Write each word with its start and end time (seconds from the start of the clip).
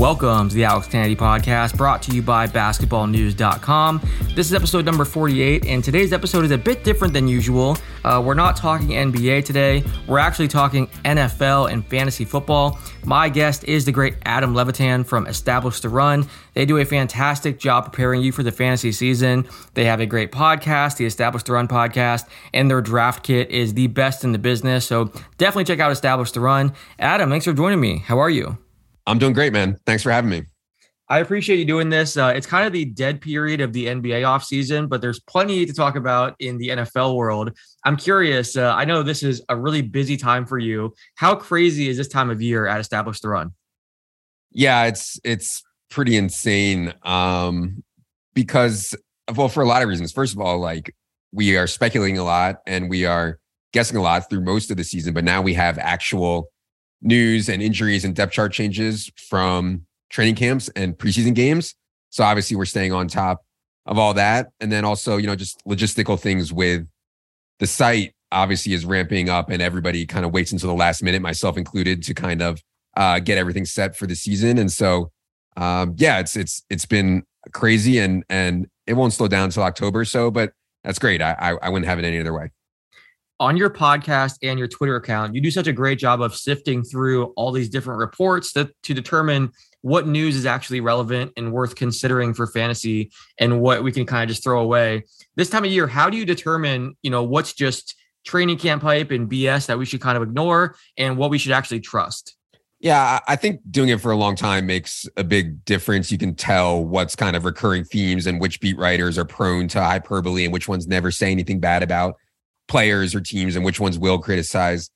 Welcome 0.00 0.48
to 0.48 0.54
the 0.54 0.64
Alex 0.64 0.86
Kennedy 0.86 1.14
podcast 1.14 1.76
brought 1.76 2.00
to 2.04 2.12
you 2.12 2.22
by 2.22 2.46
basketballnews.com. 2.46 4.00
This 4.34 4.46
is 4.46 4.54
episode 4.54 4.86
number 4.86 5.04
48, 5.04 5.66
and 5.66 5.84
today's 5.84 6.14
episode 6.14 6.42
is 6.46 6.52
a 6.52 6.56
bit 6.56 6.84
different 6.84 7.12
than 7.12 7.28
usual. 7.28 7.76
Uh, 8.02 8.22
we're 8.24 8.32
not 8.32 8.56
talking 8.56 8.88
NBA 8.88 9.44
today, 9.44 9.84
we're 10.08 10.18
actually 10.18 10.48
talking 10.48 10.86
NFL 11.04 11.70
and 11.70 11.86
fantasy 11.86 12.24
football. 12.24 12.78
My 13.04 13.28
guest 13.28 13.64
is 13.64 13.84
the 13.84 13.92
great 13.92 14.14
Adam 14.24 14.54
Levitan 14.54 15.04
from 15.04 15.26
Establish 15.26 15.80
the 15.80 15.90
Run. 15.90 16.26
They 16.54 16.64
do 16.64 16.78
a 16.78 16.86
fantastic 16.86 17.58
job 17.58 17.84
preparing 17.84 18.22
you 18.22 18.32
for 18.32 18.42
the 18.42 18.52
fantasy 18.52 18.92
season. 18.92 19.46
They 19.74 19.84
have 19.84 20.00
a 20.00 20.06
great 20.06 20.32
podcast, 20.32 20.96
the 20.96 21.04
Establish 21.04 21.42
the 21.42 21.52
Run 21.52 21.68
podcast, 21.68 22.26
and 22.54 22.70
their 22.70 22.80
draft 22.80 23.22
kit 23.22 23.50
is 23.50 23.74
the 23.74 23.88
best 23.88 24.24
in 24.24 24.32
the 24.32 24.38
business. 24.38 24.86
So 24.86 25.12
definitely 25.36 25.64
check 25.64 25.78
out 25.78 25.92
Establish 25.92 26.32
the 26.32 26.40
Run. 26.40 26.72
Adam, 26.98 27.28
thanks 27.28 27.44
for 27.44 27.52
joining 27.52 27.82
me. 27.82 27.98
How 27.98 28.18
are 28.18 28.30
you? 28.30 28.56
I'm 29.10 29.18
doing 29.18 29.32
great, 29.32 29.52
man. 29.52 29.76
Thanks 29.86 30.02
for 30.02 30.10
having 30.10 30.30
me. 30.30 30.44
I 31.08 31.18
appreciate 31.18 31.58
you 31.58 31.64
doing 31.64 31.88
this. 31.88 32.16
Uh, 32.16 32.32
it's 32.36 32.46
kind 32.46 32.64
of 32.64 32.72
the 32.72 32.84
dead 32.84 33.20
period 33.20 33.60
of 33.60 33.72
the 33.72 33.86
NBA 33.86 34.22
offseason, 34.22 34.88
but 34.88 35.00
there's 35.00 35.18
plenty 35.18 35.66
to 35.66 35.72
talk 35.72 35.96
about 35.96 36.36
in 36.38 36.56
the 36.56 36.68
NFL 36.68 37.16
world. 37.16 37.50
I'm 37.84 37.96
curious. 37.96 38.56
Uh, 38.56 38.72
I 38.72 38.84
know 38.84 39.02
this 39.02 39.24
is 39.24 39.42
a 39.48 39.56
really 39.56 39.82
busy 39.82 40.16
time 40.16 40.46
for 40.46 40.56
you. 40.56 40.94
How 41.16 41.34
crazy 41.34 41.88
is 41.88 41.96
this 41.96 42.06
time 42.06 42.30
of 42.30 42.40
year 42.40 42.68
at 42.68 42.78
Establish 42.78 43.18
the 43.18 43.30
Run? 43.30 43.50
Yeah, 44.52 44.84
it's 44.84 45.18
it's 45.24 45.64
pretty 45.90 46.16
insane. 46.16 46.94
Um, 47.02 47.82
because 48.34 48.94
well, 49.34 49.48
for 49.48 49.62
a 49.62 49.66
lot 49.66 49.82
of 49.82 49.88
reasons. 49.88 50.12
First 50.12 50.34
of 50.34 50.40
all, 50.40 50.60
like 50.60 50.94
we 51.32 51.56
are 51.56 51.66
speculating 51.66 52.18
a 52.18 52.24
lot 52.24 52.60
and 52.66 52.88
we 52.88 53.04
are 53.04 53.40
guessing 53.72 53.96
a 53.96 54.02
lot 54.02 54.28
through 54.30 54.42
most 54.42 54.70
of 54.70 54.76
the 54.76 54.84
season, 54.84 55.12
but 55.12 55.24
now 55.24 55.42
we 55.42 55.54
have 55.54 55.78
actual 55.78 56.50
news 57.02 57.48
and 57.48 57.62
injuries 57.62 58.04
and 58.04 58.14
depth 58.14 58.32
chart 58.32 58.52
changes 58.52 59.10
from 59.16 59.86
training 60.10 60.34
camps 60.34 60.68
and 60.76 60.96
preseason 60.96 61.34
games. 61.34 61.74
So 62.10 62.24
obviously 62.24 62.56
we're 62.56 62.64
staying 62.64 62.92
on 62.92 63.08
top 63.08 63.44
of 63.86 63.98
all 63.98 64.14
that. 64.14 64.48
And 64.60 64.70
then 64.70 64.84
also, 64.84 65.16
you 65.16 65.26
know, 65.26 65.36
just 65.36 65.64
logistical 65.66 66.18
things 66.18 66.52
with 66.52 66.86
the 67.58 67.66
site 67.66 68.14
obviously 68.32 68.72
is 68.72 68.84
ramping 68.84 69.28
up 69.28 69.50
and 69.50 69.62
everybody 69.62 70.06
kind 70.06 70.24
of 70.24 70.32
waits 70.32 70.52
until 70.52 70.68
the 70.68 70.74
last 70.74 71.02
minute, 71.02 71.22
myself 71.22 71.56
included, 71.56 72.02
to 72.04 72.14
kind 72.14 72.42
of 72.42 72.60
uh, 72.96 73.18
get 73.18 73.38
everything 73.38 73.64
set 73.64 73.96
for 73.96 74.06
the 74.06 74.14
season. 74.14 74.58
And 74.58 74.70
so 74.70 75.10
um, 75.56 75.94
yeah, 75.96 76.20
it's 76.20 76.36
it's 76.36 76.62
it's 76.70 76.86
been 76.86 77.24
crazy 77.52 77.98
and 77.98 78.24
and 78.28 78.68
it 78.86 78.94
won't 78.94 79.12
slow 79.12 79.28
down 79.28 79.44
until 79.44 79.62
October 79.62 80.00
or 80.00 80.04
so, 80.04 80.30
but 80.30 80.52
that's 80.84 80.98
great. 80.98 81.20
I, 81.20 81.32
I 81.32 81.50
I 81.62 81.68
wouldn't 81.68 81.88
have 81.88 81.98
it 81.98 82.04
any 82.04 82.18
other 82.18 82.32
way 82.32 82.50
on 83.40 83.56
your 83.56 83.70
podcast 83.70 84.36
and 84.42 84.58
your 84.58 84.68
Twitter 84.68 84.96
account, 84.96 85.34
you 85.34 85.40
do 85.40 85.50
such 85.50 85.66
a 85.66 85.72
great 85.72 85.98
job 85.98 86.20
of 86.20 86.36
sifting 86.36 86.84
through 86.84 87.24
all 87.36 87.50
these 87.50 87.70
different 87.70 87.98
reports 87.98 88.52
that, 88.52 88.70
to 88.82 88.92
determine 88.92 89.50
what 89.80 90.06
news 90.06 90.36
is 90.36 90.44
actually 90.44 90.82
relevant 90.82 91.32
and 91.38 91.50
worth 91.50 91.74
considering 91.74 92.34
for 92.34 92.46
fantasy 92.46 93.10
and 93.38 93.62
what 93.62 93.82
we 93.82 93.90
can 93.90 94.04
kind 94.04 94.22
of 94.22 94.28
just 94.28 94.44
throw 94.44 94.60
away. 94.60 95.02
This 95.36 95.48
time 95.48 95.64
of 95.64 95.70
year, 95.70 95.86
how 95.86 96.10
do 96.10 96.18
you 96.18 96.26
determine, 96.26 96.96
you 97.02 97.10
know, 97.10 97.22
what's 97.22 97.54
just 97.54 97.96
training 98.26 98.58
camp 98.58 98.82
hype 98.82 99.10
and 99.10 99.28
BS 99.28 99.66
that 99.66 99.78
we 99.78 99.86
should 99.86 100.02
kind 100.02 100.18
of 100.18 100.22
ignore 100.22 100.76
and 100.98 101.16
what 101.16 101.30
we 101.30 101.38
should 101.38 101.52
actually 101.52 101.80
trust? 101.80 102.36
Yeah, 102.78 103.20
I 103.26 103.36
think 103.36 103.60
doing 103.70 103.88
it 103.88 104.02
for 104.02 104.10
a 104.10 104.16
long 104.16 104.36
time 104.36 104.66
makes 104.66 105.06
a 105.16 105.24
big 105.24 105.64
difference. 105.64 106.12
You 106.12 106.18
can 106.18 106.34
tell 106.34 106.84
what's 106.84 107.16
kind 107.16 107.36
of 107.36 107.46
recurring 107.46 107.84
themes 107.84 108.26
and 108.26 108.38
which 108.38 108.60
beat 108.60 108.76
writers 108.76 109.16
are 109.16 109.24
prone 109.24 109.68
to 109.68 109.82
hyperbole 109.82 110.44
and 110.44 110.52
which 110.52 110.68
ones 110.68 110.86
never 110.86 111.10
say 111.10 111.30
anything 111.30 111.58
bad 111.58 111.82
about 111.82 112.16
players 112.70 113.14
or 113.14 113.20
teams 113.20 113.56
and 113.56 113.64
which 113.64 113.80
ones 113.80 113.98
will 113.98 114.18
criticize 114.18 114.90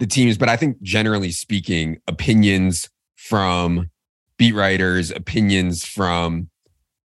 the 0.00 0.06
teams. 0.06 0.36
But 0.36 0.48
I 0.48 0.56
think 0.56 0.80
generally 0.82 1.30
speaking, 1.30 1.98
opinions 2.08 2.88
from 3.16 3.90
beat 4.38 4.54
writers, 4.54 5.10
opinions 5.10 5.84
from 5.84 6.48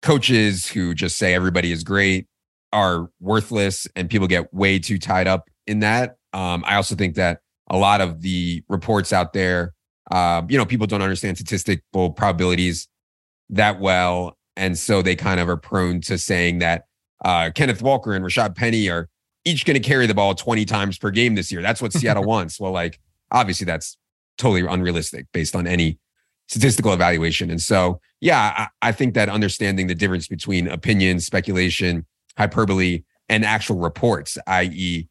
coaches 0.00 0.68
who 0.68 0.94
just 0.94 1.16
say 1.18 1.34
everybody 1.34 1.72
is 1.72 1.82
great 1.82 2.26
are 2.72 3.08
worthless 3.20 3.86
and 3.96 4.08
people 4.08 4.26
get 4.26 4.52
way 4.52 4.78
too 4.78 4.98
tied 4.98 5.26
up 5.26 5.48
in 5.66 5.80
that. 5.80 6.16
Um, 6.32 6.64
I 6.66 6.76
also 6.76 6.94
think 6.94 7.14
that 7.16 7.40
a 7.68 7.76
lot 7.76 8.00
of 8.00 8.20
the 8.20 8.62
reports 8.68 9.12
out 9.12 9.32
there, 9.32 9.72
uh, 10.10 10.42
you 10.48 10.58
know, 10.58 10.66
people 10.66 10.86
don't 10.86 11.02
understand 11.02 11.38
statistical 11.38 12.10
probabilities 12.10 12.88
that 13.50 13.80
well. 13.80 14.36
And 14.56 14.78
so 14.78 15.02
they 15.02 15.16
kind 15.16 15.40
of 15.40 15.48
are 15.48 15.56
prone 15.56 16.00
to 16.02 16.18
saying 16.18 16.58
that 16.58 16.84
uh, 17.24 17.50
Kenneth 17.54 17.80
Walker 17.82 18.12
and 18.12 18.24
Rashaad 18.24 18.54
Penny 18.54 18.88
are 18.90 19.08
each 19.44 19.64
going 19.64 19.80
to 19.80 19.86
carry 19.86 20.06
the 20.06 20.14
ball 20.14 20.34
20 20.34 20.64
times 20.64 20.98
per 20.98 21.10
game 21.10 21.34
this 21.34 21.52
year. 21.52 21.62
That's 21.62 21.82
what 21.82 21.92
Seattle 21.92 22.24
wants. 22.26 22.58
Well, 22.58 22.72
like, 22.72 23.00
obviously, 23.30 23.64
that's 23.64 23.96
totally 24.38 24.66
unrealistic 24.66 25.26
based 25.32 25.54
on 25.54 25.66
any 25.66 25.98
statistical 26.48 26.92
evaluation. 26.92 27.50
And 27.50 27.60
so, 27.60 28.00
yeah, 28.20 28.68
I, 28.82 28.88
I 28.88 28.92
think 28.92 29.14
that 29.14 29.28
understanding 29.28 29.86
the 29.86 29.94
difference 29.94 30.28
between 30.28 30.68
opinion, 30.68 31.20
speculation, 31.20 32.06
hyperbole, 32.36 33.02
and 33.28 33.44
actual 33.44 33.78
reports, 33.78 34.36
i.e., 34.46 35.08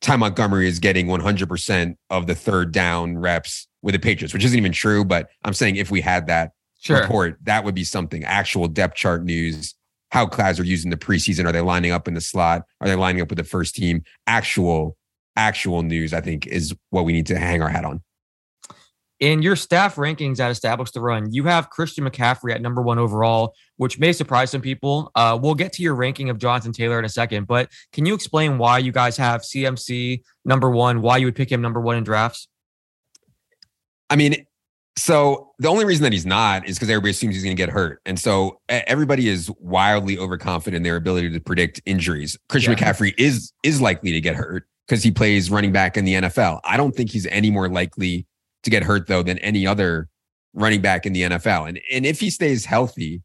Ty 0.00 0.16
Montgomery 0.16 0.68
is 0.68 0.78
getting 0.80 1.06
100% 1.06 1.96
of 2.10 2.26
the 2.26 2.34
third 2.34 2.72
down 2.72 3.16
reps 3.16 3.66
with 3.80 3.94
the 3.94 3.98
Patriots, 3.98 4.34
which 4.34 4.44
isn't 4.44 4.58
even 4.58 4.72
true. 4.72 5.02
But 5.04 5.28
I'm 5.44 5.54
saying 5.54 5.76
if 5.76 5.90
we 5.90 6.02
had 6.02 6.26
that 6.26 6.52
sure. 6.80 7.00
report, 7.00 7.38
that 7.44 7.64
would 7.64 7.74
be 7.74 7.84
something 7.84 8.22
actual 8.22 8.68
depth 8.68 8.96
chart 8.96 9.24
news 9.24 9.74
how 10.10 10.26
clouds 10.26 10.60
are 10.60 10.64
using 10.64 10.90
the 10.90 10.96
preseason. 10.96 11.44
Are 11.46 11.52
they 11.52 11.60
lining 11.60 11.90
up 11.90 12.06
in 12.08 12.14
the 12.14 12.20
slot? 12.20 12.62
Are 12.80 12.86
they 12.86 12.94
lining 12.94 13.22
up 13.22 13.28
with 13.28 13.38
the 13.38 13.44
first 13.44 13.74
team? 13.74 14.04
Actual, 14.26 14.96
actual 15.36 15.82
news, 15.82 16.12
I 16.14 16.20
think, 16.20 16.46
is 16.46 16.74
what 16.90 17.04
we 17.04 17.12
need 17.12 17.26
to 17.26 17.38
hang 17.38 17.62
our 17.62 17.68
hat 17.68 17.84
on. 17.84 18.02
In 19.20 19.42
your 19.42 19.56
staff 19.56 19.94
rankings 19.94 20.40
at 20.40 20.50
Establish 20.50 20.90
the 20.90 21.00
Run, 21.00 21.32
you 21.32 21.44
have 21.44 21.70
Christian 21.70 22.04
McCaffrey 22.04 22.52
at 22.52 22.60
number 22.60 22.82
one 22.82 22.98
overall, 22.98 23.54
which 23.76 23.98
may 23.98 24.12
surprise 24.12 24.50
some 24.50 24.60
people. 24.60 25.10
Uh, 25.14 25.38
we'll 25.40 25.54
get 25.54 25.72
to 25.74 25.82
your 25.82 25.94
ranking 25.94 26.30
of 26.30 26.38
Jonathan 26.38 26.72
Taylor 26.72 26.98
in 26.98 27.04
a 27.04 27.08
second, 27.08 27.46
but 27.46 27.70
can 27.92 28.06
you 28.06 28.14
explain 28.14 28.58
why 28.58 28.78
you 28.78 28.92
guys 28.92 29.16
have 29.16 29.42
CMC 29.42 30.22
number 30.44 30.68
one, 30.68 31.00
why 31.00 31.16
you 31.16 31.26
would 31.26 31.36
pick 31.36 31.50
him 31.50 31.62
number 31.62 31.80
one 31.80 31.96
in 31.96 32.04
drafts? 32.04 32.48
I 34.10 34.16
mean, 34.16 34.46
so 34.96 35.52
the 35.58 35.68
only 35.68 35.84
reason 35.84 36.04
that 36.04 36.12
he's 36.12 36.26
not 36.26 36.68
is 36.68 36.76
because 36.76 36.88
everybody 36.88 37.10
assumes 37.10 37.34
he's 37.34 37.42
going 37.42 37.56
to 37.56 37.60
get 37.60 37.70
hurt, 37.70 38.00
and 38.06 38.18
so 38.18 38.60
everybody 38.68 39.28
is 39.28 39.50
wildly 39.58 40.18
overconfident 40.18 40.76
in 40.76 40.82
their 40.82 40.96
ability 40.96 41.30
to 41.30 41.40
predict 41.40 41.80
injuries. 41.84 42.38
Christian 42.48 42.72
yeah. 42.72 42.78
McCaffrey 42.78 43.12
is 43.18 43.52
is 43.62 43.80
likely 43.80 44.12
to 44.12 44.20
get 44.20 44.36
hurt 44.36 44.68
because 44.86 45.02
he 45.02 45.10
plays 45.10 45.50
running 45.50 45.72
back 45.72 45.96
in 45.96 46.04
the 46.04 46.14
NFL. 46.14 46.60
I 46.64 46.76
don't 46.76 46.94
think 46.94 47.10
he's 47.10 47.26
any 47.26 47.50
more 47.50 47.68
likely 47.68 48.26
to 48.62 48.70
get 48.70 48.84
hurt 48.84 49.08
though 49.08 49.22
than 49.22 49.38
any 49.38 49.66
other 49.66 50.08
running 50.52 50.80
back 50.80 51.06
in 51.06 51.12
the 51.12 51.22
NFL. 51.22 51.68
And 51.68 51.80
and 51.92 52.06
if 52.06 52.20
he 52.20 52.30
stays 52.30 52.64
healthy, 52.64 53.22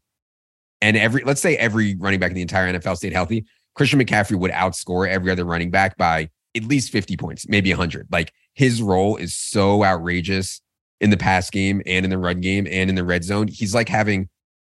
and 0.80 0.96
every 0.96 1.22
let's 1.22 1.40
say 1.40 1.56
every 1.56 1.94
running 1.96 2.18
back 2.18 2.30
in 2.30 2.36
the 2.36 2.42
entire 2.42 2.72
NFL 2.72 2.96
stayed 2.96 3.12
healthy, 3.12 3.44
Christian 3.76 4.00
McCaffrey 4.00 4.36
would 4.36 4.50
outscore 4.50 5.08
every 5.08 5.30
other 5.30 5.44
running 5.44 5.70
back 5.70 5.96
by 5.96 6.30
at 6.56 6.64
least 6.64 6.90
50 6.90 7.16
points, 7.16 7.48
maybe 7.48 7.70
100. 7.70 8.08
Like 8.10 8.32
his 8.54 8.82
role 8.82 9.16
is 9.16 9.36
so 9.36 9.84
outrageous 9.84 10.60
in 11.00 11.10
the 11.10 11.16
pass 11.16 11.50
game 11.50 11.82
and 11.86 12.04
in 12.04 12.10
the 12.10 12.18
run 12.18 12.40
game 12.40 12.66
and 12.70 12.90
in 12.90 12.96
the 12.96 13.04
red 13.04 13.24
zone. 13.24 13.48
He's 13.48 13.74
like 13.74 13.88
having 13.88 14.28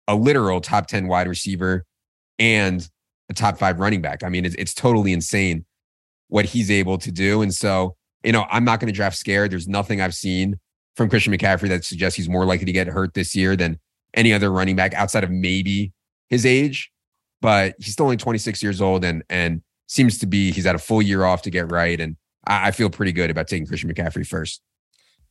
a 0.09 0.15
literal 0.15 0.61
top 0.61 0.87
10 0.87 1.09
wide 1.09 1.29
receiver 1.29 1.85
and 2.39 2.89
a 3.29 3.35
top 3.35 3.59
five 3.59 3.81
running 3.81 4.01
back. 4.01 4.23
I 4.23 4.29
mean, 4.29 4.45
it's, 4.45 4.55
it's 4.57 4.75
totally 4.75 5.13
insane 5.13 5.65
what 6.29 6.45
he's 6.47 6.71
able 6.71 6.99
to 6.99 7.11
do. 7.13 7.43
And 7.43 7.53
so, 7.53 7.97
you 8.25 8.33
know, 8.33 8.47
I'm 8.51 8.65
not 8.65 8.81
going 8.81 8.87
to 8.87 8.97
draft 8.97 9.17
scared. 9.17 9.51
There's 9.51 9.69
nothing 9.69 10.01
I've 10.01 10.15
seen 10.15 10.59
from 10.97 11.09
Christian 11.09 11.33
McCaffrey 11.33 11.69
that 11.69 11.85
suggests 11.85 12.17
he's 12.17 12.29
more 12.29 12.45
likely 12.45 12.67
to 12.67 12.73
get 12.73 12.87
hurt 12.87 13.15
this 13.15 13.35
year 13.35 13.57
than 13.57 13.79
any 14.15 14.33
other 14.33 14.51
running 14.51 14.77
back 14.77 14.95
outside 14.95 15.25
of 15.25 15.31
maybe 15.31 15.93
his 16.29 16.47
age. 16.47 16.91
But 17.41 17.75
he's 17.79 17.95
still 17.95 18.07
only 18.07 18.17
26 18.17 18.63
years 18.63 18.81
old 18.81 19.05
and 19.05 19.25
and 19.29 19.63
seems 19.89 20.19
to 20.19 20.27
be 20.27 20.53
he's 20.53 20.65
had 20.65 20.77
a 20.77 20.79
full 20.79 21.03
year 21.03 21.25
off 21.25 21.43
to 21.43 21.51
get 21.51 21.71
right. 21.71 22.01
And 22.01 22.17
I, 22.47 22.69
I 22.69 22.71
feel 22.71 22.89
pretty 22.89 23.13
good 23.13 23.31
about 23.31 23.49
taking 23.49 23.67
Christian 23.67 23.93
McCaffrey 23.93 24.27
first 24.27 24.63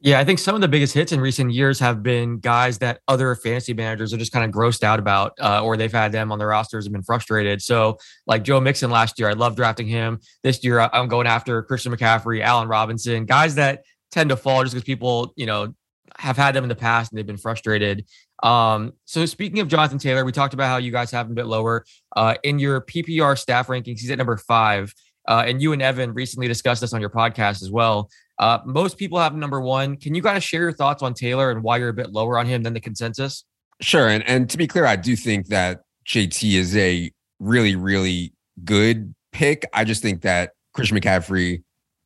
Yeah, 0.03 0.19
I 0.19 0.25
think 0.25 0.39
some 0.39 0.55
of 0.55 0.61
the 0.61 0.67
biggest 0.67 0.95
hits 0.95 1.11
in 1.11 1.21
recent 1.21 1.51
years 1.51 1.79
have 1.79 2.01
been 2.01 2.39
guys 2.39 2.79
that 2.79 3.01
other 3.07 3.35
fantasy 3.35 3.75
managers 3.75 4.11
are 4.11 4.17
just 4.17 4.31
kind 4.31 4.43
of 4.43 4.49
grossed 4.49 4.81
out 4.81 4.97
about, 4.97 5.33
uh, 5.39 5.63
or 5.63 5.77
they've 5.77 5.91
had 5.91 6.11
them 6.11 6.31
on 6.31 6.39
their 6.39 6.47
rosters 6.47 6.87
and 6.87 6.93
been 6.93 7.03
frustrated. 7.03 7.61
So, 7.61 7.99
like 8.25 8.43
Joe 8.43 8.59
Mixon 8.59 8.89
last 8.89 9.19
year, 9.19 9.29
I 9.29 9.33
love 9.33 9.55
drafting 9.55 9.85
him. 9.85 10.19
This 10.41 10.63
year, 10.63 10.79
I'm 10.79 11.07
going 11.07 11.27
after 11.27 11.61
Christian 11.61 11.95
McCaffrey, 11.95 12.41
Allen 12.41 12.67
Robinson, 12.67 13.25
guys 13.25 13.53
that 13.55 13.83
tend 14.09 14.31
to 14.31 14.35
fall 14.35 14.63
just 14.63 14.73
because 14.73 14.85
people, 14.85 15.33
you 15.35 15.45
know, 15.45 15.75
have 16.17 16.35
had 16.35 16.55
them 16.55 16.63
in 16.63 16.69
the 16.69 16.75
past 16.75 17.11
and 17.11 17.19
they've 17.19 17.27
been 17.27 17.37
frustrated. 17.37 18.05
Um, 18.41 18.93
so 19.05 19.25
speaking 19.27 19.59
of 19.59 19.67
Jonathan 19.67 19.99
Taylor, 19.99 20.25
we 20.25 20.31
talked 20.31 20.55
about 20.55 20.67
how 20.67 20.77
you 20.77 20.91
guys 20.91 21.11
have 21.11 21.27
him 21.27 21.33
a 21.33 21.35
bit 21.35 21.45
lower. 21.45 21.85
Uh, 22.15 22.35
in 22.43 22.57
your 22.57 22.81
PPR 22.81 23.37
staff 23.37 23.67
rankings, 23.67 23.99
he's 23.99 24.09
at 24.09 24.17
number 24.17 24.37
five. 24.37 24.93
Uh, 25.27 25.43
and 25.45 25.61
you 25.61 25.71
and 25.73 25.81
Evan 25.81 26.13
recently 26.13 26.47
discussed 26.47 26.81
this 26.81 26.93
on 26.93 27.01
your 27.01 27.11
podcast 27.11 27.61
as 27.61 27.69
well. 27.69 28.09
Uh, 28.41 28.59
most 28.65 28.97
people 28.97 29.19
have 29.19 29.35
number 29.35 29.61
one. 29.61 29.95
Can 29.95 30.15
you 30.15 30.23
kind 30.23 30.35
of 30.35 30.43
share 30.43 30.61
your 30.61 30.73
thoughts 30.73 31.03
on 31.03 31.13
Taylor 31.13 31.51
and 31.51 31.61
why 31.61 31.77
you're 31.77 31.89
a 31.89 31.93
bit 31.93 32.11
lower 32.11 32.39
on 32.39 32.47
him 32.47 32.63
than 32.63 32.73
the 32.73 32.79
consensus? 32.79 33.45
Sure. 33.81 34.09
And 34.09 34.27
and 34.27 34.49
to 34.49 34.57
be 34.57 34.67
clear, 34.67 34.85
I 34.85 34.95
do 34.95 35.15
think 35.15 35.47
that 35.47 35.83
JT 36.07 36.53
is 36.53 36.75
a 36.75 37.11
really, 37.39 37.75
really 37.75 38.33
good 38.63 39.13
pick. 39.31 39.65
I 39.73 39.83
just 39.83 40.01
think 40.01 40.21
that 40.21 40.51
Christian 40.73 40.97
McCaffrey, 40.97 41.63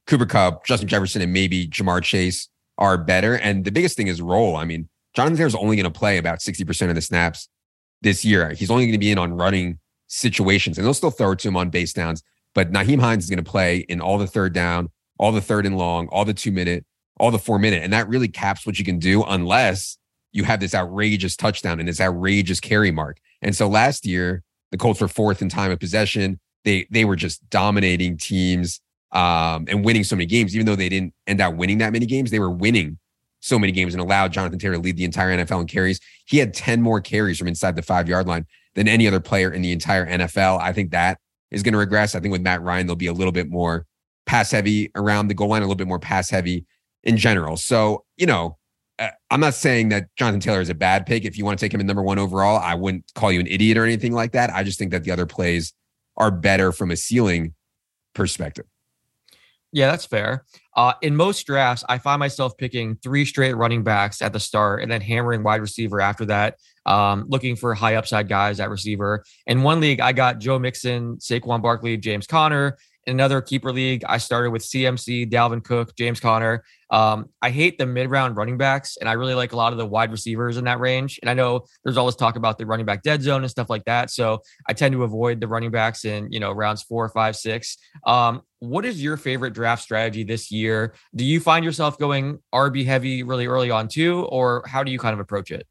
Cooper 0.07 0.25
Kupp, 0.25 0.65
Justin 0.65 0.89
Jefferson, 0.89 1.21
and 1.21 1.31
maybe 1.31 1.67
Ja'Marr 1.67 2.03
Chase 2.03 2.49
are 2.77 2.97
better. 2.97 3.35
And 3.35 3.63
the 3.63 3.71
biggest 3.71 3.95
thing 3.95 4.07
is 4.07 4.21
role. 4.21 4.57
I 4.57 4.65
mean, 4.65 4.89
Jonathan 5.15 5.37
Taylor's 5.37 5.55
only 5.55 5.77
going 5.77 5.91
to 5.91 5.97
play 5.97 6.17
about 6.17 6.39
60% 6.39 6.89
of 6.89 6.95
the 6.95 7.01
snaps 7.01 7.47
this 8.01 8.25
year. 8.25 8.51
He's 8.51 8.69
only 8.69 8.85
going 8.85 8.93
to 8.93 8.99
be 8.99 9.11
in 9.11 9.17
on 9.17 9.33
running 9.33 9.79
situations, 10.07 10.77
and 10.77 10.85
they'll 10.85 10.93
still 10.93 11.11
throw 11.11 11.33
to 11.35 11.47
him 11.47 11.55
on 11.55 11.69
base 11.69 11.93
downs. 11.93 12.23
But 12.53 12.71
Nyheim 12.71 12.99
Hines 12.99 13.23
is 13.23 13.29
going 13.29 13.43
to 13.43 13.49
play 13.49 13.77
in 13.77 14.01
all 14.01 14.17
the 14.17 14.27
third 14.27 14.53
down, 14.53 14.89
all 15.17 15.31
the 15.31 15.41
third 15.41 15.65
and 15.65 15.77
long, 15.77 16.07
all 16.07 16.25
the 16.25 16.33
two 16.33 16.51
minute, 16.51 16.85
all 17.19 17.31
the 17.31 17.39
four 17.39 17.59
minute. 17.59 17.83
And 17.83 17.93
that 17.93 18.07
really 18.07 18.27
caps 18.27 18.65
what 18.65 18.79
you 18.79 18.85
can 18.85 18.99
do 18.99 19.23
unless 19.23 19.97
you 20.31 20.43
have 20.43 20.59
this 20.59 20.75
outrageous 20.75 21.35
touchdown 21.35 21.79
and 21.79 21.87
this 21.87 22.01
outrageous 22.01 22.59
carry 22.59 22.91
mark. 22.91 23.17
And 23.41 23.55
so 23.55 23.67
last 23.67 24.05
year, 24.05 24.43
the 24.71 24.77
Colts 24.77 24.99
were 24.99 25.07
fourth 25.07 25.41
in 25.41 25.49
time 25.49 25.71
of 25.71 25.79
possession. 25.79 26.39
They 26.65 26.87
they 26.89 27.05
were 27.05 27.15
just 27.15 27.47
dominating 27.49 28.17
teams 28.17 28.81
um, 29.11 29.65
and 29.69 29.85
winning 29.85 30.03
so 30.03 30.15
many 30.15 30.25
games, 30.25 30.53
even 30.55 30.65
though 30.65 30.75
they 30.75 30.89
didn't 30.89 31.13
end 31.25 31.39
up 31.39 31.55
winning 31.55 31.77
that 31.77 31.93
many 31.93 32.05
games, 32.05 32.31
they 32.31 32.39
were 32.39 32.51
winning 32.51 32.99
so 33.39 33.57
many 33.59 33.71
games 33.71 33.93
and 33.93 34.01
allowed 34.01 34.33
Jonathan 34.33 34.59
Taylor 34.59 34.75
to 34.75 34.81
lead 34.81 34.97
the 34.97 35.05
entire 35.05 35.37
NFL 35.37 35.61
in 35.61 35.67
carries. 35.67 35.99
He 36.25 36.37
had 36.37 36.53
10 36.53 36.81
more 36.81 36.99
carries 36.99 37.37
from 37.37 37.47
inside 37.47 37.75
the 37.75 37.81
five 37.81 38.09
yard 38.09 38.27
line 38.27 38.45
than 38.73 38.87
any 38.87 39.07
other 39.07 39.19
player 39.19 39.51
in 39.51 39.61
the 39.61 39.71
entire 39.71 40.05
NFL. 40.05 40.59
I 40.59 40.73
think 40.73 40.91
that 40.91 41.19
is 41.51 41.63
going 41.63 41.73
to 41.73 41.77
regress. 41.77 42.15
I 42.15 42.19
think 42.19 42.31
with 42.31 42.41
Matt 42.41 42.61
Ryan, 42.61 42.87
they'll 42.87 42.95
be 42.95 43.07
a 43.07 43.13
little 43.13 43.31
bit 43.31 43.49
more 43.49 43.85
pass 44.25 44.51
heavy 44.51 44.91
around 44.95 45.27
the 45.27 45.33
goal 45.33 45.49
line, 45.49 45.61
a 45.61 45.65
little 45.65 45.75
bit 45.75 45.87
more 45.87 45.99
pass 45.99 46.29
heavy 46.29 46.65
in 47.03 47.17
general. 47.17 47.57
So, 47.57 48.05
you 48.17 48.25
know, 48.25 48.57
uh, 48.97 49.09
I'm 49.29 49.39
not 49.39 49.53
saying 49.53 49.89
that 49.89 50.07
Jonathan 50.15 50.39
Taylor 50.39 50.61
is 50.61 50.69
a 50.69 50.75
bad 50.75 51.05
pick. 51.05 51.25
If 51.25 51.37
you 51.37 51.45
want 51.45 51.59
to 51.59 51.65
take 51.65 51.73
him 51.73 51.81
in 51.81 51.87
number 51.87 52.03
one 52.03 52.17
overall, 52.17 52.57
I 52.57 52.75
wouldn't 52.75 53.11
call 53.13 53.31
you 53.31 53.39
an 53.39 53.47
idiot 53.47 53.77
or 53.77 53.83
anything 53.83 54.13
like 54.13 54.31
that. 54.31 54.49
I 54.51 54.63
just 54.63 54.79
think 54.79 54.91
that 54.91 55.03
the 55.03 55.11
other 55.11 55.25
plays 55.25 55.73
are 56.17 56.31
better 56.31 56.71
from 56.71 56.91
a 56.91 56.95
ceiling 56.95 57.53
perspective. 58.13 58.65
Yeah, 59.71 59.91
that's 59.91 60.05
fair. 60.05 60.45
Uh, 60.77 60.93
in 61.01 61.17
most 61.17 61.45
drafts, 61.45 61.83
I 61.89 61.97
find 61.97 62.17
myself 62.17 62.55
picking 62.57 62.95
three 63.03 63.25
straight 63.25 63.57
running 63.57 63.83
backs 63.83 64.21
at 64.21 64.31
the 64.31 64.39
start 64.39 64.81
and 64.81 64.89
then 64.89 65.01
hammering 65.01 65.43
wide 65.43 65.59
receiver 65.59 65.99
after 65.99 66.23
that, 66.27 66.59
um, 66.85 67.25
looking 67.27 67.57
for 67.57 67.73
high 67.73 67.95
upside 67.95 68.29
guys 68.29 68.61
at 68.61 68.69
receiver. 68.69 69.25
In 69.47 69.63
one 69.63 69.81
league, 69.81 69.99
I 69.99 70.13
got 70.13 70.39
Joe 70.39 70.59
Mixon, 70.59 71.17
Saquon 71.17 71.61
Barkley, 71.61 71.97
James 71.97 72.25
Conner, 72.25 72.77
in 73.07 73.13
another 73.13 73.41
keeper 73.41 73.71
league, 73.71 74.03
I 74.07 74.17
started 74.17 74.51
with 74.51 74.63
CMC, 74.63 75.29
Dalvin 75.31 75.63
Cook, 75.63 75.95
James 75.95 76.19
Conner. 76.19 76.63
Um, 76.89 77.29
I 77.41 77.51
hate 77.51 77.77
the 77.77 77.85
mid 77.85 78.09
round 78.09 78.35
running 78.35 78.57
backs, 78.57 78.97
and 78.97 79.07
I 79.07 79.13
really 79.13 79.35
like 79.35 79.53
a 79.53 79.55
lot 79.55 79.73
of 79.73 79.77
the 79.77 79.85
wide 79.85 80.11
receivers 80.11 80.57
in 80.57 80.65
that 80.65 80.79
range. 80.79 81.19
And 81.21 81.29
I 81.29 81.33
know 81.33 81.65
there's 81.83 81.97
always 81.97 82.15
talk 82.15 82.35
about 82.35 82.57
the 82.57 82.65
running 82.65 82.85
back 82.85 83.03
dead 83.03 83.21
zone 83.21 83.41
and 83.41 83.51
stuff 83.51 83.69
like 83.69 83.85
that. 83.85 84.09
So 84.09 84.41
I 84.67 84.73
tend 84.73 84.93
to 84.93 85.03
avoid 85.03 85.39
the 85.39 85.47
running 85.47 85.71
backs 85.71 86.05
in 86.05 86.31
you 86.31 86.39
know 86.39 86.51
rounds 86.51 86.81
four, 86.83 87.07
five, 87.09 87.35
six. 87.35 87.77
Um, 88.05 88.41
what 88.59 88.85
is 88.85 89.01
your 89.01 89.17
favorite 89.17 89.53
draft 89.53 89.83
strategy 89.83 90.23
this 90.23 90.51
year? 90.51 90.95
Do 91.15 91.25
you 91.25 91.39
find 91.39 91.63
yourself 91.63 91.99
going 91.99 92.39
RB 92.53 92.85
heavy 92.85 93.23
really 93.23 93.45
early 93.45 93.69
on 93.69 93.87
too, 93.87 94.25
or 94.29 94.63
how 94.67 94.83
do 94.83 94.91
you 94.91 94.99
kind 94.99 95.13
of 95.13 95.19
approach 95.19 95.51
it? 95.51 95.67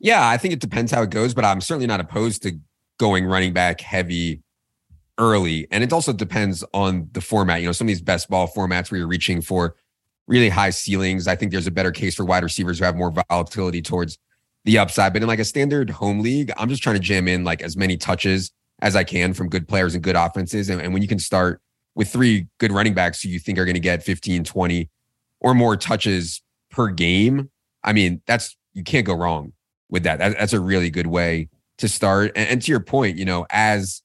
Yeah, 0.00 0.28
I 0.28 0.36
think 0.38 0.52
it 0.54 0.60
depends 0.60 0.90
how 0.92 1.02
it 1.02 1.10
goes, 1.10 1.34
but 1.34 1.44
I'm 1.44 1.60
certainly 1.60 1.86
not 1.86 2.00
opposed 2.00 2.42
to 2.42 2.58
going 2.98 3.24
running 3.24 3.52
back 3.52 3.80
heavy 3.80 4.42
early. 5.18 5.66
And 5.70 5.84
it 5.84 5.92
also 5.92 6.12
depends 6.12 6.64
on 6.72 7.08
the 7.12 7.20
format. 7.20 7.60
You 7.60 7.66
know, 7.66 7.72
some 7.72 7.86
of 7.86 7.88
these 7.88 8.02
best 8.02 8.28
ball 8.28 8.48
formats 8.48 8.90
where 8.90 8.98
you're 8.98 9.08
reaching 9.08 9.40
for 9.40 9.76
really 10.26 10.48
high 10.48 10.70
ceilings. 10.70 11.28
I 11.28 11.36
think 11.36 11.52
there's 11.52 11.66
a 11.66 11.72
better 11.72 11.90
case 11.90 12.14
for 12.14 12.24
wide 12.24 12.42
receivers 12.42 12.78
who 12.78 12.84
have 12.84 12.96
more 12.96 13.12
volatility 13.30 13.82
towards 13.82 14.18
the 14.64 14.78
upside. 14.78 15.12
But 15.12 15.22
in 15.22 15.28
like 15.28 15.38
a 15.38 15.44
standard 15.44 15.90
home 15.90 16.20
league, 16.20 16.52
I'm 16.56 16.68
just 16.68 16.82
trying 16.82 16.96
to 16.96 17.00
jam 17.00 17.28
in 17.28 17.44
like 17.44 17.62
as 17.62 17.76
many 17.76 17.96
touches 17.96 18.50
as 18.80 18.96
I 18.96 19.04
can 19.04 19.34
from 19.34 19.48
good 19.48 19.68
players 19.68 19.94
and 19.94 20.02
good 20.02 20.16
offenses. 20.16 20.68
And, 20.68 20.80
and 20.80 20.92
when 20.92 21.02
you 21.02 21.08
can 21.08 21.18
start 21.18 21.60
with 21.94 22.08
three 22.08 22.48
good 22.58 22.72
running 22.72 22.94
backs 22.94 23.22
who 23.22 23.28
you 23.28 23.38
think 23.38 23.58
are 23.58 23.64
going 23.64 23.74
to 23.74 23.80
get 23.80 24.02
15, 24.02 24.44
20 24.44 24.90
or 25.40 25.54
more 25.54 25.76
touches 25.76 26.42
per 26.70 26.88
game, 26.88 27.50
I 27.82 27.92
mean, 27.92 28.22
that's 28.26 28.56
you 28.72 28.82
can't 28.82 29.06
go 29.06 29.14
wrong 29.14 29.52
with 29.90 30.02
that. 30.04 30.18
that 30.18 30.36
that's 30.38 30.52
a 30.52 30.60
really 30.60 30.90
good 30.90 31.06
way 31.06 31.48
to 31.78 31.88
start. 31.88 32.32
And, 32.34 32.48
and 32.48 32.62
to 32.62 32.70
your 32.70 32.80
point, 32.80 33.16
you 33.18 33.24
know, 33.24 33.46
as 33.50 34.02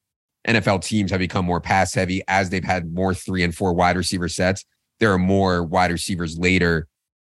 NFL 0.47 0.83
teams 0.83 1.11
have 1.11 1.19
become 1.19 1.45
more 1.45 1.61
pass 1.61 1.93
heavy 1.93 2.21
as 2.27 2.49
they've 2.49 2.63
had 2.63 2.93
more 2.93 3.13
three 3.13 3.43
and 3.43 3.53
four 3.53 3.73
wide 3.73 3.97
receiver 3.97 4.29
sets. 4.29 4.65
There 4.99 5.13
are 5.13 5.19
more 5.19 5.63
wide 5.63 5.91
receivers 5.91 6.37
later 6.37 6.87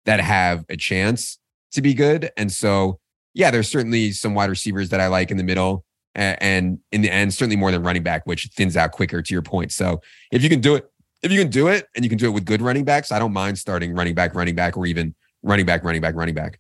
that 0.06 0.20
have 0.20 0.66
a 0.70 0.78
chance 0.78 1.40
to 1.72 1.82
be 1.82 1.94
good. 1.94 2.32
And 2.38 2.52
so, 2.52 3.00
yeah, 3.34 3.52
there's 3.52 3.70
certainly 3.70 4.12
some 4.12 4.34
wide 4.34 4.50
receivers 4.50 4.90
that 4.90 5.00
I 5.00 5.08
like 5.08 5.32
in 5.32 5.38
the 5.38 5.44
middle 5.44 5.86
and 6.16 6.80
in 6.92 7.02
the 7.02 7.12
end, 7.12 7.34
certainly 7.34 7.58
more 7.58 7.72
than 7.72 7.84
running 7.84 8.04
back, 8.04 8.26
which 8.26 8.50
thins 8.56 8.78
out 8.78 8.94
quicker 8.94 9.22
to 9.22 9.34
your 9.34 9.42
point. 9.42 9.72
So 9.72 10.02
if 10.32 10.42
you 10.42 10.50
can 10.50 10.62
do 10.62 10.76
it, 10.76 10.90
if 11.22 11.32
you 11.32 11.40
can 11.40 11.50
do 11.50 11.68
it 11.68 11.88
and 11.96 12.06
you 12.06 12.10
can 12.10 12.18
do 12.18 12.28
it 12.28 12.32
with 12.32 12.46
good 12.46 12.62
running 12.62 12.86
backs, 12.86 13.12
I 13.12 13.20
don't 13.20 13.34
mind 13.34 13.58
starting 13.58 13.94
running 13.94 14.16
back, 14.16 14.34
running 14.34 14.56
back, 14.56 14.78
or 14.78 14.86
even 14.86 15.14
running 15.44 15.66
back, 15.66 15.84
running 15.84 16.02
back, 16.02 16.16
running 16.16 16.36
back. 16.36 16.60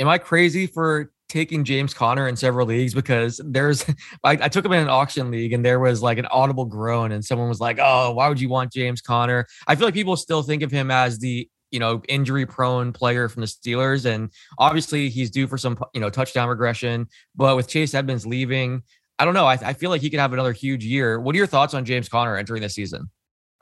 Am 0.00 0.08
I 0.08 0.18
crazy 0.18 0.66
for 0.66 1.12
taking 1.28 1.64
James 1.64 1.92
Conner 1.92 2.28
in 2.28 2.36
several 2.36 2.66
leagues 2.66 2.94
because 2.94 3.40
there's 3.44 3.84
I, 4.24 4.32
I, 4.32 4.48
took 4.48 4.64
him 4.64 4.72
in 4.72 4.82
an 4.82 4.88
auction 4.88 5.30
league 5.30 5.52
and 5.52 5.64
there 5.64 5.80
was 5.80 6.02
like 6.02 6.18
an 6.18 6.26
audible 6.26 6.64
groan 6.64 7.12
and 7.12 7.24
someone 7.24 7.48
was 7.48 7.60
like, 7.60 7.78
"Oh, 7.80 8.12
why 8.12 8.28
would 8.28 8.40
you 8.40 8.48
want 8.48 8.72
James 8.72 9.00
Conner?" 9.00 9.46
I 9.66 9.74
feel 9.74 9.86
like 9.86 9.94
people 9.94 10.16
still 10.16 10.42
think 10.42 10.62
of 10.62 10.70
him 10.70 10.90
as 10.90 11.18
the 11.18 11.48
you 11.70 11.80
know 11.80 12.02
injury 12.08 12.46
prone 12.46 12.92
player 12.92 13.28
from 13.28 13.40
the 13.40 13.46
Steelers 13.46 14.06
and 14.06 14.30
obviously 14.58 15.08
he's 15.08 15.30
due 15.30 15.46
for 15.46 15.58
some 15.58 15.78
you 15.94 16.00
know 16.00 16.10
touchdown 16.10 16.48
regression, 16.48 17.08
but 17.34 17.56
with 17.56 17.68
Chase 17.68 17.94
Edmonds 17.94 18.26
leaving, 18.26 18.82
I 19.18 19.24
don't 19.24 19.34
know. 19.34 19.46
I, 19.46 19.54
I 19.54 19.72
feel 19.72 19.90
like 19.90 20.02
he 20.02 20.10
could 20.10 20.20
have 20.20 20.32
another 20.32 20.52
huge 20.52 20.84
year. 20.84 21.18
What 21.20 21.34
are 21.34 21.38
your 21.38 21.46
thoughts 21.46 21.74
on 21.74 21.84
James 21.84 22.08
Conner 22.08 22.36
entering 22.36 22.62
this 22.62 22.74
season? 22.74 23.10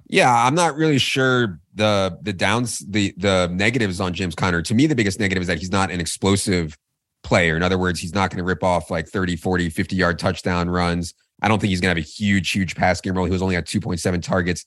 Yeah, 0.06 0.32
I'm 0.32 0.55
not 0.55 0.76
really 0.76 0.99
sure 0.99 1.60
the 1.75 2.19
the 2.20 2.32
downs 2.32 2.78
the 2.78 3.14
the 3.17 3.48
negatives 3.53 4.00
on 4.00 4.12
James 4.12 4.34
Conner. 4.34 4.60
To 4.62 4.74
me, 4.74 4.86
the 4.86 4.94
biggest 4.94 5.19
negative 5.19 5.43
is 5.43 5.46
that 5.46 5.58
he's 5.58 5.72
not 5.72 5.91
an 5.91 6.00
explosive 6.00 6.77
player. 7.24 7.56
In 7.56 7.62
other 7.62 7.78
words, 7.78 7.98
he's 7.98 8.14
not 8.14 8.31
going 8.31 8.38
to 8.38 8.44
rip 8.44 8.62
off 8.62 8.90
like 8.90 9.08
30, 9.08 9.36
40, 9.36 9.70
50 9.70 9.96
yard 9.96 10.19
touchdown 10.19 10.70
runs. 10.70 11.14
I 11.43 11.48
don't 11.48 11.58
think 11.58 11.70
he's 11.70 11.81
going 11.81 11.94
to 11.94 12.00
have 12.00 12.06
a 12.06 12.08
huge, 12.08 12.50
huge 12.50 12.76
pass 12.76 13.00
game 13.00 13.16
role. 13.16 13.24
He 13.24 13.32
was 13.32 13.43
only 13.43 13.56
at 13.56 13.66
2.7 13.66 14.22
targets 14.22 14.64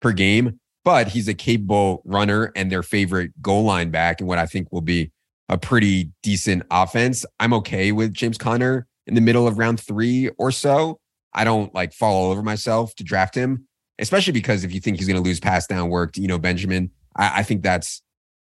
per 0.00 0.12
game, 0.12 0.60
but 0.84 1.08
he's 1.08 1.28
a 1.28 1.34
capable 1.34 2.02
runner 2.04 2.52
and 2.54 2.70
their 2.70 2.82
favorite 2.82 3.32
goal 3.40 3.64
line 3.64 3.90
back 3.90 4.20
and 4.20 4.28
what 4.28 4.38
I 4.38 4.46
think 4.46 4.70
will 4.70 4.80
be 4.82 5.10
a 5.48 5.56
pretty 5.58 6.10
decent 6.22 6.62
offense. 6.70 7.24
I'm 7.40 7.52
okay 7.54 7.92
with 7.92 8.12
James 8.12 8.38
Conner 8.38 8.86
in 9.06 9.14
the 9.14 9.20
middle 9.20 9.48
of 9.48 9.58
round 9.58 9.80
three 9.80 10.28
or 10.38 10.52
so. 10.52 11.00
I 11.32 11.44
don't 11.44 11.74
like 11.74 11.92
fall 11.92 12.24
all 12.24 12.30
over 12.30 12.42
myself 12.42 12.94
to 12.96 13.04
draft 13.04 13.34
him, 13.34 13.66
especially 13.98 14.32
because 14.32 14.62
if 14.62 14.72
you 14.72 14.80
think 14.80 14.98
he's 14.98 15.06
going 15.06 15.20
to 15.20 15.26
lose 15.26 15.40
pass 15.40 15.66
down 15.66 15.88
work 15.88 16.12
to, 16.12 16.20
you 16.20 16.28
know, 16.28 16.38
Benjamin, 16.38 16.90
I, 17.16 17.40
I 17.40 17.42
think 17.42 17.62
that's 17.62 18.02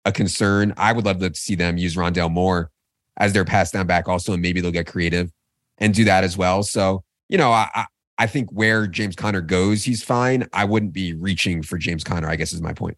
a 0.04 0.12
concern. 0.12 0.74
I 0.76 0.92
would 0.92 1.04
love 1.04 1.18
to 1.20 1.34
see 1.34 1.54
them 1.54 1.76
use 1.76 1.96
Rondale 1.96 2.30
Moore 2.30 2.70
as 3.18 3.32
their 3.32 3.44
pass 3.44 3.70
down 3.70 3.86
back 3.86 4.08
also, 4.08 4.32
and 4.32 4.42
maybe 4.42 4.60
they'll 4.60 4.70
get 4.70 4.86
creative 4.86 5.30
and 5.78 5.92
do 5.92 6.04
that 6.04 6.24
as 6.24 6.36
well. 6.36 6.62
So, 6.62 7.04
you 7.28 7.36
know, 7.36 7.50
I, 7.50 7.86
I 8.16 8.26
think 8.26 8.50
where 8.50 8.86
James 8.86 9.14
Conner 9.14 9.40
goes, 9.40 9.84
he's 9.84 10.02
fine. 10.02 10.46
I 10.52 10.64
wouldn't 10.64 10.92
be 10.92 11.12
reaching 11.12 11.62
for 11.62 11.78
James 11.78 12.02
Conner, 12.02 12.28
I 12.28 12.36
guess 12.36 12.52
is 12.52 12.62
my 12.62 12.72
point. 12.72 12.96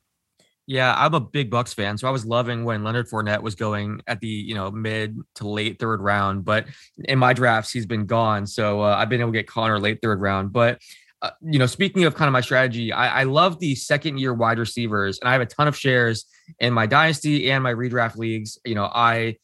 Yeah, 0.67 0.95
I'm 0.97 1.15
a 1.15 1.21
big 1.21 1.51
Bucks 1.51 1.75
fan, 1.75 1.99
so 1.99 2.07
I 2.07 2.13
was 2.13 2.25
loving 2.25 2.65
when 2.65 2.85
Leonard 2.85 3.09
Fournette 3.09 3.43
was 3.43 3.57
going 3.57 4.01
at 4.07 4.21
the 4.21 4.29
you 4.29 4.55
know 4.55 4.71
mid 4.71 5.19
to 5.37 5.49
late 5.49 5.81
third 5.81 6.01
round. 6.01 6.45
But 6.45 6.67
in 7.09 7.19
my 7.19 7.33
drafts, 7.33 7.73
he's 7.73 7.87
been 7.87 8.07
gone, 8.07 8.47
so 8.47 8.81
uh, 8.81 8.95
I've 8.97 9.09
been 9.09 9.21
able 9.21 9.33
to 9.33 9.39
get 9.39 9.49
Conner 9.49 9.81
late 9.81 9.99
third 10.01 10.21
round. 10.21 10.53
But 10.53 10.79
uh, 11.23 11.31
you 11.43 11.59
know, 11.59 11.67
speaking 11.67 12.05
of 12.05 12.15
kind 12.15 12.29
of 12.29 12.33
my 12.33 12.41
strategy, 12.41 12.93
I, 12.93 13.23
I 13.23 13.23
love 13.25 13.59
the 13.59 13.75
second 13.75 14.19
year 14.19 14.33
wide 14.33 14.61
receivers, 14.61 15.19
and 15.19 15.29
I 15.29 15.33
have 15.33 15.43
a 15.43 15.47
ton 15.47 15.67
of 15.67 15.77
shares 15.77 16.27
in 16.61 16.73
my 16.73 16.87
dynasty 16.87 17.51
and 17.51 17.65
my 17.65 17.75
redraft 17.75 18.17
leagues. 18.17 18.57
You 18.65 18.77
know, 18.77 18.85
I 18.85 19.39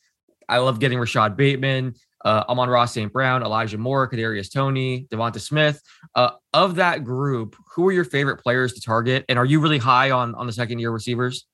I 0.49 0.59
love 0.59 0.79
getting 0.79 0.99
Rashod 0.99 1.37
Bateman, 1.37 1.95
uh, 2.25 2.45
Amon-Ra 2.49 2.85
St. 2.87 3.13
Brown, 3.13 3.43
Elijah 3.43 3.79
Moore, 3.79 4.09
Kadarius 4.09 4.53
Toney, 4.53 5.07
Devonta 5.11 5.41
Smith. 5.41 5.83
Uh, 6.15 6.31
of 6.53 6.77
that 6.77 7.05
group, 7.05 7.57
who 7.75 7.87
are 7.89 7.93
your 7.93 8.05
favorite 8.05 8.39
players 8.39 8.73
to 8.75 8.81
target? 8.81 9.25
And 9.29 9.39
are 9.39 9.45
you 9.45 9.61
really 9.61 9.79
high 9.79 10.11
on 10.11 10.35
on 10.35 10.47
the 10.47 10.53
second 10.53 10.79
year 10.79 10.91
receivers? 10.91 11.47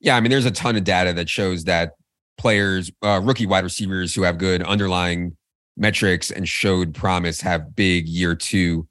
Yeah, 0.00 0.16
I 0.16 0.20
mean, 0.20 0.30
there's 0.30 0.46
a 0.46 0.50
ton 0.50 0.76
of 0.76 0.84
data 0.84 1.12
that 1.14 1.28
shows 1.28 1.64
that 1.64 1.92
players, 2.36 2.90
uh, 3.02 3.20
rookie 3.22 3.46
wide 3.46 3.64
receivers 3.64 4.14
who 4.14 4.22
have 4.22 4.38
good 4.38 4.62
underlying 4.62 5.36
metrics 5.76 6.30
and 6.30 6.48
showed 6.48 6.94
promise 6.94 7.40
have 7.40 7.74
big 7.74 8.08
year 8.08 8.34
two 8.34 8.86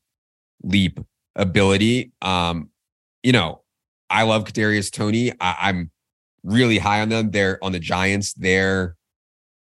leap 0.63 0.99
ability. 1.35 2.11
Um, 2.21 2.69
you 3.23 3.31
know, 3.31 3.61
I 4.09 4.23
love 4.23 4.43
Kadarius 4.43 4.91
Toney. 4.91 5.31
I, 5.39 5.69
am 5.69 5.91
really 6.43 6.77
high 6.77 7.01
on 7.01 7.09
them. 7.09 7.31
They're 7.31 7.63
on 7.63 7.71
the 7.71 7.79
Giants. 7.79 8.33
Their 8.33 8.96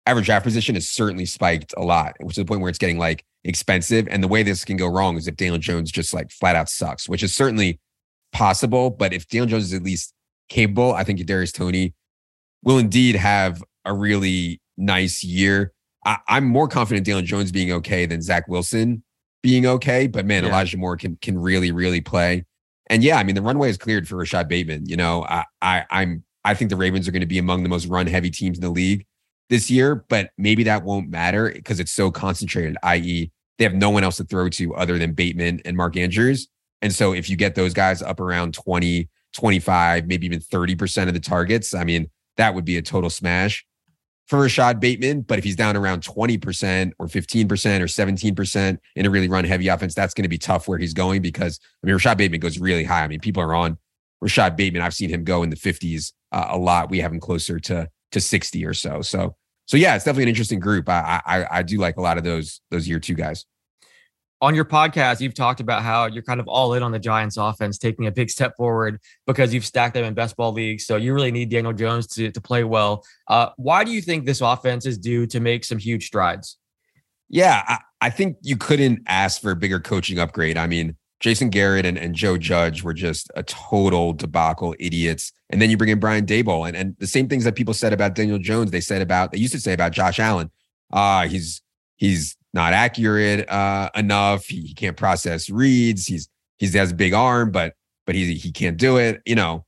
average 0.05 0.25
draft 0.25 0.43
position 0.43 0.75
has 0.75 0.89
certainly 0.89 1.25
spiked 1.25 1.73
a 1.77 1.83
lot, 1.83 2.15
which 2.19 2.37
is 2.37 2.43
the 2.43 2.45
point 2.45 2.61
where 2.61 2.69
it's 2.69 2.77
getting 2.77 2.97
like 2.97 3.23
expensive. 3.43 4.07
And 4.09 4.23
the 4.23 4.27
way 4.27 4.43
this 4.43 4.65
can 4.65 4.77
go 4.77 4.87
wrong 4.87 5.17
is 5.17 5.27
if 5.27 5.35
Daniel 5.35 5.57
Jones 5.57 5.91
just 5.91 6.13
like 6.13 6.31
flat 6.31 6.55
out 6.55 6.69
sucks, 6.69 7.07
which 7.07 7.23
is 7.23 7.33
certainly 7.33 7.79
possible. 8.31 8.89
But 8.89 9.13
if 9.13 9.27
Daniel 9.27 9.47
Jones 9.47 9.65
is 9.65 9.73
at 9.73 9.83
least 9.83 10.13
capable, 10.49 10.93
I 10.93 11.03
think 11.03 11.19
Kadarius 11.19 11.53
Toney 11.53 11.93
will 12.63 12.77
indeed 12.77 13.15
have 13.15 13.63
a 13.85 13.93
really 13.93 14.61
nice 14.77 15.23
year. 15.23 15.73
I, 16.05 16.17
am 16.27 16.45
more 16.45 16.67
confident 16.67 17.05
Daniel 17.05 17.25
Jones 17.25 17.51
being 17.51 17.71
okay 17.71 18.05
than 18.05 18.21
Zach 18.21 18.47
Wilson 18.47 19.03
being 19.41 19.65
okay. 19.65 20.07
But 20.07 20.25
man, 20.25 20.43
yeah. 20.43 20.49
Elijah 20.49 20.77
Moore 20.77 20.97
can 20.97 21.17
can 21.21 21.37
really, 21.37 21.71
really 21.71 22.01
play. 22.01 22.45
And 22.87 23.03
yeah, 23.03 23.17
I 23.17 23.23
mean 23.23 23.35
the 23.35 23.41
runway 23.41 23.69
is 23.69 23.77
cleared 23.77 24.07
for 24.07 24.17
Rashod 24.17 24.49
Bateman. 24.49 24.85
You 24.85 24.97
know, 24.97 25.23
I, 25.23 25.45
I 25.61 25.85
I'm 25.89 26.23
I 26.43 26.55
think 26.55 26.69
the 26.69 26.75
Ravens 26.75 27.07
are 27.07 27.11
going 27.11 27.21
to 27.21 27.25
be 27.25 27.37
among 27.37 27.63
the 27.63 27.69
most 27.69 27.85
run 27.85 28.07
heavy 28.07 28.29
teams 28.29 28.57
in 28.57 28.61
the 28.61 28.69
league 28.69 29.05
this 29.53 29.69
year, 29.69 30.03
but 30.09 30.31
maybe 30.35 30.63
that 30.63 30.83
won't 30.83 31.11
matter 31.11 31.51
because 31.53 31.79
it's 31.79 31.91
so 31.91 32.09
concentrated, 32.09 32.75
i.e., 32.81 33.31
they 33.59 33.63
have 33.63 33.75
no 33.75 33.91
one 33.91 34.03
else 34.03 34.17
to 34.17 34.23
throw 34.23 34.49
to 34.49 34.73
other 34.73 34.97
than 34.97 35.13
Bateman 35.13 35.61
and 35.63 35.77
Mark 35.77 35.95
Andrews. 35.95 36.47
And 36.81 36.91
so 36.91 37.13
if 37.13 37.29
you 37.29 37.37
get 37.37 37.53
those 37.53 37.71
guys 37.71 38.01
up 38.01 38.19
around 38.19 38.55
20, 38.55 39.07
25, 39.33 40.07
maybe 40.07 40.25
even 40.25 40.39
30% 40.39 41.07
of 41.07 41.13
the 41.13 41.19
targets, 41.19 41.75
I 41.75 41.83
mean, 41.83 42.09
that 42.35 42.55
would 42.55 42.65
be 42.65 42.77
a 42.77 42.81
total 42.81 43.11
smash 43.11 43.63
for 44.25 44.39
Rashod 44.39 44.79
Bateman. 44.79 45.21
But 45.21 45.37
if 45.37 45.43
he's 45.43 45.55
down 45.55 45.77
around 45.77 46.01
20% 46.01 46.91
or 46.97 47.05
15% 47.05 47.45
or 47.45 47.85
17% 47.85 48.77
in 48.95 49.05
a 49.05 49.09
really 49.11 49.29
run 49.29 49.45
heavy 49.45 49.67
offense, 49.67 49.93
that's 49.93 50.15
going 50.15 50.23
to 50.23 50.29
be 50.29 50.39
tough 50.39 50.67
where 50.67 50.79
he's 50.79 50.95
going 50.95 51.21
because, 51.21 51.59
I 51.83 51.85
mean, 51.85 51.93
Rashod 51.93 52.17
Bateman 52.17 52.39
goes 52.39 52.57
really 52.57 52.85
high. 52.85 53.03
I 53.03 53.07
mean, 53.07 53.19
people 53.19 53.43
are 53.43 53.53
on 53.53 53.77
Rashod 54.19 54.55
Bateman. 54.55 54.81
I've 54.81 54.95
seen 54.95 55.11
him 55.11 55.23
go 55.23 55.43
in 55.43 55.51
the 55.51 55.55
50s 55.55 56.11
uh, 56.31 56.47
a 56.49 56.57
lot. 56.57 56.89
We 56.89 57.01
have 57.01 57.11
him 57.11 57.19
closer 57.19 57.59
to 57.59 57.87
to 58.13 58.21
60 58.21 58.65
or 58.65 58.73
so. 58.73 59.01
So, 59.01 59.35
so 59.65 59.77
yeah, 59.77 59.95
it's 59.95 60.05
definitely 60.05 60.23
an 60.23 60.29
interesting 60.29 60.59
group. 60.59 60.89
I, 60.89 61.21
I, 61.25 61.45
I 61.59 61.63
do 61.63 61.77
like 61.77 61.97
a 61.97 62.01
lot 62.01 62.17
of 62.17 62.23
those, 62.23 62.61
those 62.69 62.87
year 62.87 62.99
two 62.99 63.15
guys 63.15 63.45
on 64.43 64.53
your 64.53 64.65
podcast, 64.65 65.21
you've 65.21 65.33
talked 65.33 65.61
about 65.61 65.83
how 65.83 66.05
you're 66.05 66.21
kind 66.21 66.41
of 66.41 66.49
all 66.49 66.73
in 66.73 66.83
on 66.83 66.91
the 66.91 66.99
Giants 66.99 67.37
offense, 67.37 67.77
taking 67.77 68.07
a 68.07 68.11
big 68.11 68.29
step 68.29 68.57
forward 68.57 68.99
because 69.25 69.53
you've 69.53 69.65
stacked 69.65 69.93
them 69.93 70.03
in 70.03 70.13
best 70.13 70.35
ball 70.35 70.51
leagues. 70.51 70.85
So 70.85 70.97
you 70.97 71.13
really 71.13 71.31
need 71.31 71.49
Daniel 71.49 71.71
Jones 71.71 72.07
to, 72.07 72.29
to 72.29 72.41
play 72.41 72.65
well. 72.65 73.05
Uh, 73.29 73.51
why 73.55 73.85
do 73.85 73.91
you 73.91 74.01
think 74.01 74.25
this 74.25 74.41
offense 74.41 74.85
is 74.85 74.97
due 74.97 75.25
to 75.27 75.39
make 75.39 75.63
some 75.63 75.77
huge 75.77 76.07
strides? 76.07 76.57
Yeah, 77.29 77.63
I, 77.65 77.77
I, 78.01 78.09
think 78.09 78.35
you 78.41 78.57
couldn't 78.57 79.03
ask 79.07 79.41
for 79.41 79.51
a 79.51 79.55
bigger 79.55 79.79
coaching 79.79 80.19
upgrade. 80.19 80.57
I 80.57 80.67
mean, 80.67 80.97
Jason 81.23 81.49
Garrett 81.49 81.85
and, 81.85 81.97
and 81.97 82.13
Joe 82.13 82.37
Judge 82.37 82.83
were 82.83 82.93
just 82.93 83.31
a 83.33 83.43
total 83.43 84.11
debacle 84.11 84.75
idiots. 84.77 85.31
And 85.49 85.61
then 85.61 85.69
you 85.69 85.77
bring 85.77 85.89
in 85.89 85.97
Brian 85.97 86.25
Daboll 86.25 86.67
and, 86.67 86.75
and 86.75 86.97
the 86.99 87.07
same 87.07 87.29
things 87.29 87.45
that 87.45 87.55
people 87.55 87.73
said 87.73 87.93
about 87.93 88.13
Daniel 88.13 88.37
Jones, 88.37 88.71
they 88.71 88.81
said 88.81 89.01
about, 89.01 89.31
they 89.31 89.37
used 89.37 89.53
to 89.53 89.59
say 89.61 89.71
about 89.71 89.93
Josh 89.93 90.19
Allen. 90.19 90.51
Uh, 90.91 91.25
he's, 91.29 91.61
he's 91.95 92.35
not 92.53 92.73
accurate 92.73 93.49
uh, 93.49 93.89
enough. 93.95 94.47
He, 94.47 94.63
he, 94.63 94.73
can't 94.73 94.97
process 94.97 95.49
reads. 95.49 96.05
He's 96.05 96.27
he 96.57 96.67
has 96.77 96.91
a 96.91 96.95
big 96.95 97.13
arm, 97.13 97.51
but 97.51 97.73
but 98.05 98.15
he 98.15 98.35
he 98.35 98.51
can't 98.51 98.77
do 98.77 98.97
it. 98.97 99.21
You 99.25 99.35
know, 99.35 99.65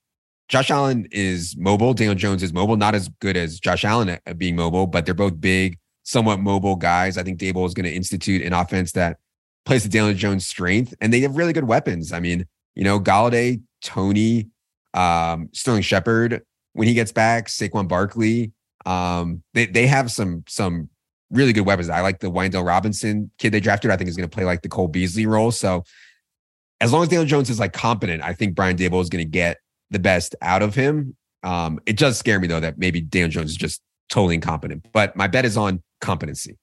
Josh 0.49 0.69
Allen 0.69 1.07
is 1.11 1.55
mobile. 1.57 1.93
Daniel 1.93 2.15
Jones 2.15 2.43
is 2.43 2.53
mobile, 2.53 2.75
not 2.75 2.93
as 2.93 3.09
good 3.21 3.37
as 3.37 3.59
Josh 3.59 3.85
Allen 3.85 4.09
at 4.09 4.37
being 4.37 4.55
mobile, 4.55 4.87
but 4.87 5.05
they're 5.05 5.15
both 5.15 5.39
big, 5.41 5.79
somewhat 6.03 6.39
mobile 6.39 6.75
guys. 6.75 7.17
I 7.17 7.23
think 7.23 7.39
Daboll 7.39 7.65
is 7.65 7.73
going 7.73 7.85
to 7.85 7.93
institute 7.93 8.43
an 8.43 8.53
offense 8.53 8.91
that 8.91 9.17
plays 9.65 9.83
to 9.83 9.89
Daniel 9.89 10.13
Jones' 10.13 10.47
strength, 10.47 10.93
and 11.01 11.11
they 11.11 11.21
have 11.21 11.35
really 11.35 11.53
good 11.53 11.65
weapons. 11.65 12.11
I 12.11 12.19
mean, 12.19 12.45
you 12.75 12.83
know, 12.83 12.99
Golladay, 12.99 13.61
Toney, 13.81 14.49
um, 14.93 15.49
Sterling 15.53 15.81
Shepard 15.81 16.43
when 16.73 16.87
he 16.87 16.93
gets 16.93 17.11
back, 17.11 17.47
Saquon 17.47 17.87
Barkley. 17.87 18.51
Um, 18.85 19.41
they 19.53 19.65
they 19.65 19.87
have 19.87 20.11
some 20.11 20.43
some 20.47 20.89
really 21.31 21.53
good 21.53 21.65
weapons. 21.65 21.89
I 21.89 22.01
like 22.01 22.19
the 22.19 22.31
Wan'Dale 22.31 22.65
Robinson 22.65 23.31
kid 23.39 23.51
they 23.51 23.59
drafted. 23.59 23.91
I 23.91 23.97
think 23.97 24.09
is 24.09 24.17
going 24.17 24.29
to 24.29 24.33
play 24.33 24.45
like 24.45 24.61
the 24.61 24.69
Cole 24.69 24.87
Beasley 24.87 25.25
role. 25.25 25.51
So 25.51 25.83
as 26.81 26.93
long 26.93 27.03
as 27.03 27.09
Daniel 27.09 27.25
Jones 27.25 27.49
is 27.49 27.59
like 27.59 27.73
competent, 27.73 28.21
I 28.21 28.33
think 28.33 28.55
Brian 28.55 28.77
Daboll 28.77 29.01
is 29.01 29.09
going 29.09 29.23
to 29.23 29.29
get 29.29 29.57
the 29.89 29.99
best 29.99 30.35
out 30.41 30.61
of 30.61 30.75
him. 30.75 31.15
Um, 31.43 31.79
it 31.85 31.97
does 31.97 32.17
scare 32.17 32.39
me 32.39 32.47
though 32.47 32.59
that 32.59 32.77
maybe 32.77 33.01
Daniel 33.01 33.29
Jones 33.29 33.51
is 33.51 33.57
just 33.57 33.81
totally 34.09 34.35
incompetent. 34.35 34.85
But 34.91 35.15
my 35.15 35.27
bet 35.27 35.45
is 35.45 35.57
on 35.57 35.81
competency. 36.01 36.57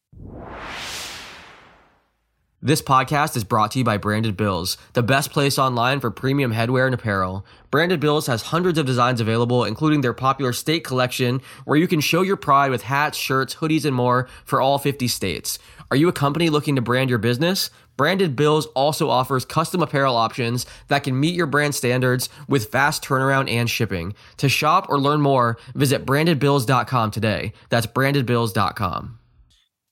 This 2.64 2.80
podcast 2.80 3.36
is 3.36 3.42
brought 3.42 3.72
to 3.72 3.80
you 3.80 3.84
by 3.84 3.96
Branded 3.96 4.36
Bills, 4.36 4.78
the 4.92 5.02
best 5.02 5.32
place 5.32 5.58
online 5.58 5.98
for 5.98 6.12
premium 6.12 6.52
headwear 6.52 6.84
and 6.86 6.94
apparel. 6.94 7.44
Branded 7.72 7.98
Bills 7.98 8.28
has 8.28 8.42
hundreds 8.42 8.78
of 8.78 8.86
designs 8.86 9.20
available, 9.20 9.64
including 9.64 10.00
their 10.00 10.12
popular 10.12 10.52
state 10.52 10.84
collection, 10.84 11.40
where 11.64 11.76
you 11.76 11.88
can 11.88 12.00
show 12.00 12.22
your 12.22 12.36
pride 12.36 12.70
with 12.70 12.82
hats, 12.82 13.18
shirts, 13.18 13.56
hoodies, 13.56 13.84
and 13.84 13.96
more 13.96 14.28
for 14.44 14.60
all 14.60 14.78
50 14.78 15.08
states. 15.08 15.58
Are 15.90 15.96
you 15.96 16.06
a 16.06 16.12
company 16.12 16.50
looking 16.50 16.76
to 16.76 16.82
brand 16.82 17.10
your 17.10 17.18
business? 17.18 17.68
Branded 17.96 18.36
Bills 18.36 18.66
also 18.76 19.10
offers 19.10 19.44
custom 19.44 19.82
apparel 19.82 20.14
options 20.14 20.64
that 20.86 21.02
can 21.02 21.18
meet 21.18 21.34
your 21.34 21.48
brand 21.48 21.74
standards 21.74 22.28
with 22.46 22.70
fast 22.70 23.02
turnaround 23.02 23.50
and 23.50 23.68
shipping. 23.68 24.14
To 24.36 24.48
shop 24.48 24.86
or 24.88 25.00
learn 25.00 25.20
more, 25.20 25.58
visit 25.74 26.06
brandedbills.com 26.06 27.10
today. 27.10 27.54
That's 27.70 27.88
brandedbills.com 27.88 29.18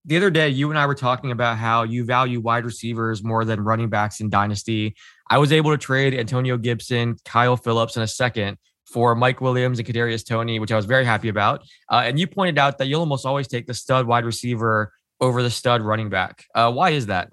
the 0.04 0.16
other 0.16 0.30
day, 0.30 0.48
you 0.48 0.70
and 0.70 0.78
I 0.78 0.86
were 0.86 0.94
talking 0.94 1.30
about 1.30 1.58
how 1.58 1.82
you 1.82 2.04
value 2.04 2.40
wide 2.40 2.64
receivers 2.64 3.22
more 3.22 3.44
than 3.44 3.60
running 3.60 3.88
backs 3.88 4.20
in 4.20 4.30
Dynasty. 4.30 4.96
I 5.28 5.38
was 5.38 5.52
able 5.52 5.70
to 5.70 5.78
trade 5.78 6.14
Antonio 6.14 6.56
Gibson, 6.56 7.16
Kyle 7.24 7.56
Philips 7.56 7.96
in 7.96 8.02
a 8.02 8.06
second 8.06 8.56
for 8.86 9.14
Mike 9.14 9.40
Williams 9.40 9.78
and 9.78 9.86
Kadarius 9.86 10.26
Toney, 10.26 10.58
which 10.58 10.72
I 10.72 10.76
was 10.76 10.86
very 10.86 11.04
happy 11.04 11.28
about. 11.28 11.62
Uh, 11.90 12.02
and 12.04 12.18
you 12.18 12.26
pointed 12.26 12.58
out 12.58 12.78
that 12.78 12.86
you'll 12.86 13.00
almost 13.00 13.26
always 13.26 13.46
take 13.46 13.66
the 13.66 13.74
stud 13.74 14.06
wide 14.06 14.24
receiver 14.24 14.92
over 15.20 15.42
the 15.42 15.50
stud 15.50 15.82
running 15.82 16.08
back. 16.08 16.44
Uh, 16.54 16.72
why 16.72 16.90
is 16.90 17.06
that? 17.06 17.30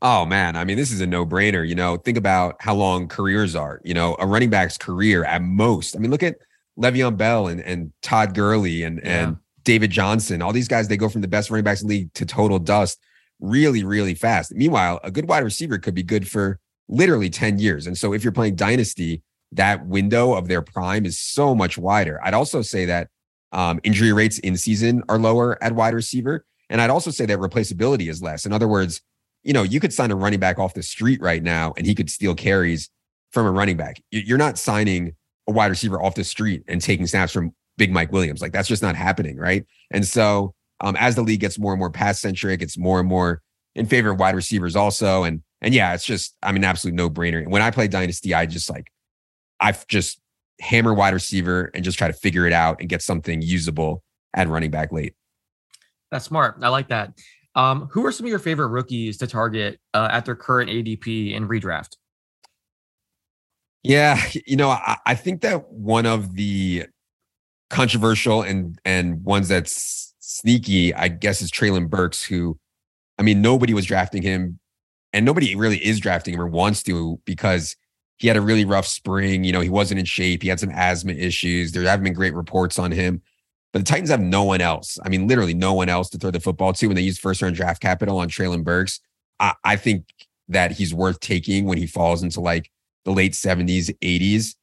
Oh 0.00 0.24
man, 0.24 0.54
I 0.56 0.64
mean, 0.64 0.76
this 0.76 0.92
is 0.92 1.00
a 1.00 1.06
no-brainer. 1.06 1.66
You 1.66 1.74
know, 1.74 1.96
think 1.96 2.18
about 2.18 2.56
how 2.60 2.74
long 2.74 3.08
careers 3.08 3.54
are. 3.54 3.80
You 3.84 3.94
know, 3.94 4.16
a 4.18 4.26
running 4.26 4.50
back's 4.50 4.76
career 4.78 5.24
at 5.24 5.42
most. 5.42 5.96
I 5.96 5.98
mean, 5.98 6.10
look 6.10 6.22
at 6.22 6.36
Le'Veon 6.78 7.16
Bell 7.16 7.48
and 7.48 7.60
and 7.60 7.92
Todd 8.02 8.34
Gurley 8.34 8.82
and 8.82 9.00
yeah. 9.02 9.24
and 9.28 9.36
David 9.64 9.90
Johnson, 9.90 10.42
all 10.42 10.52
these 10.52 10.68
guys, 10.68 10.88
they 10.88 10.96
go 10.96 11.08
from 11.08 11.22
the 11.22 11.28
best 11.28 11.50
running 11.50 11.64
backs 11.64 11.82
league 11.82 12.12
to 12.14 12.26
total 12.26 12.58
dust 12.58 12.98
really, 13.40 13.84
really 13.84 14.14
fast. 14.14 14.54
Meanwhile, 14.54 15.00
a 15.02 15.10
good 15.10 15.28
wide 15.28 15.44
receiver 15.44 15.78
could 15.78 15.94
be 15.94 16.02
good 16.02 16.28
for 16.28 16.58
literally 16.88 17.30
10 17.30 17.58
years. 17.58 17.86
And 17.86 17.96
so 17.96 18.12
if 18.12 18.22
you're 18.22 18.32
playing 18.32 18.56
dynasty, 18.56 19.22
that 19.52 19.86
window 19.86 20.34
of 20.34 20.48
their 20.48 20.62
prime 20.62 21.06
is 21.06 21.18
so 21.18 21.54
much 21.54 21.78
wider. 21.78 22.20
I'd 22.22 22.34
also 22.34 22.62
say 22.62 22.84
that 22.86 23.08
um, 23.52 23.80
injury 23.84 24.12
rates 24.12 24.38
in 24.40 24.56
season 24.56 25.02
are 25.08 25.18
lower 25.18 25.62
at 25.62 25.74
wide 25.74 25.94
receiver. 25.94 26.44
And 26.68 26.80
I'd 26.80 26.90
also 26.90 27.10
say 27.10 27.26
that 27.26 27.38
replaceability 27.38 28.08
is 28.08 28.22
less. 28.22 28.46
In 28.46 28.52
other 28.52 28.68
words, 28.68 29.00
you 29.42 29.52
know, 29.52 29.62
you 29.62 29.78
could 29.78 29.92
sign 29.92 30.10
a 30.10 30.16
running 30.16 30.40
back 30.40 30.58
off 30.58 30.74
the 30.74 30.82
street 30.82 31.20
right 31.20 31.42
now 31.42 31.74
and 31.76 31.86
he 31.86 31.94
could 31.94 32.10
steal 32.10 32.34
carries 32.34 32.90
from 33.30 33.46
a 33.46 33.50
running 33.50 33.76
back. 33.76 34.02
You're 34.10 34.38
not 34.38 34.58
signing 34.58 35.14
a 35.46 35.52
wide 35.52 35.66
receiver 35.66 36.02
off 36.02 36.14
the 36.14 36.24
street 36.24 36.64
and 36.66 36.80
taking 36.80 37.06
snaps 37.06 37.32
from 37.32 37.54
big 37.76 37.92
Mike 37.92 38.12
Williams. 38.12 38.40
Like 38.40 38.52
that's 38.52 38.68
just 38.68 38.82
not 38.82 38.96
happening, 38.96 39.36
right? 39.36 39.66
And 39.90 40.06
so 40.06 40.54
um, 40.80 40.96
as 40.98 41.14
the 41.14 41.22
league 41.22 41.40
gets 41.40 41.58
more 41.58 41.72
and 41.72 41.78
more 41.78 41.90
pass 41.90 42.20
centric, 42.20 42.62
it's 42.62 42.78
more 42.78 43.00
and 43.00 43.08
more 43.08 43.42
in 43.74 43.86
favor 43.86 44.10
of 44.10 44.18
wide 44.18 44.34
receivers 44.34 44.76
also. 44.76 45.24
And 45.24 45.42
and 45.60 45.74
yeah, 45.74 45.94
it's 45.94 46.04
just 46.04 46.36
I 46.42 46.52
mean 46.52 46.64
absolute 46.64 46.94
no 46.94 47.08
brainer. 47.10 47.46
When 47.48 47.62
I 47.62 47.70
play 47.70 47.88
Dynasty, 47.88 48.34
I 48.34 48.46
just 48.46 48.70
like 48.70 48.90
I've 49.60 49.86
just 49.86 50.20
hammer 50.60 50.94
wide 50.94 51.14
receiver 51.14 51.70
and 51.74 51.84
just 51.84 51.98
try 51.98 52.06
to 52.06 52.14
figure 52.14 52.46
it 52.46 52.52
out 52.52 52.80
and 52.80 52.88
get 52.88 53.02
something 53.02 53.42
usable 53.42 54.02
at 54.34 54.48
running 54.48 54.70
back 54.70 54.92
late. 54.92 55.14
That's 56.10 56.24
smart. 56.26 56.58
I 56.62 56.68
like 56.68 56.88
that. 56.88 57.18
Um, 57.56 57.88
who 57.92 58.04
are 58.04 58.12
some 58.12 58.26
of 58.26 58.30
your 58.30 58.38
favorite 58.38 58.68
rookies 58.68 59.16
to 59.18 59.26
target 59.26 59.80
uh, 59.94 60.08
at 60.10 60.24
their 60.24 60.34
current 60.34 60.70
ADP 60.70 61.34
in 61.34 61.48
redraft? 61.48 61.96
Yeah, 63.82 64.20
you 64.46 64.56
know, 64.56 64.70
I, 64.70 64.96
I 65.06 65.14
think 65.14 65.42
that 65.42 65.70
one 65.70 66.06
of 66.06 66.34
the 66.34 66.86
controversial 67.74 68.42
and 68.42 68.78
and 68.84 69.22
ones 69.24 69.48
that's 69.48 70.14
sneaky, 70.20 70.94
I 70.94 71.08
guess, 71.08 71.42
is 71.42 71.50
Treylon 71.50 71.90
Burks, 71.90 72.22
who, 72.22 72.58
I 73.18 73.22
mean, 73.22 73.42
nobody 73.42 73.74
was 73.74 73.84
drafting 73.84 74.22
him, 74.22 74.58
and 75.12 75.26
nobody 75.26 75.54
really 75.54 75.84
is 75.84 76.00
drafting 76.00 76.34
him 76.34 76.40
or 76.40 76.46
wants 76.46 76.82
to 76.84 77.20
because 77.24 77.76
he 78.16 78.28
had 78.28 78.36
a 78.36 78.40
really 78.40 78.64
rough 78.64 78.86
spring. 78.86 79.44
You 79.44 79.52
know, 79.52 79.60
he 79.60 79.68
wasn't 79.68 79.98
in 79.98 80.06
shape. 80.06 80.42
He 80.42 80.48
had 80.48 80.60
some 80.60 80.70
asthma 80.70 81.12
issues. 81.12 81.72
There 81.72 81.82
haven't 81.82 82.04
been 82.04 82.14
great 82.14 82.34
reports 82.34 82.78
on 82.78 82.92
him. 82.92 83.20
But 83.72 83.80
the 83.80 83.90
Titans 83.90 84.10
have 84.10 84.20
no 84.20 84.44
one 84.44 84.60
else. 84.60 84.98
I 85.04 85.08
mean, 85.08 85.26
literally 85.26 85.52
no 85.52 85.74
one 85.74 85.88
else 85.88 86.08
to 86.10 86.18
throw 86.18 86.30
the 86.30 86.38
football 86.38 86.72
to 86.74 86.86
when 86.86 86.94
they 86.94 87.02
use 87.02 87.18
first 87.18 87.42
round 87.42 87.56
draft 87.56 87.82
capital 87.82 88.18
on 88.18 88.28
Treylon 88.28 88.62
Burks. 88.62 89.00
I, 89.40 89.54
I 89.64 89.76
think 89.76 90.04
that 90.48 90.70
he's 90.70 90.94
worth 90.94 91.18
taking 91.18 91.64
when 91.64 91.78
he 91.78 91.86
falls 91.86 92.22
into 92.22 92.40
like 92.40 92.70
the 93.04 93.10
late 93.10 93.32
70s, 93.32 93.90
80s. 94.00 94.54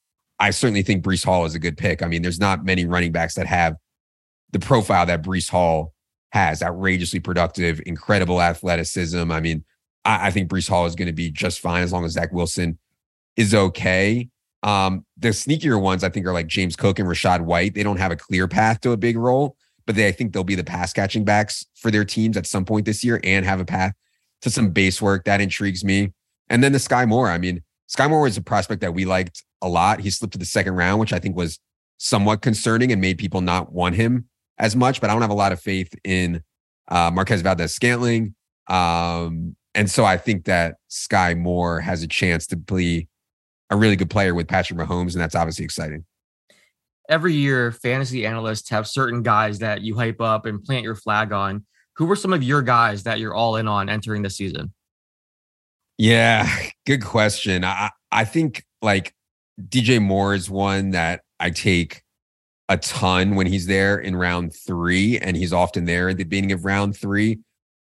I 0.42 0.50
certainly 0.50 0.82
think 0.82 1.06
Breece 1.06 1.24
Hall 1.24 1.46
is 1.46 1.54
a 1.54 1.60
good 1.60 1.78
pick. 1.78 2.02
I 2.02 2.08
mean, 2.08 2.24
there's 2.24 2.40
not 2.40 2.66
many 2.66 2.86
running 2.86 3.12
backs 3.12 3.36
that 3.36 3.46
have 3.46 3.76
the 4.52 4.60
profile 4.60 5.06
that 5.06 5.22
Breece 5.22 5.50
Hall 5.50 5.94
has 6.32 6.64
outrageously 6.64 7.20
productive, 7.20 7.80
incredible 7.86 8.42
athleticism. 8.42 9.32
I 9.32 9.40
mean, 9.40 9.64
I, 10.04 10.28
I 10.28 10.32
think 10.32 10.50
Breece 10.50 10.68
Hall 10.68 10.88
is 10.88 10.96
going 10.96 11.06
to 11.06 11.14
be 11.14 11.30
just 11.30 11.60
fine 11.60 11.84
as 11.84 11.94
long 11.94 12.06
as 12.06 12.14
Zach 12.14 12.34
Wilson 12.34 12.80
is 13.38 13.54
okay. 13.54 14.30
Um, 14.64 15.06
the 15.16 15.30
sneakier 15.30 15.80
ones 15.80 16.04
I 16.04 16.10
think 16.10 16.26
are 16.26 16.34
like 16.34 16.48
James 16.48 16.76
Cook 16.76 16.98
and 16.98 17.08
Rachaad 17.08 17.42
White. 17.42 17.76
They 17.76 17.84
don't 17.84 17.98
have 17.98 18.12
a 18.12 18.16
clear 18.16 18.48
path 18.48 18.82
to 18.82 18.92
a 18.94 18.98
big 18.98 19.18
role, 19.18 19.56
but 19.86 19.96
they 19.96 20.08
I 20.08 20.12
think 20.12 20.34
they'll 20.34 20.44
be 20.44 20.56
the 20.56 20.64
pass 20.64 20.92
catching 20.92 21.24
backs 21.24 21.68
for 21.76 21.92
their 21.92 22.06
teams 22.06 22.36
at 22.36 22.48
some 22.48 22.66
point 22.66 22.88
this 22.88 23.04
year 23.04 23.20
and 23.24 23.46
have 23.46 23.60
a 23.60 23.66
path 23.66 23.94
to 24.42 24.50
some 24.50 24.72
base 24.72 25.04
work. 25.04 25.26
That 25.26 25.40
intrigues 25.40 25.84
me. 25.84 26.14
And 26.50 26.64
then 26.64 26.72
the 26.72 26.80
Skyy 26.80 27.08
Moore. 27.08 27.30
I 27.30 27.38
mean, 27.38 27.62
Skyy 27.96 28.10
Moore 28.10 28.22
was 28.22 28.38
a 28.38 28.42
prospect 28.42 28.82
that 28.82 28.96
we 28.96 29.06
liked 29.06 29.44
a 29.62 29.70
lot. 29.70 30.00
He 30.00 30.10
slipped 30.10 30.34
to 30.34 30.40
the 30.40 30.46
second 30.46 30.76
round, 30.76 31.00
which 31.00 31.14
I 31.14 31.20
think 31.20 31.36
was 31.36 31.60
somewhat 31.98 32.42
concerning 32.42 32.92
and 32.92 33.00
made 33.00 33.18
people 33.18 33.42
not 33.42 33.72
want 33.72 33.96
him 33.96 34.28
as 34.58 34.76
much. 34.76 35.02
But 35.02 35.10
I 35.10 35.14
don't 35.14 35.22
have 35.22 35.32
a 35.32 35.36
lot 35.36 35.52
of 35.52 35.60
faith 35.60 35.94
in 36.04 36.44
uh, 36.88 37.12
Marquez 37.12 37.42
Valdes 37.42 37.74
Scantling. 37.74 38.36
Um, 38.68 39.56
and 39.74 39.90
so 39.90 40.04
I 40.04 40.18
think 40.18 40.46
that 40.46 40.76
Skyy 40.90 41.38
Moore 41.38 41.80
has 41.80 42.04
a 42.04 42.08
chance 42.08 42.48
to 42.48 42.58
be 42.58 43.08
a 43.70 43.78
really 43.78 43.96
good 43.96 44.10
player 44.10 44.36
with 44.36 44.48
Patrick 44.48 44.78
Mahomes, 44.78 45.14
and 45.14 45.22
that's 45.22 45.36
obviously 45.36 45.64
exciting. 45.64 46.06
Every 47.10 47.34
year, 47.34 47.72
fantasy 47.72 48.26
analysts 48.26 48.70
have 48.70 48.88
certain 48.88 49.24
guys 49.24 49.60
that 49.60 49.82
you 49.82 49.96
hype 49.96 50.22
up 50.22 50.46
and 50.46 50.64
plant 50.64 50.84
your 50.84 50.96
flag 50.96 51.32
on. 51.32 51.66
Who 51.96 52.06
were 52.06 52.16
some 52.16 52.34
of 52.34 52.44
your 52.44 52.62
guys 52.62 53.04
that 53.04 53.20
you're 53.20 53.34
all 53.34 53.56
in 53.56 53.68
on 53.68 53.90
entering 53.90 54.22
the 54.22 54.30
season? 54.30 54.74
Yeah, 55.98 56.50
good 56.86 57.04
question. 57.04 57.64
I 57.64 57.92
I 58.12 58.26
think 58.26 58.64
like 58.82 59.14
DJ 59.60 60.02
Moore 60.02 60.34
is 60.34 60.50
one 60.50 60.92
that 60.92 61.22
I 61.40 61.50
take 61.50 62.04
a 62.70 62.78
ton 62.78 63.36
when 63.36 63.48
he's 63.48 63.68
there 63.68 63.98
in 64.00 64.16
round 64.16 64.56
three, 64.56 65.18
and 65.18 65.36
he's 65.36 65.52
often 65.52 65.86
there 65.86 66.10
at 66.10 66.18
the 66.18 66.24
beginning 66.24 66.52
of 66.52 66.66
round 66.66 66.96
three. 66.96 67.40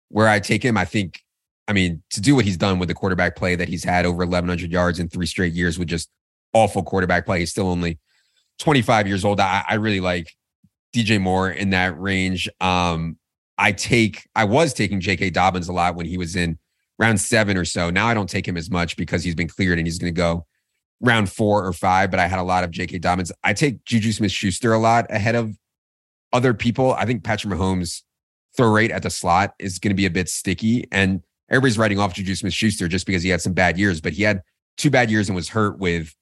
Where 0.08 0.28
I 0.28 0.40
take 0.40 0.64
him, 0.64 0.76
I 0.76 0.84
think 0.84 1.22
I 1.70 1.72
mean, 1.72 2.02
to 2.10 2.20
do 2.20 2.34
what 2.34 2.44
he's 2.44 2.56
done 2.56 2.80
with 2.80 2.88
the 2.88 2.96
quarterback 2.96 3.36
play 3.36 3.54
that 3.54 3.68
he's 3.68 3.84
had 3.84 4.04
over 4.04 4.24
1,100 4.24 4.72
yards 4.72 4.98
in 4.98 5.08
three 5.08 5.24
straight 5.24 5.52
years 5.52 5.78
with 5.78 5.86
just 5.86 6.10
awful 6.52 6.82
quarterback 6.82 7.24
play, 7.24 7.38
he's 7.38 7.52
still 7.52 7.68
only 7.68 8.00
25 8.58 9.06
years 9.06 9.24
old. 9.24 9.38
I, 9.38 9.62
I 9.68 9.74
really 9.74 10.00
like 10.00 10.34
DJ 10.92 11.20
Moore 11.20 11.48
in 11.48 11.70
that 11.70 11.96
range. 11.96 12.48
Um, 12.60 13.18
I 13.56 13.70
take, 13.70 14.28
I 14.34 14.46
was 14.46 14.74
taking 14.74 15.00
J.K. 15.00 15.30
Dobbins 15.30 15.68
a 15.68 15.72
lot 15.72 15.94
when 15.94 16.06
he 16.06 16.18
was 16.18 16.34
in 16.34 16.58
round 16.98 17.20
seven 17.20 17.56
or 17.56 17.64
so. 17.64 17.88
Now 17.88 18.08
I 18.08 18.14
don't 18.14 18.28
take 18.28 18.48
him 18.48 18.56
as 18.56 18.68
much 18.68 18.96
because 18.96 19.22
he's 19.22 19.36
been 19.36 19.46
cleared 19.46 19.78
and 19.78 19.86
he's 19.86 19.98
going 20.00 20.12
to 20.12 20.18
go 20.18 20.46
round 21.00 21.30
four 21.30 21.64
or 21.64 21.72
five. 21.72 22.10
But 22.10 22.20
I 22.20 22.26
had 22.26 22.38
a 22.38 22.44
lot 22.44 22.64
of 22.64 22.70
J.K. 22.70 22.98
Dobbins. 22.98 23.32
I 23.42 23.52
take 23.52 23.84
Juju 23.84 24.12
Smith 24.12 24.32
Schuster 24.32 24.72
a 24.72 24.78
lot 24.78 25.06
ahead 25.10 25.34
of 25.34 25.56
other 26.32 26.54
people. 26.54 26.92
I 26.92 27.06
think 27.06 27.24
Patrick 27.24 27.52
Mahomes' 27.52 28.02
throw 28.56 28.70
rate 28.70 28.90
at 28.90 29.02
the 29.02 29.10
slot 29.10 29.54
is 29.58 29.78
going 29.78 29.90
to 29.90 29.96
be 29.96 30.06
a 30.06 30.10
bit 30.10 30.28
sticky. 30.28 30.86
And 30.92 31.22
everybody's 31.48 31.78
writing 31.78 31.98
off 31.98 32.14
Juju 32.14 32.34
Smith 32.34 32.52
Schuster 32.52 32.88
just 32.88 33.06
because 33.06 33.22
he 33.22 33.28
had 33.28 33.40
some 33.40 33.52
bad 33.52 33.78
years, 33.78 34.00
but 34.00 34.12
he 34.12 34.22
had 34.22 34.42
two 34.76 34.90
bad 34.90 35.10
years 35.10 35.28
and 35.28 35.36
was 35.36 35.48
hurt 35.48 35.78
with 35.78 36.14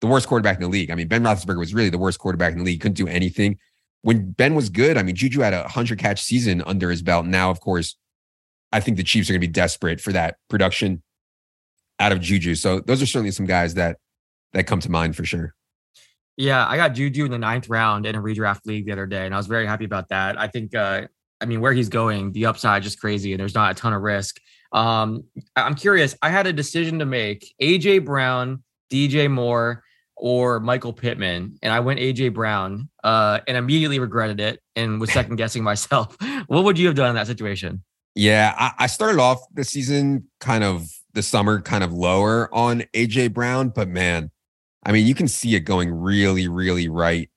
the 0.00 0.06
worst 0.06 0.26
quarterback 0.26 0.56
in 0.56 0.62
the 0.62 0.68
league. 0.68 0.90
I 0.90 0.94
mean, 0.94 1.08
Ben 1.08 1.22
Roethlisberger 1.22 1.58
was 1.58 1.72
really 1.72 1.88
the 1.88 1.98
worst 1.98 2.18
quarterback 2.18 2.52
in 2.52 2.58
the 2.58 2.64
league, 2.64 2.80
couldn't 2.80 2.96
do 2.96 3.08
anything. 3.08 3.58
When 4.02 4.32
Ben 4.32 4.54
was 4.56 4.68
good, 4.68 4.98
I 4.98 5.02
mean, 5.04 5.14
Juju 5.14 5.40
had 5.40 5.54
a 5.54 5.60
100 5.60 5.98
catch 5.98 6.20
season 6.20 6.60
under 6.66 6.90
his 6.90 7.02
belt. 7.02 7.24
Now, 7.24 7.50
of 7.50 7.60
course, 7.60 7.96
I 8.72 8.80
think 8.80 8.96
the 8.96 9.04
Chiefs 9.04 9.30
are 9.30 9.34
going 9.34 9.40
to 9.40 9.46
be 9.46 9.52
desperate 9.52 10.00
for 10.00 10.12
that 10.12 10.38
production 10.50 11.02
out 12.00 12.10
of 12.10 12.20
Juju. 12.20 12.56
So 12.56 12.80
those 12.80 13.00
are 13.00 13.06
certainly 13.06 13.30
some 13.30 13.46
guys 13.46 13.74
that 13.74 13.98
that 14.52 14.66
come 14.66 14.80
to 14.80 14.90
mind 14.90 15.16
for 15.16 15.24
sure. 15.24 15.54
Yeah, 16.36 16.66
I 16.66 16.76
got 16.76 16.94
Juju 16.94 17.24
in 17.26 17.30
the 17.30 17.38
ninth 17.38 17.68
round 17.68 18.06
in 18.06 18.14
a 18.14 18.22
redraft 18.22 18.60
league 18.64 18.86
the 18.86 18.92
other 18.92 19.06
day, 19.06 19.26
and 19.26 19.34
I 19.34 19.36
was 19.36 19.46
very 19.46 19.66
happy 19.66 19.84
about 19.84 20.08
that. 20.08 20.40
I 20.40 20.48
think, 20.48 20.74
uh, 20.74 21.02
I 21.40 21.44
mean, 21.44 21.60
where 21.60 21.72
he's 21.72 21.88
going, 21.88 22.32
the 22.32 22.46
upside 22.46 22.82
just 22.82 23.00
crazy, 23.00 23.32
and 23.32 23.40
there's 23.40 23.54
not 23.54 23.72
a 23.72 23.74
ton 23.74 23.92
of 23.92 24.02
risk. 24.02 24.40
Um, 24.72 25.24
I'm 25.56 25.74
curious. 25.74 26.16
I 26.22 26.30
had 26.30 26.46
a 26.46 26.52
decision 26.52 27.00
to 27.00 27.04
make: 27.04 27.54
AJ 27.60 28.04
Brown, 28.06 28.62
DJ 28.90 29.30
Moore, 29.30 29.82
or 30.16 30.60
Michael 30.60 30.94
Pittman, 30.94 31.58
and 31.62 31.72
I 31.72 31.80
went 31.80 32.00
AJ 32.00 32.32
Brown, 32.32 32.88
uh, 33.04 33.40
and 33.46 33.56
immediately 33.56 33.98
regretted 33.98 34.40
it 34.40 34.60
and 34.74 35.00
was 35.00 35.12
second 35.12 35.36
guessing 35.36 35.62
myself. 35.62 36.16
what 36.46 36.64
would 36.64 36.78
you 36.78 36.86
have 36.86 36.96
done 36.96 37.10
in 37.10 37.14
that 37.16 37.26
situation? 37.26 37.82
Yeah, 38.14 38.54
I, 38.56 38.84
I 38.84 38.86
started 38.86 39.20
off 39.20 39.40
the 39.52 39.64
season 39.64 40.28
kind 40.40 40.64
of 40.64 40.86
the 41.12 41.22
summer 41.22 41.60
kind 41.60 41.84
of 41.84 41.92
lower 41.92 42.52
on 42.54 42.84
AJ 42.94 43.34
Brown, 43.34 43.68
but 43.68 43.88
man, 43.88 44.30
I 44.84 44.92
mean, 44.92 45.06
you 45.06 45.14
can 45.14 45.28
see 45.28 45.54
it 45.54 45.60
going 45.60 45.92
really, 45.92 46.48
really 46.48 46.88
right 46.88 47.30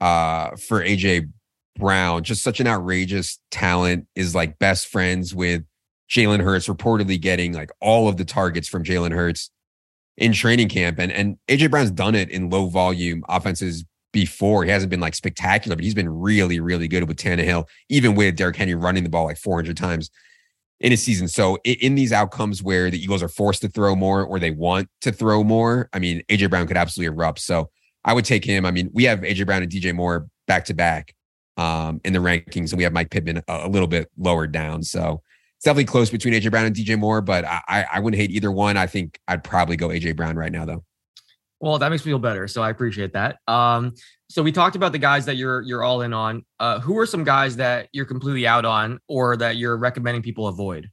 uh, 0.00 0.56
for 0.56 0.80
AJ 0.80 1.30
Brown. 1.78 2.22
Just 2.24 2.42
such 2.42 2.60
an 2.60 2.66
outrageous 2.66 3.38
talent. 3.50 4.06
Is 4.14 4.34
like 4.34 4.58
best 4.58 4.86
friends 4.86 5.34
with 5.34 5.64
Jalen 6.10 6.42
Hurts, 6.42 6.68
reportedly 6.68 7.20
getting 7.20 7.52
like 7.52 7.70
all 7.80 8.08
of 8.08 8.16
the 8.16 8.24
targets 8.24 8.68
from 8.68 8.84
Jalen 8.84 9.12
Hurts 9.12 9.50
in 10.16 10.32
training 10.32 10.68
camp. 10.68 10.98
And 10.98 11.12
and 11.12 11.36
AJ 11.48 11.70
Brown's 11.70 11.90
done 11.90 12.14
it 12.14 12.30
in 12.30 12.50
low 12.50 12.66
volume 12.66 13.24
offenses 13.28 13.84
before. 14.12 14.64
He 14.64 14.70
hasn't 14.70 14.90
been 14.90 15.00
like 15.00 15.14
spectacular, 15.14 15.76
but 15.76 15.84
he's 15.84 15.94
been 15.94 16.08
really, 16.08 16.60
really 16.60 16.88
good 16.88 17.06
with 17.06 17.16
Tannehill, 17.16 17.66
even 17.88 18.14
with 18.14 18.36
Derrick 18.36 18.56
Henry 18.56 18.74
running 18.74 19.04
the 19.04 19.10
ball 19.10 19.26
like 19.26 19.38
400 19.38 19.76
times 19.76 20.10
in 20.80 20.92
a 20.92 20.96
season. 20.96 21.28
So 21.28 21.58
in 21.64 21.94
these 21.94 22.12
outcomes 22.12 22.62
where 22.62 22.90
the 22.90 23.02
Eagles 23.02 23.22
are 23.22 23.28
forced 23.28 23.60
to 23.62 23.68
throw 23.68 23.94
more 23.94 24.24
or 24.24 24.38
they 24.38 24.50
want 24.50 24.88
to 25.02 25.12
throw 25.12 25.44
more, 25.44 25.88
I 25.92 25.98
mean, 25.98 26.22
AJ 26.28 26.50
Brown 26.50 26.66
could 26.66 26.76
absolutely 26.76 27.14
erupt. 27.14 27.40
So 27.40 27.70
I 28.04 28.14
would 28.14 28.24
take 28.24 28.44
him. 28.44 28.64
I 28.64 28.70
mean, 28.70 28.90
we 28.92 29.04
have 29.04 29.20
AJ 29.20 29.46
Brown 29.46 29.62
and 29.62 29.70
DJ 29.70 29.94
Moore 29.94 30.26
back 30.46 30.64
to 30.66 30.74
back 30.74 31.14
um, 31.58 32.00
in 32.04 32.14
the 32.14 32.18
rankings, 32.18 32.70
and 32.70 32.78
we 32.78 32.84
have 32.84 32.94
Mike 32.94 33.10
Pittman 33.10 33.42
a, 33.46 33.66
a 33.66 33.68
little 33.68 33.88
bit 33.88 34.10
lower 34.16 34.46
down. 34.46 34.82
So 34.82 35.22
it's 35.58 35.64
definitely 35.66 35.84
close 35.84 36.08
between 36.08 36.32
AJ 36.32 36.50
Brown 36.50 36.64
and 36.64 36.74
DJ 36.74 36.98
Moore, 36.98 37.20
but 37.20 37.44
I, 37.44 37.84
I 37.92 38.00
wouldn't 38.00 38.18
hate 38.18 38.30
either 38.30 38.50
one. 38.50 38.78
I 38.78 38.86
think 38.86 39.18
I'd 39.28 39.44
probably 39.44 39.76
go 39.76 39.88
AJ 39.88 40.16
Brown 40.16 40.36
right 40.36 40.50
now, 40.50 40.64
though. 40.64 40.84
Well, 41.60 41.78
that 41.78 41.90
makes 41.90 42.06
me 42.06 42.12
feel 42.12 42.18
better, 42.18 42.48
so 42.48 42.62
I 42.62 42.70
appreciate 42.70 43.12
that. 43.12 43.36
Um, 43.46 43.92
so 44.30 44.44
we 44.44 44.52
talked 44.52 44.76
about 44.76 44.92
the 44.92 44.98
guys 44.98 45.26
that 45.26 45.36
you're 45.36 45.60
you're 45.62 45.82
all 45.82 46.02
in 46.02 46.12
on. 46.12 46.44
Uh, 46.60 46.78
who 46.78 46.96
are 46.98 47.04
some 47.04 47.24
guys 47.24 47.56
that 47.56 47.88
you're 47.92 48.04
completely 48.04 48.46
out 48.46 48.64
on, 48.64 49.00
or 49.08 49.36
that 49.36 49.56
you're 49.56 49.76
recommending 49.76 50.22
people 50.22 50.46
avoid? 50.46 50.88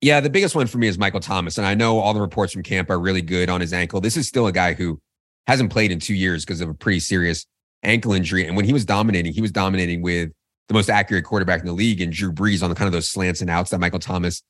Yeah, 0.00 0.20
the 0.20 0.30
biggest 0.30 0.54
one 0.54 0.68
for 0.68 0.78
me 0.78 0.86
is 0.86 0.96
Michael 0.96 1.18
Thomas, 1.18 1.58
and 1.58 1.66
I 1.66 1.74
know 1.74 1.98
all 1.98 2.14
the 2.14 2.20
reports 2.20 2.52
from 2.52 2.62
camp 2.62 2.88
are 2.88 3.00
really 3.00 3.20
good 3.20 3.50
on 3.50 3.60
his 3.60 3.72
ankle. 3.72 4.00
This 4.00 4.16
is 4.16 4.28
still 4.28 4.46
a 4.46 4.52
guy 4.52 4.74
who 4.74 5.00
hasn't 5.48 5.72
played 5.72 5.90
in 5.90 5.98
two 5.98 6.14
years 6.14 6.44
because 6.44 6.60
of 6.60 6.68
a 6.68 6.74
pretty 6.74 7.00
serious 7.00 7.46
ankle 7.82 8.12
injury, 8.12 8.46
and 8.46 8.56
when 8.56 8.64
he 8.64 8.72
was 8.72 8.84
dominating, 8.84 9.32
he 9.32 9.40
was 9.40 9.50
dominating 9.50 10.00
with 10.00 10.30
the 10.68 10.74
most 10.74 10.88
accurate 10.88 11.24
quarterback 11.24 11.60
in 11.60 11.66
the 11.66 11.72
league 11.72 12.00
and 12.00 12.12
Drew 12.12 12.32
Brees 12.32 12.62
on 12.62 12.70
the 12.70 12.76
kind 12.76 12.86
of 12.86 12.92
those 12.92 13.08
slants 13.08 13.40
and 13.40 13.50
outs 13.50 13.70
that 13.70 13.80
Michael 13.80 13.98
Thomas 13.98 14.40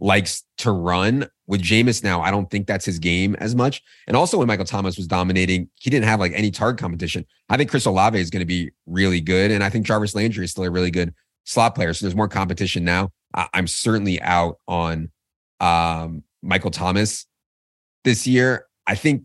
likes 0.00 0.42
to 0.58 0.72
run. 0.72 1.28
With 1.46 1.62
Jameis 1.62 2.04
now, 2.04 2.20
I 2.20 2.30
don't 2.30 2.48
think 2.48 2.66
that's 2.66 2.84
his 2.84 2.98
game 2.98 3.34
as 3.36 3.54
much. 3.56 3.82
And 4.06 4.16
also 4.16 4.38
when 4.38 4.46
Michael 4.46 4.64
Thomas 4.64 4.96
was 4.96 5.06
dominating, 5.08 5.68
he 5.74 5.90
didn't 5.90 6.06
have 6.06 6.20
like 6.20 6.32
any 6.34 6.50
target 6.50 6.80
competition. 6.80 7.26
I 7.48 7.56
think 7.56 7.70
Chris 7.70 7.86
Olave 7.86 8.18
is 8.18 8.30
going 8.30 8.40
to 8.40 8.46
be 8.46 8.70
really 8.86 9.20
good. 9.20 9.50
And 9.50 9.64
I 9.64 9.68
think 9.68 9.84
Jarvis 9.84 10.14
Landry 10.14 10.44
is 10.44 10.52
still 10.52 10.64
a 10.64 10.70
really 10.70 10.92
good 10.92 11.12
slot 11.44 11.74
player. 11.74 11.92
So 11.92 12.06
there's 12.06 12.14
more 12.14 12.28
competition 12.28 12.84
now. 12.84 13.10
I- 13.34 13.48
am 13.52 13.66
certainly 13.66 14.20
out 14.22 14.58
on 14.68 15.10
um, 15.58 16.22
Michael 16.42 16.70
Thomas 16.70 17.26
this 18.04 18.26
year. 18.26 18.66
I 18.86 18.94
think 18.94 19.24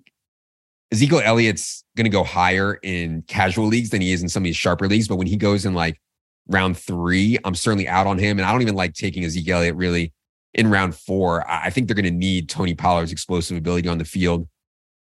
Ezekiel 0.91 1.21
Elliott's 1.23 1.83
going 1.95 2.05
to 2.05 2.09
go 2.09 2.23
higher 2.23 2.79
in 2.81 3.23
casual 3.27 3.67
leagues 3.67 3.91
than 3.91 4.01
he 4.01 4.11
is 4.11 4.21
in 4.21 4.29
some 4.29 4.41
of 4.41 4.45
these 4.45 4.57
sharper 4.57 4.87
leagues. 4.87 5.07
But 5.07 5.17
when 5.17 5.27
he 5.27 5.37
goes 5.37 5.65
in 5.65 5.73
like 5.75 5.99
round 6.47 6.77
three, 6.77 7.37
I'm 7.43 7.55
certainly 7.55 7.87
out 7.87 8.07
on 8.07 8.17
him. 8.17 8.39
And 8.39 8.47
I 8.47 8.51
don't 8.51 8.61
even 8.63 8.75
like 8.75 8.93
taking 8.93 9.23
Ezekiel 9.23 9.57
Elliott 9.57 9.75
really 9.75 10.13
in 10.55 10.69
round 10.69 10.95
four. 10.95 11.47
I 11.47 11.69
think 11.69 11.87
they're 11.87 11.95
going 11.95 12.05
to 12.05 12.11
need 12.11 12.49
Tony 12.49 12.73
Pollard's 12.73 13.11
explosive 13.11 13.57
ability 13.57 13.87
on 13.87 13.99
the 13.99 14.05
field 14.05 14.47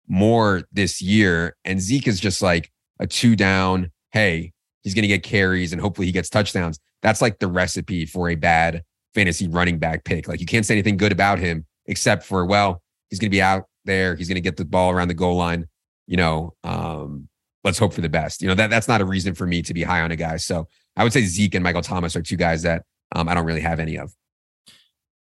more 0.08 0.62
this 0.72 1.02
year. 1.02 1.56
And 1.64 1.80
Zeke 1.80 2.06
is 2.06 2.20
just 2.20 2.40
like 2.40 2.70
a 3.00 3.06
two 3.06 3.36
down, 3.36 3.90
hey, 4.12 4.52
he's 4.82 4.94
going 4.94 5.02
to 5.02 5.08
get 5.08 5.22
carries 5.22 5.72
and 5.72 5.80
hopefully 5.82 6.06
he 6.06 6.12
gets 6.12 6.30
touchdowns. 6.30 6.78
That's 7.02 7.20
like 7.20 7.40
the 7.40 7.48
recipe 7.48 8.06
for 8.06 8.30
a 8.30 8.36
bad 8.36 8.82
fantasy 9.14 9.48
running 9.48 9.78
back 9.78 10.04
pick. 10.04 10.28
Like 10.28 10.40
you 10.40 10.46
can't 10.46 10.64
say 10.64 10.74
anything 10.74 10.96
good 10.96 11.12
about 11.12 11.40
him 11.40 11.66
except 11.86 12.22
for, 12.22 12.46
well, 12.46 12.80
he's 13.08 13.18
going 13.18 13.30
to 13.30 13.34
be 13.34 13.42
out 13.42 13.64
there. 13.84 14.14
He's 14.14 14.28
going 14.28 14.36
to 14.36 14.40
get 14.40 14.56
the 14.56 14.64
ball 14.64 14.92
around 14.92 15.08
the 15.08 15.14
goal 15.14 15.36
line. 15.36 15.66
You 16.06 16.16
know, 16.16 16.54
um, 16.62 17.28
let's 17.64 17.78
hope 17.78 17.92
for 17.92 18.02
the 18.02 18.08
best. 18.08 18.40
You 18.40 18.48
know, 18.48 18.54
that 18.54 18.70
that's 18.70 18.88
not 18.88 19.00
a 19.00 19.04
reason 19.04 19.34
for 19.34 19.46
me 19.46 19.62
to 19.62 19.74
be 19.74 19.82
high 19.82 20.00
on 20.00 20.12
a 20.12 20.16
guy. 20.16 20.36
So 20.36 20.68
I 20.96 21.02
would 21.02 21.12
say 21.12 21.22
Zeke 21.22 21.56
and 21.56 21.64
Michael 21.64 21.82
Thomas 21.82 22.14
are 22.14 22.22
two 22.22 22.36
guys 22.36 22.62
that 22.62 22.84
um, 23.12 23.28
I 23.28 23.34
don't 23.34 23.46
really 23.46 23.60
have 23.60 23.80
any 23.80 23.96
of. 23.98 24.14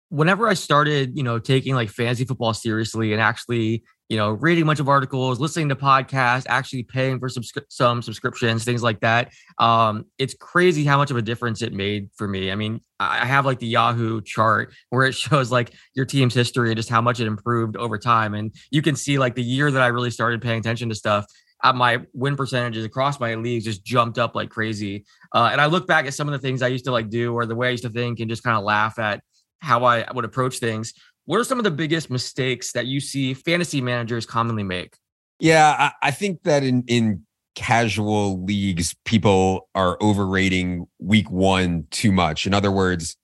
Whenever 0.10 0.48
I 0.48 0.54
started, 0.54 1.18
you 1.18 1.24
know, 1.24 1.40
taking 1.40 1.76
like 1.76 1.90
fantasy 1.90 2.26
football 2.26 2.54
seriously 2.54 3.12
and 3.12 3.22
actually, 3.22 3.84
you 4.10 4.16
know, 4.16 4.32
reading 4.32 4.64
a 4.64 4.66
bunch 4.66 4.80
of 4.80 4.88
articles, 4.88 5.40
listening 5.40 5.68
to 5.70 5.76
podcasts, 5.76 6.46
actually 6.48 6.84
paying 6.84 7.20
for 7.20 7.28
some 7.28 7.44
some 7.70 8.02
subscriptions, 8.02 8.64
things 8.64 8.82
like 8.82 9.02
that, 9.02 9.34
um, 9.60 10.06
it's 10.18 10.34
crazy 10.34 10.86
how 10.86 10.98
much 10.98 11.12
of 11.12 11.18
a 11.18 11.22
difference 11.22 11.62
it 11.62 11.74
made 11.74 12.10
for 12.16 12.28
me. 12.28 12.52
I 12.52 12.56
mean, 12.56 12.80
I 13.00 13.26
have 13.26 13.46
like 13.46 13.60
the 13.60 13.68
Yahoo 13.68 14.22
chart 14.22 14.74
where 14.90 15.06
it 15.06 15.14
shows 15.16 15.52
like 15.52 15.74
your 15.94 16.06
team's 16.06 16.34
history 16.34 16.70
and 16.70 16.78
just 16.78 16.90
how 16.90 17.02
much 17.02 17.20
it 17.20 17.28
improved 17.28 17.76
over 17.76 17.98
time, 17.98 18.34
and 18.34 18.54
you 18.72 18.82
can 18.82 18.96
see 18.96 19.18
like 19.18 19.36
the 19.36 19.44
year 19.44 19.72
that 19.72 19.82
I 19.82 19.88
really 19.88 20.12
started 20.12 20.42
paying 20.42 20.60
attention 20.60 20.88
to 20.90 20.96
stuff 20.96 21.26
uh, 21.64 21.74
my 21.74 22.00
win 22.14 22.36
percentages 22.36 22.86
across 22.86 23.20
my 23.20 23.36
leagues 23.36 23.66
just 23.66 23.84
jumped 23.84 24.18
up 24.18 24.36
like 24.36 24.50
crazy. 24.50 25.06
Uh, 25.34 25.50
and 25.52 25.60
I 25.60 25.66
look 25.66 25.88
back 25.88 26.06
at 26.06 26.14
some 26.14 26.28
of 26.28 26.32
the 26.32 26.40
things 26.40 26.62
I 26.62 26.68
used 26.68 26.86
to 26.86 26.92
like 26.92 27.10
do 27.10 27.34
or 27.34 27.46
the 27.46 27.56
way 27.56 27.68
I 27.68 27.72
used 27.72 27.84
to 27.84 27.90
think 27.90 28.20
and 28.20 28.30
just 28.30 28.44
kind 28.44 28.58
of 28.58 28.64
laugh 28.64 29.00
at 29.00 29.22
how 29.60 29.84
I 29.84 30.06
would 30.14 30.26
approach 30.26 30.60
things. 30.60 30.94
What 31.26 31.40
are 31.40 31.44
some 31.44 31.58
of 31.58 31.64
the 31.64 31.72
biggest 31.72 32.10
mistakes 32.10 32.72
that 32.72 32.86
you 32.86 33.00
see 33.00 33.34
fantasy 33.34 33.82
managers 33.82 34.26
commonly 34.26 34.64
make? 34.64 34.96
Yeah, 35.40 35.76
I, 35.78 36.08
I 36.08 36.12
think 36.12 36.44
that 36.44 36.64
in 36.64 36.84
in 36.88 37.24
casual 37.56 38.44
leagues, 38.44 38.96
people 39.04 39.68
are 39.76 39.98
overrating 40.02 40.88
week 41.00 41.30
one 41.30 41.86
too 41.90 42.12
much. 42.12 42.46
In 42.46 42.54
other 42.54 42.72
words, 42.72 43.18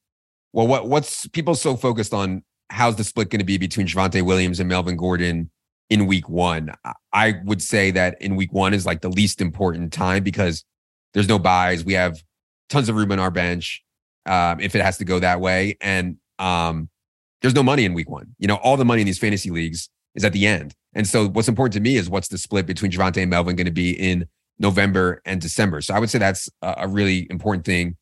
well, 0.52 0.68
what 0.68 0.88
what's 0.88 1.28
people 1.28 1.56
so 1.56 1.76
focused 1.76 2.14
on? 2.14 2.44
How's 2.70 2.96
the 2.96 3.04
split 3.04 3.30
going 3.30 3.40
to 3.40 3.46
be 3.46 3.58
between 3.58 3.88
Javonte 3.88 4.24
Williams 4.24 4.60
and 4.60 4.68
Melvin 4.68 4.98
Gordon 4.98 5.52
in 5.90 6.08
week 6.08 6.28
one? 6.28 6.72
I 7.14 7.36
would 7.46 7.62
say 7.62 7.92
that 7.92 8.20
in 8.22 8.36
week 8.36 8.52
one 8.52 8.74
is 8.74 8.86
like 8.86 9.02
the 9.02 9.10
least 9.10 9.42
important 9.42 9.94
time 9.94 10.24
because 10.24 10.64
there's 11.14 11.30
no 11.30 11.38
buys. 11.38 11.86
We 11.86 11.94
have 11.94 12.22
tons 12.70 12.90
of 12.90 12.96
room 12.96 13.12
on 13.12 13.20
our 13.20 13.32
bench 13.32 13.84
um, 14.26 14.60
if 14.60 14.76
it 14.76 14.82
has 14.82 14.98
to 14.98 15.06
go 15.06 15.20
that 15.20 15.40
way, 15.40 15.78
and 15.80 16.18
um, 16.44 16.90
there's 17.42 17.56
no 17.56 17.64
money 17.64 17.86
in 17.86 17.94
week 17.94 18.10
one. 18.10 18.36
You 18.38 18.48
know, 18.48 18.56
all 18.56 18.78
the 18.78 18.86
money 18.86 19.02
in 19.02 19.06
these 19.06 19.20
fantasy 19.20 19.50
leagues 19.50 19.90
is 20.16 20.24
at 20.24 20.34
the 20.34 20.46
end. 20.46 20.74
And 20.94 21.08
so 21.08 21.28
what's 21.28 21.48
important 21.48 21.74
to 21.74 21.80
me 21.80 21.96
is 21.96 22.10
what's 22.10 22.28
the 22.28 22.38
split 22.38 22.66
between 22.66 22.92
Javonte 22.92 23.22
and 23.22 23.30
Melvin 23.30 23.56
going 23.56 23.66
to 23.66 23.72
be 23.72 23.92
in 23.92 24.28
November 24.60 25.22
and 25.26 25.42
December. 25.42 25.82
So 25.82 25.94
I 25.94 26.00
would 26.00 26.10
say 26.10 26.20
that's 26.20 26.50
a 26.62 26.88
really 26.88 27.28
important 27.30 27.66
thing 27.66 27.98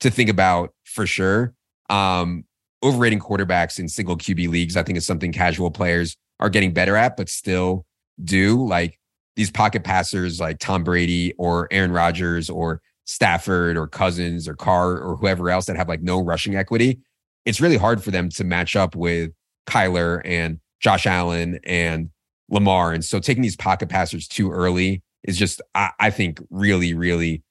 to 0.00 0.10
think 0.10 0.30
about 0.30 0.72
for 0.84 1.06
sure. 1.06 1.54
Um, 1.90 2.44
overrating 2.82 3.20
quarterbacks 3.20 3.78
in 3.78 3.88
single 3.88 4.16
QB 4.16 4.48
leagues, 4.48 4.76
I 4.76 4.82
think 4.82 4.96
is 4.96 5.06
something 5.06 5.32
casual 5.32 5.70
players 5.70 6.16
are 6.38 6.48
getting 6.48 6.72
better 6.72 6.96
at, 6.96 7.16
but 7.16 7.28
still 7.28 7.84
do. 8.22 8.66
Like 8.66 8.98
these 9.36 9.50
pocket 9.50 9.84
passers 9.84 10.40
like 10.40 10.58
Tom 10.58 10.84
Brady 10.84 11.34
or 11.36 11.68
Aaron 11.70 11.92
Rodgers 11.92 12.48
or 12.48 12.80
Stafford 13.04 13.76
or 13.76 13.86
Cousins 13.86 14.48
or 14.48 14.54
Carr 14.54 14.98
or 14.98 15.16
whoever 15.16 15.50
else 15.50 15.66
that 15.66 15.76
have 15.76 15.88
like 15.88 16.02
no 16.02 16.20
rushing 16.20 16.56
equity. 16.56 17.00
It's 17.44 17.60
really 17.60 17.76
hard 17.76 18.02
for 18.02 18.10
them 18.10 18.28
to 18.30 18.44
match 18.44 18.76
up 18.76 18.94
with 18.94 19.32
Kyler 19.66 20.20
and 20.24 20.60
Josh 20.80 21.06
Allen 21.06 21.60
and 21.64 22.10
Lamar. 22.50 22.92
And 22.92 23.04
so 23.04 23.18
taking 23.18 23.42
these 23.42 23.56
pocket 23.56 23.88
passers 23.88 24.26
too 24.26 24.50
early 24.50 25.02
is 25.24 25.38
just, 25.38 25.60
I, 25.74 25.90
I 26.00 26.10
think, 26.10 26.40
really, 26.50 26.94
really, 26.94 27.42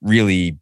really 0.00 0.58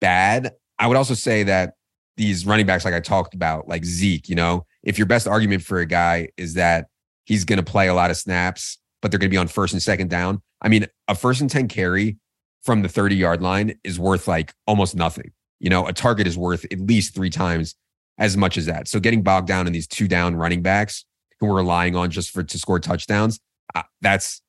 bad. 0.00 0.52
I 0.78 0.86
would 0.86 0.96
also 0.96 1.14
say 1.14 1.44
that 1.44 1.74
these 2.16 2.44
running 2.44 2.66
backs, 2.66 2.84
like 2.84 2.94
I 2.94 3.00
talked 3.00 3.34
about, 3.34 3.68
like 3.68 3.84
Zeke, 3.84 4.28
you 4.28 4.34
know, 4.34 4.66
if 4.82 4.98
your 4.98 5.06
best 5.06 5.26
argument 5.26 5.62
for 5.62 5.78
a 5.78 5.86
guy 5.86 6.28
is 6.36 6.54
that 6.54 6.86
he's 7.24 7.44
going 7.44 7.58
to 7.58 7.62
play 7.62 7.88
a 7.88 7.94
lot 7.94 8.10
of 8.10 8.16
snaps, 8.16 8.78
but 9.00 9.10
they're 9.10 9.18
going 9.18 9.30
to 9.30 9.34
be 9.34 9.38
on 9.38 9.48
first 9.48 9.72
and 9.72 9.82
second 9.82 10.10
down. 10.10 10.42
I 10.60 10.68
mean, 10.68 10.86
a 11.08 11.14
first 11.14 11.40
and 11.40 11.50
10 11.50 11.68
carry 11.68 12.18
from 12.62 12.82
the 12.82 12.88
30 12.88 13.16
yard 13.16 13.42
line 13.42 13.74
is 13.84 13.98
worth 13.98 14.28
like 14.28 14.52
almost 14.66 14.94
nothing. 14.94 15.32
You 15.60 15.70
know, 15.70 15.86
a 15.86 15.92
target 15.92 16.26
is 16.26 16.36
worth 16.36 16.64
at 16.64 16.80
least 16.80 17.14
three 17.14 17.30
times 17.30 17.74
as 18.18 18.36
much 18.36 18.56
as 18.56 18.66
that. 18.66 18.88
So 18.88 19.00
getting 19.00 19.22
bogged 19.22 19.48
down 19.48 19.66
in 19.66 19.72
these 19.72 19.86
two 19.86 20.08
down 20.08 20.36
running 20.36 20.62
backs 20.62 21.04
who 21.40 21.46
we're 21.46 21.56
relying 21.56 21.96
on 21.96 22.10
just 22.10 22.30
for 22.30 22.42
to 22.42 22.58
score 22.58 22.78
touchdowns, 22.78 23.40
uh, 23.74 23.82
that's 24.00 24.42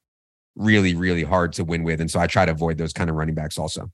really 0.55 0.95
really 0.95 1.23
hard 1.23 1.53
to 1.53 1.63
win 1.63 1.83
with. 1.83 1.99
And 1.99 2.09
so 2.09 2.19
I 2.19 2.27
try 2.27 2.45
to 2.45 2.51
avoid 2.51 2.77
those 2.77 2.93
kind 2.93 3.09
of 3.09 3.15
running 3.15 3.35
backs 3.35 3.57
also. 3.57 3.91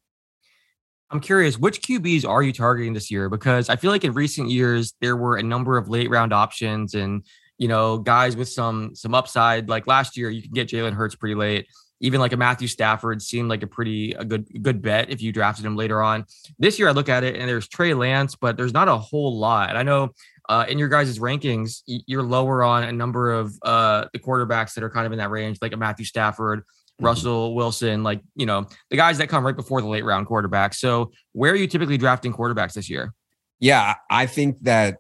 I'm 1.12 1.20
curious, 1.20 1.58
which 1.58 1.82
QBs 1.82 2.28
are 2.28 2.44
you 2.44 2.54
targeting 2.54 2.94
this 2.94 3.10
year? 3.10 3.30
Because 3.30 3.70
I 3.70 3.78
feel 3.78 3.90
like 3.90 4.04
in 4.04 4.14
recent 4.14 4.50
years 4.50 4.94
there 5.02 5.18
were 5.18 5.38
a 5.38 5.44
number 5.44 5.78
of 5.78 5.90
late 5.90 6.10
round 6.10 6.34
options 6.34 6.94
and 6.94 7.26
you 7.58 7.68
know 7.68 7.98
guys 7.98 8.36
with 8.36 8.50
some 8.50 8.96
some 8.96 9.16
upside. 9.16 9.70
Like 9.70 9.88
last 9.88 10.18
year, 10.18 10.30
you 10.30 10.42
can 10.42 10.52
get 10.52 10.68
Jalen 10.68 10.94
Hurts 10.94 11.16
pretty 11.16 11.36
late 11.36 11.68
even 12.02 12.20
like 12.20 12.34
a 12.34 12.38
Matthew 12.38 12.68
Stafford 12.68 13.22
seemed 13.22 13.50
like 13.50 13.64
a 13.64 13.68
pretty 13.68 14.14
a 14.14 14.24
good 14.24 14.48
good 14.62 14.82
bet 14.82 15.10
if 15.10 15.22
you 15.22 15.32
drafted 15.32 15.66
him 15.66 15.76
later 15.76 16.02
on. 16.02 16.26
This 16.58 16.80
year 16.80 16.90
I 16.90 16.92
look 16.92 17.10
at 17.10 17.24
it 17.24 17.36
and 17.36 17.48
there's 17.48 17.68
Trey 17.68 17.94
Lance, 17.94 18.36
but 18.36 18.58
there's 18.58 18.74
not 18.74 18.88
a 18.88 18.98
whole 18.98 19.38
lot. 19.38 19.76
I 19.76 19.84
know 19.84 20.14
uh, 20.48 20.66
in 20.68 20.80
your 20.80 20.90
guys' 20.90 21.20
rankings, 21.20 21.84
you're 21.86 22.24
lower 22.24 22.64
on 22.64 22.84
a 22.84 22.92
number 22.92 23.32
of 23.32 23.54
uh, 23.62 24.06
the 24.14 24.20
quarterbacks 24.20 24.74
that 24.74 24.84
are 24.84 24.90
kind 24.90 25.06
of 25.06 25.12
in 25.12 25.20
that 25.20 25.30
range, 25.30 25.60
like 25.62 25.74
a 25.74 25.78
Matthew 25.78 26.06
Stafford, 26.06 26.62
mm-hmm. 26.62 27.06
Russell 27.06 27.54
Wilson, 27.54 28.04
like 28.04 28.22
you 28.36 28.46
know 28.46 28.68
the 28.90 28.98
guys 28.98 29.18
that 29.20 29.28
come 29.28 29.46
right 29.46 29.56
before 29.56 29.82
the 29.82 29.88
late 29.88 30.06
round 30.06 30.28
quarterbacks. 30.28 30.76
So 30.76 31.12
where 31.34 31.52
are 31.52 31.56
you 31.56 31.68
typically 31.68 31.98
drafting 31.98 32.34
quarterbacks 32.34 32.74
this 32.74 32.90
year? 32.90 33.14
Yeah, 33.60 33.96
I 34.10 34.26
think 34.26 34.62
that 34.62 34.98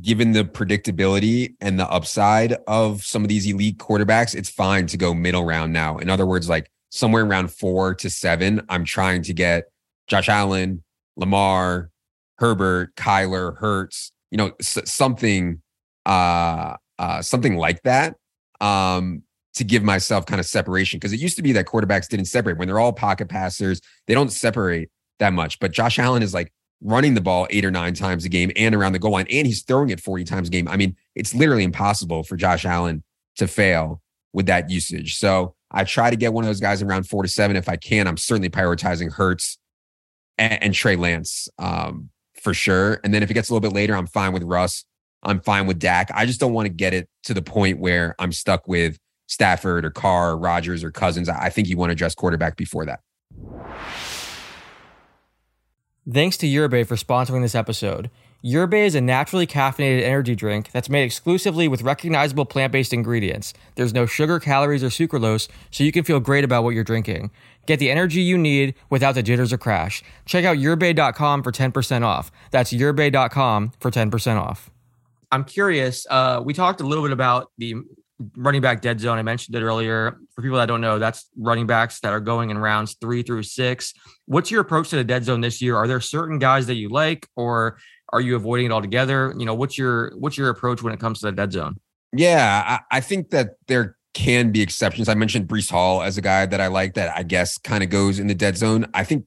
given 0.00 0.32
the 0.32 0.44
predictability 0.44 1.54
and 1.60 1.78
the 1.78 1.88
upside 1.90 2.54
of 2.66 3.04
some 3.04 3.22
of 3.22 3.28
these 3.28 3.46
elite 3.46 3.78
quarterbacks, 3.78 4.34
it's 4.34 4.48
fine 4.48 4.86
to 4.86 4.96
go 4.96 5.12
middle 5.12 5.44
round 5.44 5.72
now. 5.72 5.98
In 5.98 6.08
other 6.08 6.26
words, 6.26 6.48
like 6.48 6.70
somewhere 6.90 7.24
around 7.24 7.52
four 7.52 7.94
to 7.96 8.08
seven, 8.08 8.62
I'm 8.68 8.84
trying 8.84 9.22
to 9.22 9.34
get 9.34 9.64
Josh 10.06 10.28
Allen, 10.28 10.82
Lamar, 11.16 11.90
Herbert, 12.38 12.94
Kyler, 12.96 13.56
Hurts, 13.58 14.12
you 14.30 14.38
know, 14.38 14.52
s- 14.60 14.90
something, 14.90 15.60
uh, 16.06 16.76
uh, 16.98 17.22
something 17.22 17.56
like 17.56 17.82
that. 17.82 18.16
Um, 18.60 19.24
to 19.54 19.64
give 19.64 19.82
myself 19.82 20.24
kind 20.24 20.40
of 20.40 20.46
separation 20.46 20.98
because 20.98 21.12
it 21.12 21.20
used 21.20 21.36
to 21.36 21.42
be 21.42 21.52
that 21.52 21.66
quarterbacks 21.66 22.08
didn't 22.08 22.24
separate 22.26 22.56
when 22.56 22.68
they're 22.68 22.78
all 22.78 22.92
pocket 22.92 23.28
passers. 23.28 23.80
They 24.06 24.14
don't 24.14 24.32
separate 24.32 24.90
that 25.18 25.32
much. 25.32 25.58
But 25.58 25.72
Josh 25.72 25.98
Allen 25.98 26.22
is 26.22 26.32
like 26.32 26.52
running 26.82 27.14
the 27.14 27.20
ball 27.20 27.46
eight 27.50 27.64
or 27.64 27.70
nine 27.70 27.94
times 27.94 28.24
a 28.24 28.28
game 28.28 28.50
and 28.56 28.74
around 28.74 28.92
the 28.92 28.98
goal 28.98 29.12
line, 29.12 29.26
and 29.30 29.46
he's 29.46 29.62
throwing 29.62 29.90
it 29.90 30.00
40 30.00 30.24
times 30.24 30.48
a 30.48 30.50
game. 30.50 30.68
I 30.68 30.76
mean, 30.76 30.96
it's 31.14 31.34
literally 31.34 31.64
impossible 31.64 32.24
for 32.24 32.36
Josh 32.36 32.64
Allen 32.64 33.02
to 33.36 33.46
fail 33.46 34.02
with 34.32 34.46
that 34.46 34.70
usage. 34.70 35.16
So 35.16 35.54
I 35.70 35.84
try 35.84 36.10
to 36.10 36.16
get 36.16 36.32
one 36.32 36.44
of 36.44 36.48
those 36.48 36.60
guys 36.60 36.82
around 36.82 37.04
four 37.04 37.22
to 37.22 37.28
seven 37.28 37.56
if 37.56 37.68
I 37.68 37.76
can. 37.76 38.06
I'm 38.06 38.16
certainly 38.16 38.50
prioritizing 38.50 39.12
Hurts 39.12 39.58
and, 40.38 40.62
and 40.62 40.74
Trey 40.74 40.96
Lance 40.96 41.48
um, 41.58 42.10
for 42.42 42.52
sure. 42.52 43.00
And 43.04 43.14
then 43.14 43.22
if 43.22 43.30
it 43.30 43.34
gets 43.34 43.48
a 43.48 43.54
little 43.54 43.68
bit 43.68 43.74
later, 43.74 43.96
I'm 43.96 44.06
fine 44.06 44.32
with 44.32 44.42
Russ. 44.42 44.84
I'm 45.22 45.40
fine 45.40 45.66
with 45.66 45.78
Dak. 45.78 46.10
I 46.12 46.26
just 46.26 46.40
don't 46.40 46.52
want 46.52 46.66
to 46.66 46.72
get 46.72 46.92
it 46.94 47.08
to 47.24 47.34
the 47.34 47.42
point 47.42 47.78
where 47.78 48.16
I'm 48.18 48.32
stuck 48.32 48.66
with 48.66 48.98
Stafford 49.28 49.84
or 49.84 49.90
Carr, 49.90 50.32
or 50.32 50.36
Rodgers 50.36 50.82
or 50.82 50.90
Cousins. 50.90 51.28
I 51.28 51.48
think 51.48 51.68
you 51.68 51.76
want 51.76 51.90
to 51.90 51.92
address 51.92 52.14
quarterback 52.14 52.56
before 52.56 52.84
that. 52.86 53.00
Thanks 56.10 56.36
to 56.38 56.48
Yerbaé 56.48 56.84
for 56.84 56.96
sponsoring 56.96 57.42
this 57.42 57.54
episode. 57.54 58.10
Yerbaé 58.44 58.86
is 58.86 58.96
a 58.96 59.00
naturally 59.00 59.46
caffeinated 59.46 60.02
energy 60.02 60.34
drink 60.34 60.72
that's 60.72 60.88
made 60.88 61.04
exclusively 61.04 61.68
with 61.68 61.82
recognizable 61.82 62.44
plant 62.44 62.72
based 62.72 62.92
ingredients. 62.92 63.54
There's 63.76 63.94
no 63.94 64.04
sugar, 64.04 64.40
calories, 64.40 64.82
or 64.82 64.88
sucralose, 64.88 65.46
so 65.70 65.84
you 65.84 65.92
can 65.92 66.02
feel 66.02 66.18
great 66.18 66.42
about 66.42 66.64
what 66.64 66.74
you're 66.74 66.82
drinking. 66.82 67.30
Get 67.66 67.78
the 67.78 67.88
energy 67.88 68.20
you 68.20 68.36
need 68.36 68.74
without 68.90 69.14
the 69.14 69.22
jitters 69.22 69.52
or 69.52 69.58
crash. 69.58 70.02
Check 70.26 70.44
out 70.44 70.56
yerbe.com 70.56 71.44
for 71.44 71.52
10% 71.52 72.02
off. 72.02 72.32
That's 72.50 72.72
yerbe.com 72.72 73.70
for 73.78 73.92
10% 73.92 74.40
off. 74.40 74.70
I'm 75.30 75.44
curious. 75.44 76.04
Uh, 76.10 76.42
we 76.44 76.52
talked 76.52 76.80
a 76.80 76.84
little 76.84 77.04
bit 77.04 77.12
about 77.12 77.52
the 77.58 77.76
running 78.36 78.60
back 78.60 78.80
dead 78.80 79.00
zone. 79.00 79.18
I 79.18 79.22
mentioned 79.22 79.56
it 79.56 79.62
earlier. 79.62 80.18
For 80.34 80.42
people 80.42 80.58
that 80.58 80.66
don't 80.66 80.80
know, 80.80 80.98
that's 80.98 81.28
running 81.36 81.66
backs 81.66 82.00
that 82.00 82.12
are 82.12 82.20
going 82.20 82.50
in 82.50 82.58
rounds 82.58 82.96
three 83.00 83.22
through 83.22 83.42
six. 83.42 83.94
What's 84.26 84.50
your 84.50 84.60
approach 84.60 84.90
to 84.90 84.96
the 84.96 85.04
dead 85.04 85.24
zone 85.24 85.40
this 85.40 85.60
year? 85.60 85.76
Are 85.76 85.86
there 85.86 86.00
certain 86.00 86.38
guys 86.38 86.66
that 86.66 86.74
you 86.74 86.88
like, 86.88 87.26
or 87.36 87.78
are 88.12 88.20
you 88.20 88.36
avoiding 88.36 88.66
it 88.66 88.72
altogether? 88.72 89.34
You 89.36 89.46
know, 89.46 89.54
what's 89.54 89.76
your 89.76 90.12
what's 90.18 90.36
your 90.36 90.50
approach 90.50 90.82
when 90.82 90.92
it 90.92 91.00
comes 91.00 91.20
to 91.20 91.26
the 91.26 91.32
dead 91.32 91.52
zone? 91.52 91.80
Yeah, 92.14 92.78
I, 92.90 92.98
I 92.98 93.00
think 93.00 93.30
that 93.30 93.56
there 93.68 93.96
can 94.14 94.52
be 94.52 94.60
exceptions. 94.60 95.08
I 95.08 95.14
mentioned 95.14 95.48
Breece 95.48 95.70
Hall 95.70 96.02
as 96.02 96.18
a 96.18 96.20
guy 96.20 96.44
that 96.46 96.60
I 96.60 96.66
like 96.66 96.94
that 96.94 97.16
I 97.16 97.22
guess 97.22 97.56
kind 97.58 97.82
of 97.82 97.90
goes 97.90 98.18
in 98.18 98.26
the 98.26 98.34
dead 98.34 98.56
zone. 98.56 98.86
I 98.92 99.04
think 99.04 99.24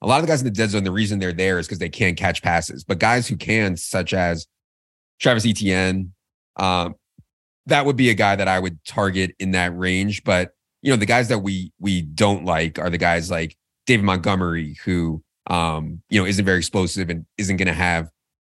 a 0.00 0.06
lot 0.06 0.20
of 0.20 0.22
the 0.22 0.28
guys 0.28 0.40
in 0.40 0.44
the 0.44 0.52
dead 0.52 0.70
zone, 0.70 0.84
the 0.84 0.92
reason 0.92 1.18
they're 1.18 1.32
there 1.32 1.58
is 1.58 1.66
because 1.66 1.80
they 1.80 1.88
can't 1.88 2.16
catch 2.16 2.42
passes. 2.42 2.84
But 2.84 3.00
guys 3.00 3.26
who 3.26 3.36
can, 3.36 3.76
such 3.76 4.14
as 4.14 4.46
Travis 5.18 5.44
Etienne, 5.44 6.12
um, 6.56 6.94
that 7.68 7.86
would 7.86 7.96
be 7.96 8.10
a 8.10 8.14
guy 8.14 8.36
that 8.36 8.48
I 8.48 8.58
would 8.58 8.82
target 8.84 9.34
in 9.38 9.52
that 9.52 9.76
range. 9.76 10.24
But 10.24 10.52
you 10.82 10.90
know, 10.90 10.96
the 10.96 11.06
guys 11.06 11.28
that 11.28 11.40
we 11.40 11.72
we 11.78 12.02
don't 12.02 12.44
like 12.44 12.78
are 12.78 12.90
the 12.90 12.98
guys 12.98 13.30
like 13.30 13.56
David 13.86 14.04
Montgomery, 14.04 14.76
who 14.84 15.22
um, 15.48 16.02
you 16.10 16.20
know, 16.20 16.26
isn't 16.26 16.44
very 16.44 16.58
explosive 16.58 17.08
and 17.10 17.24
isn't 17.38 17.56
going 17.56 17.68
to 17.68 17.74
have 17.74 18.10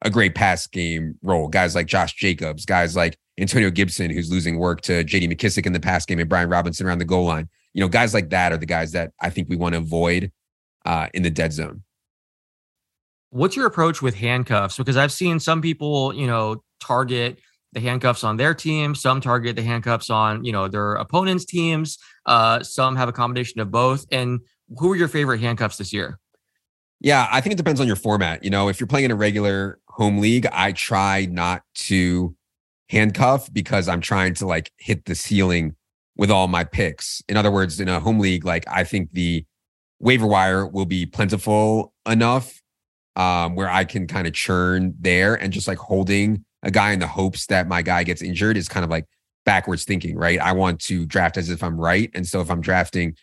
a 0.03 0.11
great 0.11 0.35
pass 0.35 0.66
game 0.66 1.18
role. 1.23 1.49
Guys 1.49 1.75
like 1.75 1.87
Josh 1.87 2.14
Jacobs, 2.14 2.64
guys 2.64 2.97
like 2.97 3.18
Antonio 3.38 3.71
Gibson, 3.71 4.11
who's 4.11 4.31
losing 4.31 4.59
work 4.59 4.81
to 4.83 5.05
J.D. 5.05 5.29
McKissic 5.29 5.66
in 5.66 5.73
the 5.73 5.81
pass 5.81 6.07
game, 6.07 6.18
and 6.18 6.29
Brian 6.29 6.49
Robinson 6.49 6.87
around 6.87 6.99
the 6.99 7.05
goal 7.05 7.25
line. 7.25 7.49
You 7.75 7.83
know, 7.83 7.88
guys 7.88 8.14
like 8.14 8.31
that 8.31 8.53
are 8.53 8.57
the 8.57 8.66
guys 8.66 8.92
that 8.92 9.12
I 9.21 9.31
think 9.31 9.49
we 9.49 9.57
want 9.57 9.75
to 9.75 9.79
avoid 9.79 10.33
uh, 10.87 11.09
in 11.14 11.23
the 11.23 11.31
dead 11.31 11.53
zone. 11.53 11.83
What's 13.31 13.57
your 13.57 13.66
approach 13.66 14.01
with 14.01 14.14
handcuffs? 14.14 14.79
Because 14.79 14.97
I've 14.97 15.12
seen 15.12 15.38
some 15.38 15.61
people, 15.61 16.14
you 16.14 16.27
know, 16.27 16.62
target 16.81 17.38
the 17.72 17.81
handcuffs 17.81 18.24
on 18.24 18.37
their 18.37 18.54
team. 18.54 18.94
Some 18.94 19.20
target 19.20 19.57
the 19.57 19.62
handcuffs 19.62 20.11
on, 20.11 20.44
you 20.44 20.52
know, 20.52 20.68
their 20.68 20.94
opponents' 20.94 21.44
teams. 21.44 21.98
Uh, 22.26 22.62
some 22.62 22.96
have 22.96 23.09
a 23.09 23.12
combination 23.12 23.61
of 23.61 23.70
both. 23.70 24.07
And 24.11 24.40
who 24.78 24.92
are 24.92 24.96
your 24.96 25.09
favorite 25.09 25.40
handcuffs 25.40 25.76
this 25.76 25.92
year? 25.92 26.18
Yeah, 27.00 27.28
I 27.31 27.40
think 27.40 27.52
it 27.52 27.57
depends 27.57 27.81
on 27.81 27.87
your 27.87 27.96
format. 27.96 28.42
You 28.42 28.50
know, 28.50 28.68
if 28.68 28.81
you're 28.81 28.87
playing 28.87 29.07
in 29.07 29.11
a 29.11 29.16
regular 29.16 29.78
home 29.88 30.18
league, 30.18 30.46
I 30.52 30.72
try 30.72 31.26
not 31.31 31.62
to 31.74 32.35
handcuff 32.88 33.52
because 33.52 33.88
I'm 33.88 34.00
trying 34.00 34.35
to 34.35 34.46
like 34.46 34.72
hit 34.78 35.04
the 35.04 35.14
ceiling 35.14 35.76
with 36.16 36.31
all 36.31 36.48
my 36.48 36.64
picks. 36.64 37.22
In 37.28 37.37
other 37.37 37.50
words, 37.50 37.78
in 37.78 37.88
a 37.88 38.00
home 38.00 38.18
league, 38.18 38.44
like 38.44 38.64
I 38.68 38.83
think 38.83 39.12
the 39.12 39.44
waiver 40.00 40.26
wire 40.26 40.66
will 40.66 40.87
be 40.87 41.07
plentiful 41.07 41.92
enough 42.07 42.61
um, 43.14 43.54
where 43.54 43.68
I 43.68 43.85
can 43.85 44.07
kind 44.07 44.26
of 44.26 44.33
churn 44.33 44.94
there 44.98 45.35
and 45.35 45.52
just 45.52 45.68
like 45.68 45.78
holding 45.78 46.44
a 46.62 46.71
guy 46.71 46.92
in 46.92 46.99
the 46.99 47.07
hopes 47.07 47.47
that 47.47 47.68
my 47.68 47.83
guy 47.83 48.03
gets 48.03 48.23
injured 48.23 48.57
is 48.57 48.68
kind 48.68 48.85
of 48.85 48.90
like 48.90 49.07
backwards 49.44 49.85
thinking, 49.85 50.16
right? 50.16 50.38
I 50.40 50.53
want 50.53 50.81
to 50.83 51.07
draft 51.07 51.37
as 51.37 51.51
if 51.51 51.62
I'm 51.62 51.81
right. 51.81 52.11
And 52.14 52.27
so 52.27 52.40
if 52.40 52.51
I'm 52.51 52.61
drafting 52.61 53.16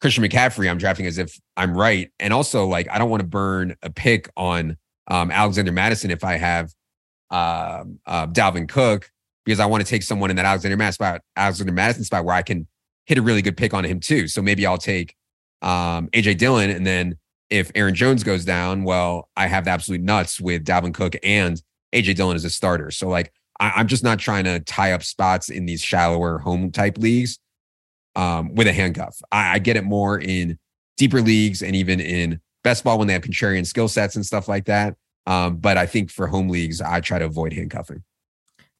Christian 0.00 0.24
McCaffrey, 0.24 0.70
I'm 0.70 0.78
drafting 0.78 1.06
as 1.06 1.18
if 1.18 1.38
I'm 1.56 1.76
right. 1.76 2.10
And 2.20 2.32
also, 2.32 2.66
like, 2.66 2.88
I 2.90 2.98
don't 2.98 3.10
want 3.10 3.22
to 3.22 3.26
burn 3.26 3.74
a 3.82 3.90
pick 3.90 4.28
on 4.36 4.76
um, 5.08 5.30
Alexander 5.30 5.72
Mattison 5.72 6.10
if 6.10 6.24
I 6.24 6.36
have 6.36 6.72
uh, 7.30 7.84
uh, 8.06 8.26
Dalvin 8.26 8.68
Cook 8.68 9.10
because 9.44 9.60
I 9.60 9.66
want 9.66 9.84
to 9.84 9.88
take 9.88 10.02
someone 10.02 10.30
in 10.30 10.36
that 10.36 10.44
Alexander 10.44 10.76
Mattison 10.76 10.94
spot, 10.94 11.20
Alexander 11.36 11.72
Mattison 11.72 12.04
spot 12.04 12.24
where 12.24 12.34
I 12.34 12.42
can 12.42 12.66
hit 13.06 13.16
a 13.16 13.22
really 13.22 13.42
good 13.42 13.56
pick 13.56 13.72
on 13.72 13.84
him 13.84 14.00
too. 14.00 14.28
So 14.28 14.42
maybe 14.42 14.66
I'll 14.66 14.76
take 14.76 15.14
um, 15.62 16.08
AJ 16.08 16.38
Dillon, 16.38 16.70
and 16.70 16.86
then 16.86 17.16
if 17.48 17.70
Aaron 17.74 17.94
Jones 17.94 18.24
goes 18.24 18.44
down, 18.44 18.84
well, 18.84 19.30
I 19.36 19.46
have 19.46 19.64
the 19.64 19.70
absolute 19.70 20.02
nuts 20.02 20.40
with 20.40 20.64
Dalvin 20.64 20.92
Cook 20.92 21.14
and 21.22 21.62
AJ 21.94 22.16
Dillon 22.16 22.36
is 22.36 22.44
a 22.44 22.50
starter. 22.50 22.90
So 22.90 23.08
like, 23.08 23.32
I, 23.58 23.80
am 23.80 23.86
just 23.86 24.04
not 24.04 24.18
trying 24.18 24.44
to 24.44 24.60
tie 24.60 24.92
up 24.92 25.02
spots 25.02 25.48
in 25.48 25.66
these 25.66 25.80
shallower 25.80 26.38
home 26.38 26.70
type 26.70 26.98
leagues 26.98 27.38
um, 28.14 28.54
with 28.54 28.66
a 28.66 28.72
handcuff. 28.72 29.16
I, 29.32 29.54
I 29.54 29.58
get 29.58 29.76
it 29.76 29.84
more 29.84 30.18
in 30.18 30.58
deeper 30.96 31.20
leagues 31.20 31.62
and 31.62 31.76
even 31.76 32.00
in 32.00 32.40
best 32.64 32.84
ball 32.84 32.98
when 32.98 33.06
they 33.06 33.12
have 33.12 33.22
contrarian 33.22 33.66
skill 33.66 33.88
sets 33.88 34.16
and 34.16 34.26
stuff 34.26 34.48
like 34.48 34.66
that. 34.66 34.96
Um, 35.26 35.56
but 35.56 35.76
I 35.76 35.86
think 35.86 36.10
for 36.10 36.26
home 36.26 36.48
leagues, 36.48 36.80
I 36.80 37.00
try 37.00 37.18
to 37.18 37.24
avoid 37.24 37.52
handcuffing. 37.52 38.02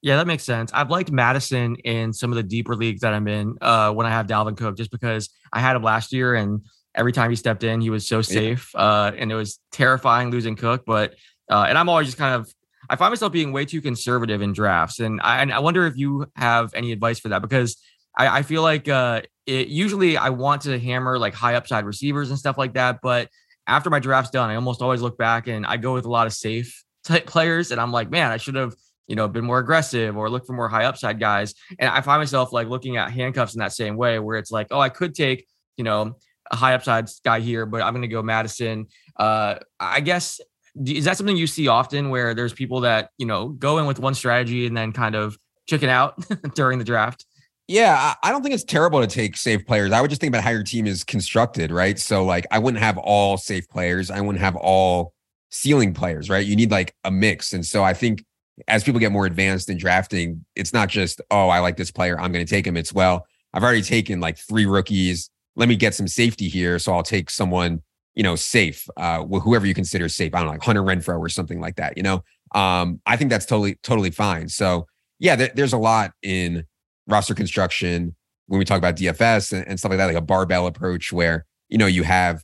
Yeah, 0.03 0.17
that 0.17 0.27
makes 0.27 0.45
sense. 0.45 0.71
I've 0.73 0.91
liked 0.91 1.11
Mattison 1.11 1.77
in 1.77 2.13
some 2.13 2.31
of 2.31 2.37
the 2.37 2.43
deeper 2.43 2.77
leagues 2.77 3.01
that 3.01 3.13
I'm 3.13 3.27
in 3.27 3.57
uh, 3.61 3.93
when 3.93 4.07
I 4.07 4.11
have 4.11 4.27
Dalvin 4.27 4.57
Cook, 4.57 4.77
just 4.77 4.91
because 4.91 5.31
I 5.53 5.61
had 5.61 5.75
him 5.75 5.83
last 5.83 6.13
year 6.13 6.35
and 6.35 6.65
every 6.95 7.13
time 7.13 7.31
he 7.31 7.37
stepped 7.37 7.65
in, 7.65 7.81
he 7.81 7.91
was 7.91 8.07
so 8.07 8.23
safe. 8.23 8.71
Yeah. 8.75 8.81
Uh, 8.81 9.13
and 9.17 9.33
it 9.33 9.35
was 9.35 9.59
terrifying 9.73 10.31
losing 10.31 10.55
Cook. 10.55 10.85
But, 10.87 11.15
uh, 11.51 11.67
and 11.69 11.77
I'm 11.77 11.89
always 11.89 12.07
just 12.07 12.19
kind 12.19 12.35
of, 12.35 12.53
I 12.89 12.97
find 12.97 13.11
myself 13.11 13.33
being 13.33 13.53
way 13.53 13.65
too 13.65 13.81
conservative 13.81 14.43
in 14.43 14.53
drafts. 14.53 15.01
And 15.01 15.21
I, 15.23 15.43
and 15.43 15.53
I 15.53 15.59
wonder 15.59 15.87
if 15.87 15.97
you 15.97 16.27
have 16.37 16.73
any 16.75 16.93
advice 16.93 17.19
for 17.19 17.29
that 17.29 17.43
because 17.43 17.77
I, 18.17 18.39
I 18.39 18.43
feel 18.43 18.63
like 18.63 18.89
uh, 18.89 19.23
it, 19.47 19.69
usually 19.69 20.17
I 20.17 20.31
want 20.31 20.63
to 20.63 20.79
hammer 20.79 21.19
like 21.19 21.35
high 21.35 21.55
upside 21.55 21.85
receivers 21.85 22.31
and 22.31 22.39
stuff 22.39 22.59
like 22.59 22.75
that. 22.75 23.01
But 23.03 23.29
after 23.67 23.91
my 23.91 23.99
draft's 23.99 24.31
done, 24.31 24.51
I 24.51 24.55
almost 24.55 24.83
always 24.83 25.03
look 25.03 25.19
back 25.19 25.49
and 25.49 25.67
I 25.67 25.77
go 25.77 25.95
with 25.95 26.05
a 26.05 26.11
lot 26.11 26.27
of 26.27 26.33
safe 26.33 26.85
type 27.05 27.27
players. 27.27 27.71
And 27.71 27.81
I'm 27.81 27.93
like, 27.93 28.11
man, 28.11 28.31
I 28.31 28.37
should 28.37 28.55
have, 28.55 28.75
you 29.07 29.17
know, 29.17 29.29
been 29.29 29.45
more 29.45 29.59
aggressive 29.59 30.17
or 30.17 30.29
look 30.31 30.47
for 30.47 30.53
more 30.53 30.69
high 30.69 30.85
upside 30.85 31.21
guys. 31.21 31.55
And 31.79 31.89
I 31.89 32.01
find 32.01 32.21
myself 32.21 32.53
like 32.53 32.69
looking 32.69 32.97
at 32.97 33.13
handcuffs 33.13 33.55
in 33.55 33.61
that 33.61 33.73
same 33.73 33.97
way 33.97 34.19
where 34.19 34.37
it's 34.37 34.51
like, 34.51 34.69
oh, 34.71 34.81
I 34.81 34.89
could 34.89 35.15
take, 35.15 35.47
you 35.77 35.85
know, 35.85 36.17
a 36.51 36.57
high 36.57 36.75
upside 36.75 37.09
guy 37.25 37.41
here, 37.41 37.67
but 37.67 37.83
I'm 37.83 37.93
going 37.93 38.03
to 38.03 38.09
go 38.09 38.23
Mattison. 38.23 38.87
Uh, 39.17 39.57
I 39.79 40.01
guess 40.01 40.41
is 40.85 41.05
that 41.05 41.17
something 41.17 41.37
you 41.37 41.47
see 41.47 41.69
often 41.69 42.11
where 42.11 42.35
there's 42.35 42.53
people 42.53 42.81
that 42.81 43.11
you 43.19 43.27
know 43.27 43.49
go 43.49 43.79
in 43.79 43.87
with 43.87 43.99
one 43.99 44.15
strategy 44.15 44.67
and 44.67 44.77
then 44.77 44.93
kind 44.93 45.15
of 45.15 45.39
chicken 45.67 45.89
out 45.89 46.25
during 46.55 46.79
the 46.79 46.85
draft? 46.85 47.25
Yeah, 47.69 48.15
I 48.23 48.31
don't 48.31 48.43
think 48.43 48.55
it's 48.55 48.63
terrible 48.63 49.01
to 49.01 49.09
take 49.09 49.37
safe 49.37 49.67
players. 49.67 49.91
I 49.91 50.01
would 50.01 50.09
just 50.09 50.21
think 50.21 50.31
about 50.31 50.45
how 50.45 50.51
your 50.51 50.63
team 50.63 50.87
is 50.87 51.03
constructed, 51.03 51.73
right? 51.73 51.99
So, 51.99 52.25
like, 52.25 52.47
I 52.53 52.61
wouldn't 52.61 52.83
have 52.83 52.97
all 52.97 53.37
safe 53.37 53.69
players. 53.69 54.09
I 54.09 54.21
wouldn't 54.21 54.41
have 54.41 54.55
all 54.55 55.13
ceiling 55.51 55.93
players, 55.93 56.31
right? 56.31 56.47
You 56.47 56.55
need 56.55 56.71
like 56.71 56.95
a 57.03 57.11
mix. 57.11 57.53
And 57.53 57.67
so, 57.67 57.83
I 57.83 57.93
think 57.93 58.25
as 58.69 58.85
people 58.85 59.01
get 59.01 59.11
more 59.11 59.27
advanced 59.27 59.69
in 59.69 59.79
drafting, 59.79 60.45
it's 60.55 60.73
not 60.73 60.89
just, 60.89 61.21
oh, 61.33 61.49
I 61.49 61.59
like 61.59 61.77
this 61.77 61.91
player, 61.91 62.19
I'm 62.21 62.31
going 62.31 62.47
to 62.47 62.49
take 62.51 62.67
him. 62.67 62.77
It's, 62.77 62.93
well, 62.93 63.27
I've 63.53 63.65
already 63.65 63.83
taken 63.83 64.21
like 64.21 64.39
three 64.39 64.67
rookies. 64.67 65.29
Let 65.57 65.69
me 65.69 65.75
get 65.75 65.93
some 65.95 66.07
safety 66.07 66.49
here. 66.49 66.79
So, 66.79 66.93
I'll 66.95 67.03
take 67.03 67.31
someone, 67.31 67.83
you 68.17 68.25
know, 68.25 68.35
safe, 68.35 68.89
uh, 68.97 69.23
whoever 69.25 69.67
you 69.67 69.75
consider 69.75 70.09
safe. 70.09 70.35
I 70.35 70.39
don't 70.39 70.47
know, 70.47 70.53
like 70.53 70.63
Hunter 70.63 70.83
Renfrow 70.83 71.21
or 71.21 71.29
something 71.29 71.61
like 71.61 71.77
that, 71.77 71.97
you 71.97 72.03
know? 72.03 72.25
Um, 72.55 73.01
I 73.07 73.17
think 73.17 73.31
that's 73.31 73.47
totally, 73.47 73.79
totally 73.83 74.11
fine. 74.11 74.49
So, 74.49 74.87
yeah, 75.21 75.37
there, 75.37 75.51
there's 75.55 75.73
a 75.73 75.79
lot 75.79 76.13
in, 76.23 76.65
roster 77.07 77.35
construction 77.35 78.15
when 78.47 78.59
we 78.59 78.65
talk 78.65 78.79
about 78.79 78.97
DFS 78.97 79.53
and, 79.53 79.67
and 79.67 79.79
stuff 79.79 79.91
like 79.91 79.99
that, 79.99 80.07
like 80.07 80.17
a 80.17 80.21
barbell 80.21 80.67
approach 80.67 81.13
where 81.13 81.45
you 81.69 81.79
know 81.79 81.87
you 81.87 82.03
have 82.03 82.43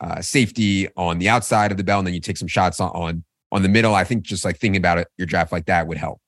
uh, 0.00 0.20
safety 0.20 0.88
on 0.96 1.18
the 1.18 1.28
outside 1.28 1.70
of 1.70 1.76
the 1.76 1.84
bell 1.84 1.98
and 1.98 2.06
then 2.06 2.14
you 2.14 2.20
take 2.20 2.36
some 2.36 2.48
shots 2.48 2.80
on, 2.80 2.90
on 2.90 3.24
on 3.52 3.62
the 3.62 3.68
middle. 3.68 3.94
I 3.94 4.04
think 4.04 4.24
just 4.24 4.44
like 4.44 4.58
thinking 4.58 4.78
about 4.78 4.98
it, 4.98 5.08
your 5.16 5.26
draft 5.26 5.52
like 5.52 5.66
that 5.66 5.86
would 5.86 5.98
help. 5.98 6.20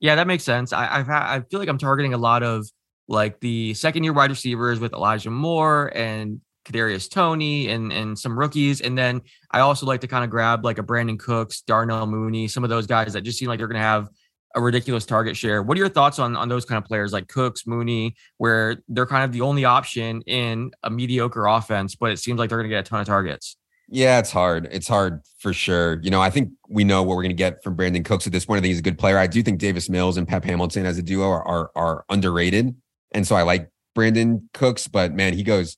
Yeah, 0.00 0.16
that 0.16 0.26
makes 0.26 0.44
sense. 0.44 0.72
I 0.72 0.98
I've 0.98 1.06
ha- 1.06 1.26
I 1.28 1.40
feel 1.40 1.60
like 1.60 1.68
I'm 1.68 1.78
targeting 1.78 2.14
a 2.14 2.18
lot 2.18 2.42
of 2.42 2.66
like 3.08 3.40
the 3.40 3.74
second 3.74 4.04
year 4.04 4.12
wide 4.12 4.30
receivers 4.30 4.80
with 4.80 4.92
Elijah 4.92 5.30
Moore 5.30 5.92
and 5.94 6.40
Kadarius 6.64 7.10
Toney 7.10 7.68
and 7.68 7.92
and 7.92 8.18
some 8.18 8.38
rookies, 8.38 8.80
and 8.80 8.96
then 8.96 9.22
I 9.50 9.60
also 9.60 9.86
like 9.86 10.00
to 10.02 10.06
kind 10.06 10.24
of 10.24 10.30
grab 10.30 10.64
like 10.64 10.78
a 10.78 10.82
Brandin 10.82 11.18
Cooks, 11.18 11.62
Darnell 11.62 12.06
Mooney, 12.06 12.48
some 12.48 12.64
of 12.64 12.70
those 12.70 12.86
guys 12.86 13.12
that 13.12 13.22
just 13.22 13.38
seem 13.38 13.48
like 13.48 13.58
they're 13.58 13.68
going 13.68 13.80
to 13.80 13.86
have 13.86 14.08
a 14.54 14.60
ridiculous 14.60 15.06
target 15.06 15.36
share. 15.36 15.62
What 15.62 15.76
are 15.76 15.80
your 15.80 15.88
thoughts 15.88 16.18
on 16.18 16.36
on 16.36 16.48
those 16.48 16.64
kind 16.64 16.78
of 16.78 16.84
players 16.84 17.12
like 17.12 17.28
Cooks, 17.28 17.66
Mooney, 17.66 18.14
where 18.38 18.78
they're 18.88 19.06
kind 19.06 19.24
of 19.24 19.32
the 19.32 19.40
only 19.40 19.64
option 19.64 20.22
in 20.22 20.72
a 20.82 20.90
mediocre 20.90 21.46
offense, 21.46 21.94
but 21.94 22.12
it 22.12 22.18
seems 22.18 22.38
like 22.38 22.50
they're 22.50 22.58
going 22.58 22.70
to 22.70 22.74
get 22.74 22.86
a 22.86 22.88
ton 22.88 23.00
of 23.00 23.06
targets? 23.06 23.56
Yeah, 23.88 24.18
it's 24.18 24.30
hard. 24.30 24.68
It's 24.70 24.88
hard 24.88 25.20
for 25.38 25.52
sure. 25.52 26.00
You 26.02 26.10
know, 26.10 26.20
I 26.20 26.30
think 26.30 26.52
we 26.68 26.84
know 26.84 27.02
what 27.02 27.16
we're 27.16 27.24
going 27.24 27.30
to 27.30 27.34
get 27.34 27.62
from 27.62 27.76
Brandin 27.76 28.04
Cooks 28.04 28.26
at 28.26 28.32
this 28.32 28.46
point. 28.46 28.58
I 28.58 28.60
think 28.62 28.70
he's 28.70 28.78
a 28.78 28.82
good 28.82 28.98
player. 28.98 29.18
I 29.18 29.26
do 29.26 29.42
think 29.42 29.58
Davis 29.58 29.90
Mills 29.90 30.16
and 30.16 30.26
Pep 30.26 30.44
Hamilton 30.44 30.86
as 30.86 30.96
a 30.98 31.02
duo 31.02 31.28
are 31.28 31.46
are, 31.46 31.70
are 31.74 32.04
underrated, 32.08 32.74
and 33.12 33.26
so 33.26 33.36
I 33.36 33.42
like 33.42 33.68
Brandin 33.96 34.44
Cooks. 34.54 34.88
But 34.88 35.12
man, 35.12 35.34
he 35.34 35.42
goes 35.42 35.76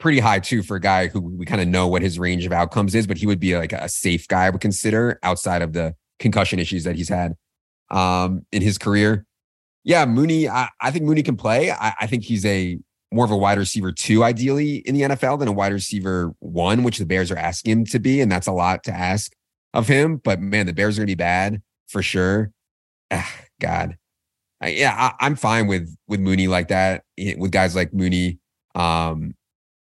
pretty 0.00 0.18
high 0.18 0.40
too 0.40 0.62
for 0.62 0.76
a 0.76 0.80
guy 0.80 1.06
who 1.06 1.20
we 1.20 1.46
kind 1.46 1.60
of 1.60 1.68
know 1.68 1.86
what 1.86 2.02
his 2.02 2.18
range 2.18 2.44
of 2.46 2.52
outcomes 2.52 2.94
is. 2.94 3.06
But 3.06 3.18
he 3.18 3.26
would 3.26 3.38
be 3.38 3.56
like 3.56 3.72
a 3.72 3.88
safe 3.88 4.26
guy 4.26 4.46
I 4.46 4.50
would 4.50 4.60
consider 4.60 5.20
outside 5.22 5.62
of 5.62 5.72
the 5.72 5.94
concussion 6.18 6.58
issues 6.58 6.84
that 6.84 6.96
he's 6.96 7.08
had 7.08 7.34
um, 7.90 8.46
in 8.50 8.62
his 8.62 8.78
career. 8.78 9.26
Yeah, 9.84 10.04
Mooney, 10.06 10.48
I, 10.48 10.68
I 10.80 10.90
think 10.90 11.04
Mooney 11.04 11.22
can 11.22 11.36
play. 11.36 11.70
I, 11.70 11.94
I, 12.00 12.06
think 12.06 12.22
he's 12.22 12.44
a 12.44 12.78
more 13.12 13.24
of 13.24 13.30
a 13.30 13.36
wide 13.36 13.56
receiver 13.56 13.92
two, 13.92 14.22
ideally 14.22 14.76
in 14.76 14.94
the 14.94 15.02
NFL, 15.02 15.38
than 15.38 15.48
a 15.48 15.52
wide 15.52 15.72
receiver 15.72 16.34
one, 16.40 16.82
which 16.82 16.98
the 16.98 17.06
Bears 17.06 17.30
are 17.30 17.38
asking 17.38 17.72
him 17.72 17.84
to 17.86 17.98
be. 17.98 18.20
And 18.20 18.30
that's 18.30 18.46
a 18.46 18.52
lot 18.52 18.84
to 18.84 18.92
ask 18.92 19.32
of 19.72 19.88
him. 19.88 20.18
But 20.18 20.40
man, 20.40 20.66
the 20.66 20.74
Bears 20.74 20.98
are 20.98 21.00
going 21.00 21.06
to 21.06 21.12
be 21.12 21.14
bad 21.14 21.62
for 21.88 22.02
sure. 22.02 22.52
Ah, 23.10 23.34
God. 23.58 23.96
I, 24.60 24.68
yeah, 24.68 25.12
I, 25.18 25.26
am 25.26 25.36
fine 25.36 25.66
with 25.66 25.96
with 26.06 26.20
Mooney 26.20 26.46
like 26.46 26.68
that, 26.68 27.04
with 27.16 27.50
guys 27.50 27.74
like 27.74 27.94
Mooney. 27.94 28.38
Um, 28.74 29.34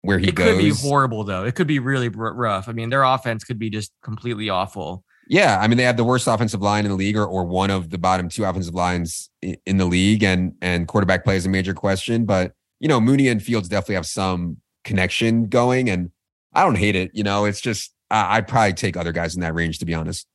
where 0.08 0.20
he 0.20 0.30
it 0.30 0.36
goes. 0.36 0.54
could 0.54 0.58
be 0.58 0.70
horrible 0.70 1.26
though. 1.26 1.44
It 1.44 1.56
could 1.56 1.68
be 1.68 1.80
really 1.80 2.08
rough. 2.08 2.70
I 2.70 2.72
mean, 2.72 2.90
their 2.90 3.04
offense 3.04 3.44
could 3.44 3.60
be 3.60 3.70
just 3.70 3.92
completely 4.02 4.50
awful. 4.50 5.04
Yeah, 5.28 5.60
I 5.60 5.68
mean 5.68 5.78
they 5.78 5.84
have 5.84 5.98
the 5.98 6.06
worst 6.06 6.28
offensive 6.28 6.62
line 6.62 6.86
in 6.86 6.92
the 6.92 6.96
league, 6.96 7.18
or, 7.18 7.26
or 7.26 7.44
one 7.44 7.70
of 7.70 7.90
the 7.90 7.98
bottom 7.98 8.30
two 8.30 8.46
offensive 8.46 8.74
lines 8.74 9.30
in, 9.42 9.76
the 9.76 9.86
league, 9.86 10.24
and 10.24 10.54
and 10.62 10.88
quarterback 10.88 11.26
play 11.26 11.36
is 11.36 11.46
a 11.46 11.50
major 11.50 11.74
question. 11.74 12.24
But 12.24 12.54
you 12.80 12.88
know, 12.88 13.02
Mooney 13.02 13.28
and 13.28 13.44
Fields 13.44 13.68
definitely 13.68 13.96
have 13.96 14.06
some 14.06 14.62
connection 14.86 15.50
going, 15.50 15.90
and 15.90 16.12
I 16.54 16.64
don't 16.64 16.78
hate 16.78 16.96
it. 16.96 17.12
You 17.14 17.24
know, 17.24 17.44
it's 17.44 17.60
just 17.60 17.94
I'd 18.10 18.48
probably 18.48 18.74
take 18.74 18.96
other 18.96 19.12
guys 19.12 19.36
in 19.36 19.42
that 19.42 19.54
range 19.54 19.80
to 19.80 19.86
be 19.86 19.94
honest. 19.94 20.26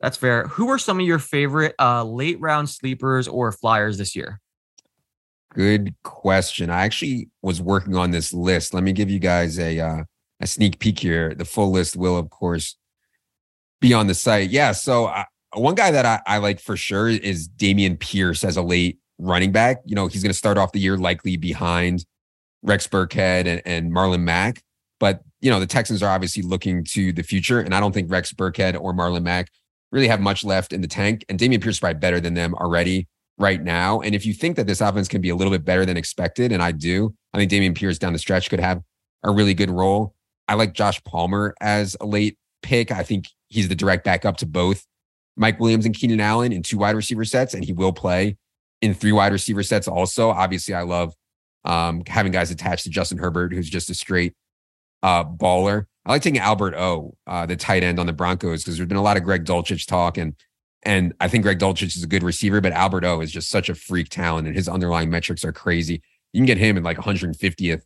That's 0.00 0.16
fair. 0.16 0.44
Who 0.48 0.70
are 0.70 0.78
some 0.78 0.98
of 0.98 1.04
your 1.04 1.18
favorite 1.18 1.74
uh, 1.78 2.02
late 2.04 2.40
round 2.40 2.70
sleepers 2.70 3.28
or 3.28 3.52
flyers 3.52 3.98
this 3.98 4.16
year? 4.16 4.40
Good 5.54 5.94
question. 6.02 6.68
I 6.68 6.84
actually 6.84 7.30
was 7.40 7.62
working 7.62 7.94
on 7.94 8.10
this 8.10 8.32
list. 8.32 8.74
Let 8.74 8.82
me 8.82 8.92
give 8.92 9.08
you 9.08 9.20
guys 9.20 9.56
a 9.58 9.78
uh, 9.78 10.04
a 10.40 10.46
sneak 10.48 10.80
peek 10.80 10.98
here. 10.98 11.32
The 11.32 11.44
full 11.44 11.70
list 11.70 11.96
will, 11.96 12.18
of 12.18 12.28
course, 12.28 12.76
be 13.80 13.94
on 13.94 14.08
the 14.08 14.14
site. 14.14 14.50
Yeah. 14.50 14.72
So 14.72 15.06
uh, 15.06 15.24
one 15.54 15.76
guy 15.76 15.92
that 15.92 16.04
I, 16.04 16.20
I 16.26 16.38
like 16.38 16.58
for 16.58 16.76
sure 16.76 17.08
is 17.08 17.48
Dameon 17.48 18.00
Pierce 18.00 18.42
as 18.42 18.56
a 18.56 18.62
late 18.62 18.98
running 19.18 19.52
back. 19.52 19.78
You 19.84 19.94
know, 19.94 20.08
he's 20.08 20.24
going 20.24 20.32
to 20.32 20.36
start 20.36 20.58
off 20.58 20.72
the 20.72 20.80
year 20.80 20.96
likely 20.96 21.36
behind 21.36 22.04
Rex 22.62 22.88
Burkhead 22.88 23.46
and, 23.46 23.62
and 23.64 23.92
Marlon 23.92 24.22
Mack. 24.22 24.60
But, 24.98 25.22
you 25.40 25.50
know, 25.50 25.60
the 25.60 25.66
Texans 25.68 26.02
are 26.02 26.10
obviously 26.10 26.42
looking 26.42 26.82
to 26.86 27.12
the 27.12 27.22
future. 27.22 27.60
And 27.60 27.72
I 27.72 27.78
don't 27.78 27.92
think 27.92 28.10
Rex 28.10 28.32
Burkhead 28.32 28.76
or 28.80 28.92
Marlon 28.92 29.22
Mack 29.22 29.52
really 29.92 30.08
have 30.08 30.20
much 30.20 30.42
left 30.42 30.72
in 30.72 30.80
the 30.80 30.88
tank. 30.88 31.24
And 31.28 31.38
Dameon 31.38 31.62
Pierce 31.62 31.76
is 31.76 31.80
probably 31.80 32.00
better 32.00 32.18
than 32.18 32.34
them 32.34 32.54
already 32.54 33.06
right 33.38 33.62
now. 33.62 34.00
And 34.00 34.14
if 34.14 34.24
you 34.24 34.32
think 34.32 34.56
that 34.56 34.66
this 34.66 34.80
offense 34.80 35.08
can 35.08 35.20
be 35.20 35.28
a 35.28 35.36
little 35.36 35.52
bit 35.52 35.64
better 35.64 35.84
than 35.84 35.96
expected, 35.96 36.52
and 36.52 36.62
I 36.62 36.72
do, 36.72 37.14
I 37.32 37.38
think 37.38 37.50
Dameon 37.50 37.74
Pierce 37.74 37.98
down 37.98 38.12
the 38.12 38.18
stretch 38.18 38.50
could 38.50 38.60
have 38.60 38.82
a 39.22 39.30
really 39.30 39.54
good 39.54 39.70
role. 39.70 40.14
I 40.46 40.54
like 40.54 40.74
Josh 40.74 41.02
Palmer 41.04 41.54
as 41.60 41.96
a 42.00 42.06
late 42.06 42.38
pick. 42.62 42.92
I 42.92 43.02
think 43.02 43.26
he's 43.48 43.68
the 43.68 43.74
direct 43.74 44.04
backup 44.04 44.36
to 44.38 44.46
both 44.46 44.86
Mike 45.36 45.58
Williams 45.58 45.86
and 45.86 45.94
Keenan 45.94 46.20
Allen 46.20 46.52
in 46.52 46.62
two 46.62 46.78
wide 46.78 46.94
receiver 46.94 47.24
sets, 47.24 47.54
and 47.54 47.64
he 47.64 47.72
will 47.72 47.92
play 47.92 48.36
in 48.82 48.94
three 48.94 49.12
wide 49.12 49.32
receiver 49.32 49.62
sets 49.62 49.88
also. 49.88 50.30
Obviously, 50.30 50.74
I 50.74 50.82
love 50.82 51.14
um, 51.64 52.02
having 52.06 52.30
guys 52.30 52.50
attached 52.50 52.84
to 52.84 52.90
Justin 52.90 53.18
Herbert, 53.18 53.52
who's 53.52 53.70
just 53.70 53.90
a 53.90 53.94
straight 53.94 54.34
uh, 55.02 55.24
baller. 55.24 55.86
I 56.06 56.12
like 56.12 56.22
taking 56.22 56.40
Albert 56.40 56.74
O, 56.74 57.16
uh, 57.26 57.46
the 57.46 57.56
tight 57.56 57.82
end 57.82 57.98
on 57.98 58.06
the 58.06 58.12
Broncos, 58.12 58.62
because 58.62 58.76
there's 58.76 58.88
been 58.88 58.98
a 58.98 59.02
lot 59.02 59.16
of 59.16 59.24
Greg 59.24 59.44
Dulcich 59.44 59.86
talk, 59.86 60.18
and 60.18 60.34
And 60.84 61.14
I 61.20 61.28
think 61.28 61.44
Greg 61.44 61.58
Dulcich 61.58 61.96
is 61.96 62.02
a 62.02 62.06
good 62.06 62.22
receiver, 62.22 62.60
but 62.60 62.72
Albert 62.72 63.04
O 63.04 63.20
is 63.20 63.32
just 63.32 63.48
such 63.48 63.68
a 63.68 63.74
freak 63.74 64.10
talent 64.10 64.46
and 64.46 64.54
his 64.54 64.68
underlying 64.68 65.10
metrics 65.10 65.44
are 65.44 65.52
crazy. 65.52 66.02
You 66.32 66.40
can 66.40 66.46
get 66.46 66.58
him 66.58 66.76
in 66.76 66.82
like 66.82 66.98
150th 66.98 67.82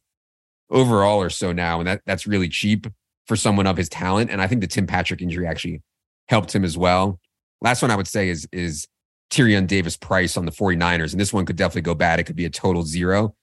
overall 0.71 1.23
or 1.23 1.31
so 1.31 1.53
now. 1.53 1.79
And 1.79 1.87
that 1.87 2.03
that's 2.07 2.27
really 2.27 2.49
cheap 2.49 2.87
for 3.27 3.37
someone 3.37 3.67
of 3.67 3.77
his 3.77 3.89
talent. 3.89 4.31
And 4.31 4.43
I 4.43 4.47
think 4.47 4.63
the 4.63 4.67
Tim 4.67 4.87
Patrick 4.87 5.23
injury 5.23 5.47
actually 5.47 5.83
helped 6.29 6.55
him 6.55 6.65
as 6.65 6.77
well. 6.77 7.21
Last 7.61 7.83
one 7.83 7.91
I 7.91 7.97
would 7.97 8.09
say 8.09 8.29
is 8.29 8.49
is 8.53 8.87
Tyrion 9.31 9.67
Davis 9.67 9.97
Price 9.97 10.37
on 10.37 10.47
the 10.47 10.53
49ers. 10.53 11.13
And 11.13 11.21
this 11.21 11.33
one 11.33 11.47
could 11.47 11.57
definitely 11.57 11.83
go 11.83 11.95
bad. 11.95 12.19
It 12.19 12.25
could 12.25 12.37
be 12.37 12.47
a 12.47 12.51
total 12.51 12.83
zero. 12.83 13.35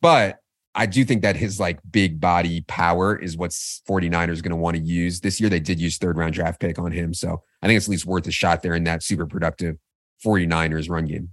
But 0.00 0.38
I 0.78 0.84
do 0.84 1.06
think 1.06 1.22
that 1.22 1.36
his 1.36 1.58
like 1.58 1.80
big 1.90 2.20
body 2.20 2.60
power 2.68 3.16
is 3.16 3.34
what's 3.34 3.80
49ers 3.88 4.42
going 4.42 4.50
to 4.50 4.56
want 4.56 4.76
to 4.76 4.82
use 4.82 5.20
this 5.20 5.40
year. 5.40 5.48
They 5.48 5.58
did 5.58 5.80
use 5.80 5.96
third 5.96 6.18
round 6.18 6.34
draft 6.34 6.60
pick 6.60 6.78
on 6.78 6.92
him. 6.92 7.14
So 7.14 7.42
I 7.62 7.66
think 7.66 7.78
it's 7.78 7.86
at 7.86 7.90
least 7.90 8.04
worth 8.04 8.26
a 8.26 8.30
shot 8.30 8.62
there 8.62 8.74
in 8.74 8.84
that 8.84 9.02
super 9.02 9.26
productive 9.26 9.76
49ers 10.22 10.90
run 10.90 11.06
game. 11.06 11.30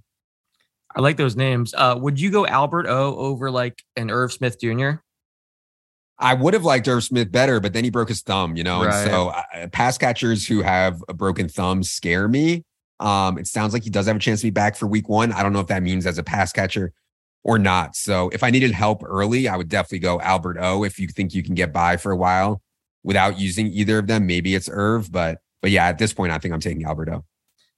I 0.95 1.01
like 1.01 1.17
those 1.17 1.35
names. 1.35 1.73
Uh, 1.73 1.97
would 1.99 2.21
you 2.21 2.31
go 2.31 2.47
Albert 2.47 2.87
O 2.87 3.15
over 3.17 3.51
like 3.51 3.83
an 3.97 4.09
Irv 4.09 4.31
Smith 4.31 4.61
Jr.? 4.61 4.91
I 6.17 6.35
would 6.35 6.53
have 6.53 6.63
liked 6.63 6.87
Irv 6.87 7.03
Smith 7.03 7.29
better, 7.29 7.59
but 7.59 7.73
then 7.73 7.83
he 7.83 7.89
broke 7.89 8.07
his 8.07 8.21
thumb, 8.21 8.55
you 8.55 8.63
know. 8.63 8.85
Right. 8.85 8.93
And 8.93 9.11
so 9.11 9.27
uh, 9.29 9.67
pass 9.73 9.97
catchers 9.97 10.47
who 10.47 10.61
have 10.61 11.03
a 11.09 11.13
broken 11.13 11.49
thumb 11.49 11.83
scare 11.83 12.29
me. 12.29 12.63
Um, 13.01 13.37
it 13.37 13.47
sounds 13.47 13.73
like 13.73 13.83
he 13.83 13.89
does 13.89 14.05
have 14.05 14.15
a 14.15 14.19
chance 14.19 14.39
to 14.39 14.47
be 14.47 14.51
back 14.51 14.77
for 14.77 14.87
week 14.87 15.09
one. 15.09 15.33
I 15.33 15.43
don't 15.43 15.51
know 15.51 15.59
if 15.59 15.67
that 15.67 15.83
means 15.83 16.05
as 16.05 16.17
a 16.17 16.23
pass 16.23 16.53
catcher 16.53 16.93
or 17.43 17.59
not. 17.59 17.95
So 17.95 18.29
if 18.29 18.43
I 18.43 18.49
needed 18.49 18.71
help 18.71 19.03
early, 19.05 19.47
I 19.47 19.57
would 19.57 19.69
definitely 19.69 19.99
go 19.99 20.19
Albert 20.21 20.57
O. 20.59 20.83
If 20.83 20.99
you 20.99 21.07
think 21.07 21.33
you 21.33 21.43
can 21.43 21.55
get 21.55 21.73
by 21.73 21.97
for 21.97 22.11
a 22.11 22.17
while 22.17 22.61
without 23.03 23.39
using 23.39 23.67
either 23.67 23.99
of 23.99 24.07
them, 24.07 24.25
maybe 24.25 24.55
it's 24.55 24.69
Irv. 24.71 25.11
But 25.11 25.39
but 25.61 25.71
yeah, 25.71 25.87
at 25.87 25.97
this 25.97 26.13
point, 26.13 26.31
I 26.31 26.37
think 26.37 26.53
I'm 26.53 26.59
taking 26.59 26.83
Albert 26.83 27.09
O. 27.09 27.25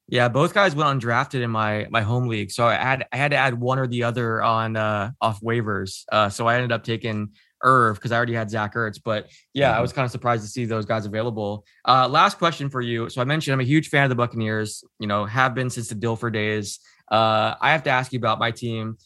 Yeah, 0.07 0.27
both 0.27 0.53
guys 0.53 0.75
went 0.75 1.01
undrafted 1.01 1.41
in 1.41 1.49
my 1.49 1.87
my 1.89 2.01
home 2.01 2.27
league, 2.27 2.51
so 2.51 2.67
I 2.67 2.75
had 2.75 3.07
I 3.11 3.17
had 3.17 3.31
to 3.31 3.37
add 3.37 3.59
one 3.59 3.79
or 3.79 3.87
the 3.87 4.03
other 4.03 4.41
on 4.41 4.75
uh 4.75 5.11
off 5.19 5.41
waivers. 5.41 6.03
Uh, 6.11 6.29
so 6.29 6.47
I 6.47 6.55
ended 6.55 6.71
up 6.71 6.83
taking 6.83 7.31
Irv 7.63 7.95
because 7.95 8.11
I 8.11 8.17
already 8.17 8.33
had 8.33 8.51
Zach 8.51 8.75
Ertz. 8.75 8.99
But 9.03 9.29
yeah, 9.53 9.71
mm-hmm. 9.71 9.79
I 9.79 9.81
was 9.81 9.93
kind 9.93 10.05
of 10.05 10.11
surprised 10.11 10.43
to 10.43 10.49
see 10.49 10.65
those 10.65 10.85
guys 10.85 11.07
available. 11.07 11.65
Uh, 11.87 12.07
last 12.07 12.37
question 12.37 12.69
for 12.69 12.81
you. 12.81 13.09
So 13.09 13.19
I 13.19 13.23
mentioned 13.23 13.53
I'm 13.53 13.61
a 13.61 13.63
huge 13.63 13.89
fan 13.89 14.03
of 14.03 14.09
the 14.09 14.15
Buccaneers. 14.15 14.83
You 14.99 15.07
know, 15.07 15.25
have 15.25 15.55
been 15.55 15.71
since 15.71 15.89
the 15.89 15.95
Dilfer 15.95 16.31
days. 16.31 16.79
Uh, 17.11 17.55
I 17.59 17.71
have 17.71 17.83
to 17.83 17.89
ask 17.89 18.13
you 18.13 18.19
about 18.19 18.37
my 18.37 18.51
team. 18.51 18.97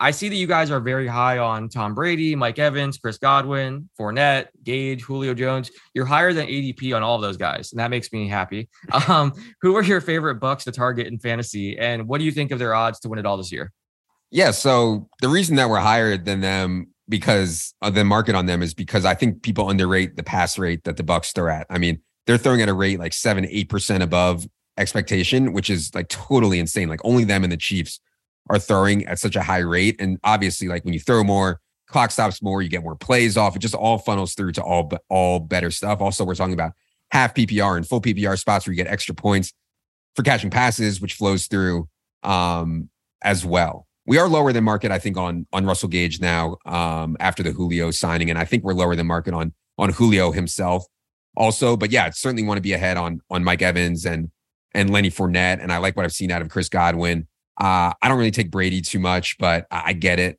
I 0.00 0.12
see 0.12 0.28
that 0.28 0.36
you 0.36 0.46
guys 0.46 0.70
are 0.70 0.78
very 0.80 1.08
high 1.08 1.38
on 1.38 1.68
Tom 1.68 1.94
Brady, 1.94 2.36
Mike 2.36 2.58
Evans, 2.58 2.98
Chris 2.98 3.18
Godwin, 3.18 3.88
Fournette, 3.98 4.46
Gage, 4.62 5.02
Julio 5.02 5.34
Jones. 5.34 5.72
You're 5.92 6.04
higher 6.04 6.32
than 6.32 6.46
ADP 6.46 6.94
on 6.94 7.02
all 7.02 7.16
of 7.16 7.22
those 7.22 7.36
guys, 7.36 7.72
and 7.72 7.80
that 7.80 7.90
makes 7.90 8.12
me 8.12 8.28
happy. 8.28 8.68
Um, 9.08 9.32
who 9.62 9.74
are 9.76 9.82
your 9.82 10.00
favorite 10.00 10.38
Bucs 10.38 10.64
to 10.64 10.72
target 10.72 11.06
in 11.06 11.18
fantasy, 11.18 11.78
and 11.78 12.06
what 12.08 12.18
do 12.18 12.24
you 12.24 12.32
think 12.32 12.50
of 12.50 12.58
their 12.58 12.74
odds 12.74 13.00
to 13.00 13.08
win 13.08 13.18
it 13.18 13.24
all 13.24 13.36
this 13.36 13.50
year? 13.50 13.72
Yeah, 14.30 14.50
so 14.50 15.08
the 15.22 15.28
reason 15.28 15.56
that 15.56 15.70
we're 15.70 15.78
higher 15.78 16.16
than 16.18 16.40
them 16.40 16.88
because 17.08 17.74
of 17.80 17.94
the 17.94 18.04
market 18.04 18.34
on 18.34 18.46
them 18.46 18.62
is 18.62 18.74
because 18.74 19.04
I 19.04 19.14
think 19.14 19.42
people 19.42 19.70
underrate 19.70 20.16
the 20.16 20.22
pass 20.22 20.58
rate 20.58 20.84
that 20.84 20.96
the 20.98 21.02
Bucs 21.02 21.34
throw 21.34 21.50
at. 21.50 21.66
I 21.70 21.78
mean, 21.78 22.00
they're 22.26 22.36
throwing 22.36 22.60
at 22.60 22.68
a 22.68 22.74
rate 22.74 22.98
like 22.98 23.14
seven, 23.14 23.46
eight 23.48 23.70
percent 23.70 24.02
above 24.02 24.46
expectation, 24.76 25.52
which 25.52 25.70
is 25.70 25.94
like 25.94 26.08
totally 26.08 26.58
insane. 26.58 26.88
Like 26.88 27.00
only 27.04 27.24
them 27.24 27.44
and 27.44 27.52
the 27.52 27.56
Chiefs 27.56 28.00
are 28.48 28.58
throwing 28.58 29.06
at 29.06 29.18
such 29.18 29.36
a 29.36 29.42
high 29.42 29.58
rate. 29.58 29.96
And 30.00 30.18
obviously, 30.24 30.68
like 30.68 30.84
when 30.84 30.94
you 30.94 31.00
throw 31.00 31.24
more, 31.24 31.60
clock 31.88 32.10
stops 32.10 32.42
more, 32.42 32.62
you 32.62 32.68
get 32.68 32.82
more 32.82 32.96
plays 32.96 33.36
off. 33.36 33.56
It 33.56 33.60
just 33.60 33.74
all 33.74 33.98
funnels 33.98 34.34
through 34.34 34.52
to 34.52 34.62
all 34.62 34.90
all 35.08 35.40
better 35.40 35.70
stuff. 35.70 36.00
Also, 36.00 36.24
we're 36.24 36.34
talking 36.34 36.54
about 36.54 36.72
half 37.10 37.34
PPR 37.34 37.76
and 37.76 37.86
full 37.86 38.00
PPR 38.00 38.38
spots 38.38 38.66
where 38.66 38.72
you 38.72 38.82
get 38.82 38.90
extra 38.90 39.14
points 39.14 39.52
for 40.14 40.22
catching 40.22 40.50
passes, 40.50 41.00
which 41.00 41.14
flows 41.14 41.46
through 41.46 41.88
um, 42.22 42.88
as 43.22 43.44
well. 43.44 43.86
We 44.06 44.18
are 44.18 44.28
lower 44.28 44.52
than 44.52 44.64
market, 44.64 44.90
I 44.90 44.98
think, 44.98 45.16
on 45.16 45.46
on 45.52 45.66
Russell 45.66 45.88
Gage 45.88 46.20
now 46.20 46.56
um, 46.66 47.16
after 47.20 47.42
the 47.42 47.52
Julio 47.52 47.90
signing, 47.90 48.30
and 48.30 48.38
I 48.38 48.44
think 48.44 48.64
we're 48.64 48.74
lower 48.74 48.96
than 48.96 49.06
market 49.06 49.34
on 49.34 49.52
on 49.76 49.90
Julio 49.90 50.32
himself 50.32 50.84
also. 51.36 51.76
But 51.76 51.90
yeah, 51.90 52.10
certainly 52.10 52.42
want 52.42 52.58
to 52.58 52.62
be 52.62 52.72
ahead 52.72 52.96
on 52.96 53.20
on 53.30 53.44
Mike 53.44 53.62
Evans 53.62 54.06
and 54.06 54.30
and 54.74 54.90
Lenny 54.90 55.10
Fournette, 55.10 55.62
and 55.62 55.72
I 55.72 55.78
like 55.78 55.96
what 55.96 56.04
I've 56.04 56.12
seen 56.12 56.30
out 56.30 56.42
of 56.42 56.48
Chris 56.48 56.68
Godwin. 56.68 57.26
Uh, 57.58 57.92
I 58.00 58.08
don't 58.08 58.18
really 58.18 58.30
take 58.30 58.50
Brady 58.50 58.80
too 58.80 58.98
much, 58.98 59.36
but 59.38 59.66
I 59.70 59.92
get 59.92 60.20
it 60.20 60.38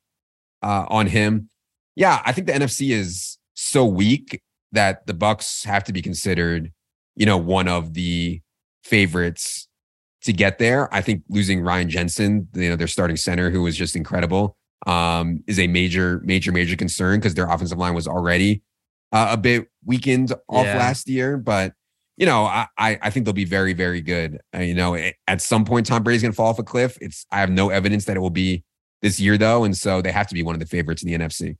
uh, 0.63 0.85
on 0.87 1.07
him. 1.07 1.49
Yeah, 1.95 2.21
I 2.25 2.31
think 2.31 2.47
the 2.47 2.53
NFC 2.53 2.91
is 2.91 3.37
so 3.55 3.85
weak 3.85 4.41
that 4.71 5.05
the 5.05 5.13
Bucs 5.13 5.65
have 5.65 5.83
to 5.85 5.93
be 5.93 6.01
considered, 6.01 6.71
you 7.15 7.25
know, 7.25 7.37
one 7.37 7.67
of 7.67 7.93
the 7.93 8.41
favorites 8.83 9.67
to 10.23 10.33
get 10.33 10.59
there. 10.59 10.93
I 10.93 11.01
think 11.01 11.23
losing 11.29 11.61
Ryan 11.61 11.89
Jensen, 11.89 12.47
you 12.53 12.69
know, 12.69 12.75
their 12.75 12.87
starting 12.87 13.17
center, 13.17 13.49
who 13.49 13.63
was 13.63 13.75
just 13.75 13.95
incredible, 13.95 14.55
um, 14.87 15.43
is 15.47 15.59
a 15.59 15.67
major, 15.67 16.21
major, 16.23 16.51
major 16.51 16.75
concern 16.75 17.19
because 17.19 17.33
their 17.33 17.49
offensive 17.49 17.77
line 17.77 17.93
was 17.93 18.07
already 18.07 18.61
uh, 19.11 19.29
a 19.31 19.37
bit 19.37 19.67
weakened 19.85 20.31
off 20.47 20.65
yeah. 20.65 20.77
last 20.77 21.09
year. 21.09 21.37
But 21.37 21.73
you 22.19 22.25
know, 22.25 22.43
I 22.43 22.67
I 22.77 23.09
think 23.09 23.25
they'll 23.25 23.33
be 23.33 23.45
very 23.45 23.71
very 23.71 24.01
good. 24.01 24.39
Uh, 24.53 24.59
you 24.59 24.75
know, 24.75 24.95
at 25.27 25.41
some 25.41 25.63
point 25.63 25.85
Tom 25.85 26.03
Brady's 26.03 26.21
going 26.21 26.33
to 26.33 26.35
fall 26.35 26.49
off 26.49 26.59
a 26.59 26.63
cliff. 26.63 26.97
It's 26.99 27.25
I 27.31 27.39
have 27.39 27.49
no 27.49 27.69
evidence 27.69 28.05
that 28.05 28.17
it 28.17 28.19
will 28.19 28.29
be 28.29 28.65
this 29.01 29.21
year 29.21 29.37
though, 29.37 29.63
and 29.63 29.75
so 29.75 30.01
they 30.01 30.11
have 30.11 30.27
to 30.27 30.35
be 30.35 30.43
one 30.43 30.53
of 30.53 30.59
the 30.59 30.67
favorites 30.67 31.01
in 31.01 31.09
the 31.09 31.17
NFC. 31.17 31.55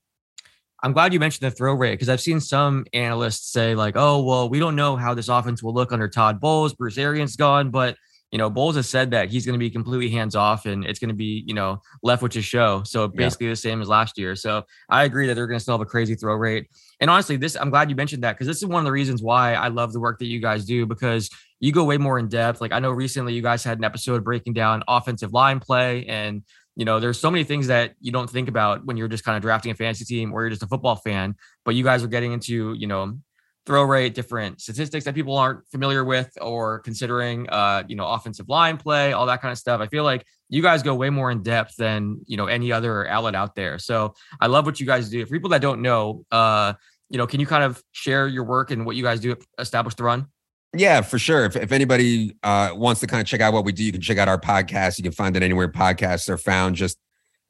I'm 0.84 0.92
glad 0.92 1.14
you 1.14 1.20
mentioned 1.20 1.50
the 1.50 1.56
throw 1.56 1.74
rate 1.74 1.94
because 1.94 2.10
I've 2.10 2.22
seen 2.22 2.42
some 2.42 2.86
analysts 2.94 3.52
say 3.52 3.74
like, 3.74 3.96
"Oh, 3.96 4.22
well, 4.22 4.50
we 4.50 4.60
don't 4.60 4.76
know 4.76 4.98
how 4.98 5.14
this 5.14 5.30
offense 5.30 5.64
will 5.64 5.74
look 5.74 5.94
under 5.94 6.10
Todd 6.10 6.42
Bowles. 6.42 6.74
Bruce 6.74 6.98
Arians 6.98 7.38
gone, 7.38 7.72
but 7.72 7.96
you 8.32 8.38
know, 8.38 8.50
Bowles 8.50 8.76
has 8.76 8.88
said 8.88 9.12
that 9.12 9.30
he's 9.30 9.46
going 9.46 9.54
to 9.54 9.60
be 9.60 9.70
completely 9.70 10.10
hands 10.10 10.36
off 10.36 10.66
and 10.66 10.86
it's 10.86 11.00
going 11.00 11.10
to 11.10 11.16
be, 11.16 11.44
you 11.48 11.54
know, 11.54 11.82
left 12.04 12.22
with 12.22 12.34
his 12.34 12.46
show. 12.46 12.84
So 12.84 13.08
basically 13.08 13.48
yeah. 13.48 13.54
the 13.54 13.58
same 13.58 13.82
as 13.82 13.88
last 13.88 14.18
year. 14.18 14.36
So 14.36 14.64
I 14.88 15.06
agree 15.06 15.26
that 15.28 15.34
they're 15.34 15.48
going 15.48 15.58
to 15.58 15.62
still 15.62 15.74
have 15.74 15.82
a 15.82 15.86
crazy 15.86 16.14
throw 16.14 16.36
rate. 16.36 16.70
And 17.00 17.10
honestly, 17.10 17.38
this, 17.38 17.56
I'm 17.56 17.72
glad 17.72 17.90
you 17.90 17.96
mentioned 17.96 18.24
that 18.24 18.34
because 18.34 18.46
this 18.46 18.58
is 18.58 18.66
one 18.66 18.80
of 18.80 18.86
the 18.86 18.92
reasons 18.92 19.24
why 19.24 19.54
I 19.54 19.70
love 19.70 19.94
the 19.94 20.00
work 20.00 20.20
that 20.20 20.28
you 20.28 20.40
guys 20.40 20.66
do 20.66 20.86
because 20.86 21.30
you 21.60 21.72
go 21.72 21.84
way 21.84 21.98
more 21.98 22.20
in 22.20 22.28
depth. 22.28 22.62
Like 22.62 22.72
I 22.72 22.80
know 22.80 22.92
recently 22.92 23.34
you 23.34 23.42
guys 23.42 23.64
had 23.64 23.80
an 23.80 23.84
episode 23.84 24.24
breaking 24.24 24.54
down 24.54 24.84
offensive 24.88 25.34
line 25.34 25.60
play 25.60 26.06
and, 26.06 26.44
you 26.76 26.86
know, 26.86 27.00
there's 27.00 27.20
so 27.20 27.32
many 27.32 27.44
things 27.44 27.68
that 27.68 27.96
you 28.00 28.12
don't 28.12 28.30
think 28.30 28.48
about 28.48 28.86
when 28.86 28.96
you're 28.96 29.08
just 29.08 29.24
kind 29.24 29.36
of 29.36 29.42
drafting 29.42 29.72
a 29.72 29.76
fantasy 29.76 30.06
team 30.06 30.32
or 30.32 30.42
you're 30.42 30.52
just 30.52 30.64
a 30.64 30.68
football 30.68 30.96
fan, 30.96 31.36
but 31.66 31.74
you 31.74 31.84
guys 31.84 32.04
are 32.04 32.08
getting 32.08 32.32
into, 32.32 32.74
you 32.74 32.88
know, 32.88 33.18
throw 33.66 33.84
rate, 33.84 34.16
different 34.16 34.62
statistics 34.62 35.06
that 35.06 35.14
people 35.14 35.38
aren't 35.38 35.68
familiar 35.70 36.04
with 36.04 36.36
or 36.42 36.80
considering, 36.80 37.48
uh, 37.50 37.84
you 37.88 37.96
know, 37.96 38.08
offensive 38.08 38.50
line 38.50 38.78
play, 38.78 39.14
all 39.14 39.26
that 39.26 39.42
kind 39.42 39.52
of 39.52 39.58
stuff. 39.58 39.80
I 39.80 39.88
feel 39.88 40.04
like 40.04 40.26
you 40.50 40.62
guys 40.62 40.82
go 40.82 40.96
way 40.96 41.10
more 41.10 41.30
in 41.30 41.44
depth 41.44 41.76
than, 41.76 42.20
you 42.26 42.38
know, 42.38 42.48
any 42.48 42.72
other 42.72 43.08
outlet 43.08 43.36
out 43.36 43.56
there. 43.56 43.78
So 43.78 44.16
I 44.42 44.48
love 44.48 44.66
what 44.66 44.80
you 44.80 44.86
guys 44.86 45.10
do. 45.10 45.26
For 45.26 45.32
people 45.32 45.52
that 45.52 45.62
don't 45.62 45.82
know, 45.82 46.26
uh, 46.32 46.74
you 47.10 47.18
know, 47.18 47.28
can 47.28 47.40
you 47.40 47.46
kind 47.46 47.64
of 47.64 47.84
share 47.92 48.28
your 48.28 48.44
work 48.44 48.72
and 48.72 48.86
what 48.86 48.96
you 48.96 49.04
guys 49.04 49.20
do 49.20 49.32
at 49.32 49.40
Establish 49.60 49.96
the 49.96 50.04
Run? 50.04 50.28
Yeah, 50.76 51.02
for 51.02 51.18
sure. 51.18 51.46
If, 51.46 51.56
if 51.56 51.72
anybody 51.72 52.36
uh, 52.44 52.72
wants 52.74 53.02
to 53.02 53.08
kind 53.08 53.22
of 53.22 53.28
check 53.28 53.42
out 53.42 53.54
what 53.54 53.66
we 53.66 53.72
do, 53.72 53.84
you 53.84 53.92
can 53.92 54.02
check 54.02 54.18
out 54.18 54.28
our 54.28 54.40
podcast. 54.40 54.98
You 54.98 55.04
can 55.04 55.12
find 55.12 55.36
it 55.36 55.44
anywhere 55.44 55.68
podcasts 55.68 56.30
are 56.30 56.38
found. 56.38 56.76
Just 56.76 56.98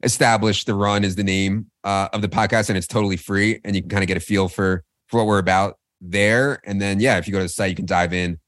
establish 0.02 0.64
the 0.64 0.74
run 0.74 1.04
is 1.04 1.16
the 1.16 1.24
name 1.24 1.70
uh, 1.84 2.08
of 2.12 2.22
the 2.22 2.28
podcast, 2.28 2.70
and 2.70 2.78
it's 2.78 2.86
totally 2.86 3.18
free. 3.18 3.60
And 3.64 3.76
you 3.76 3.82
can 3.82 3.90
kind 3.90 4.02
of 4.02 4.08
get 4.08 4.16
a 4.16 4.20
feel 4.20 4.48
for 4.48 4.84
for 5.08 5.18
what 5.18 5.26
we're 5.26 5.38
about 5.38 5.76
there. 6.00 6.60
And 6.64 6.80
then, 6.80 7.00
yeah, 7.00 7.18
if 7.18 7.26
you 7.26 7.32
go 7.32 7.38
to 7.38 7.44
the 7.44 7.48
site, 7.48 7.70
you 7.70 7.76
can 7.76 7.86
dive 7.86 8.12
in 8.12 8.38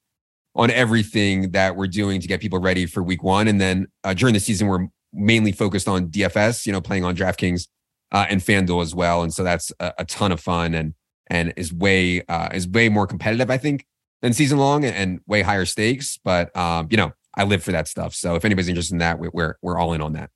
on 0.55 0.71
everything 0.71 1.53
that 1.53 1.77
we're 1.77 1.87
doing 1.87 2.21
to 2.21 2.29
get 2.29 2.41
people 2.41 2.59
ready 2.59 2.87
for 2.87 3.03
week 3.03 3.23
one. 3.23 3.49
And 3.49 3.61
then 3.61 3.87
uh, 4.05 4.15
during 4.15 4.35
the 4.35 4.41
season, 4.41 4.69
we're 4.69 4.87
mainly 5.13 5.53
focused 5.53 5.89
on 5.89 6.09
DFS, 6.09 6.67
you 6.67 6.73
know, 6.73 6.81
playing 6.81 7.05
on 7.05 7.17
DraftKings 7.17 7.69
uh, 8.13 8.27
and 8.29 8.41
FanDuel 8.41 8.83
as 8.83 8.95
well. 8.95 9.23
And 9.23 9.33
so 9.33 9.43
that's 9.43 9.73
a, 9.81 9.93
a 9.99 10.05
ton 10.05 10.33
of 10.33 10.41
fun 10.41 10.75
and 10.75 10.95
and 11.29 11.55
is 11.57 11.73
way 11.73 12.23
uh, 12.29 12.49
is 12.53 12.69
way 12.69 12.89
more 12.89 13.07
competitive, 13.07 13.51
I 13.51 13.57
think, 13.57 13.87
than 14.21 14.33
season 14.33 14.59
long 14.59 14.85
and 14.85 15.21
way 15.27 15.43
higher 15.43 15.65
stakes. 15.65 16.19
But 16.23 16.55
um, 16.57 16.89
you 16.91 16.97
know, 16.97 17.13
I 17.35 17.45
live 17.45 17.63
for 17.63 17.73
that 17.73 17.89
stuff. 17.89 18.15
So 18.15 18.35
if 18.35 18.45
anybody's 18.45 18.69
interested 18.69 18.95
in 18.95 18.99
that, 18.99 19.19
we're 19.19 19.57
we're 19.63 19.79
all 19.79 19.95
in 19.95 20.03
on 20.03 20.13
that. 20.13 20.31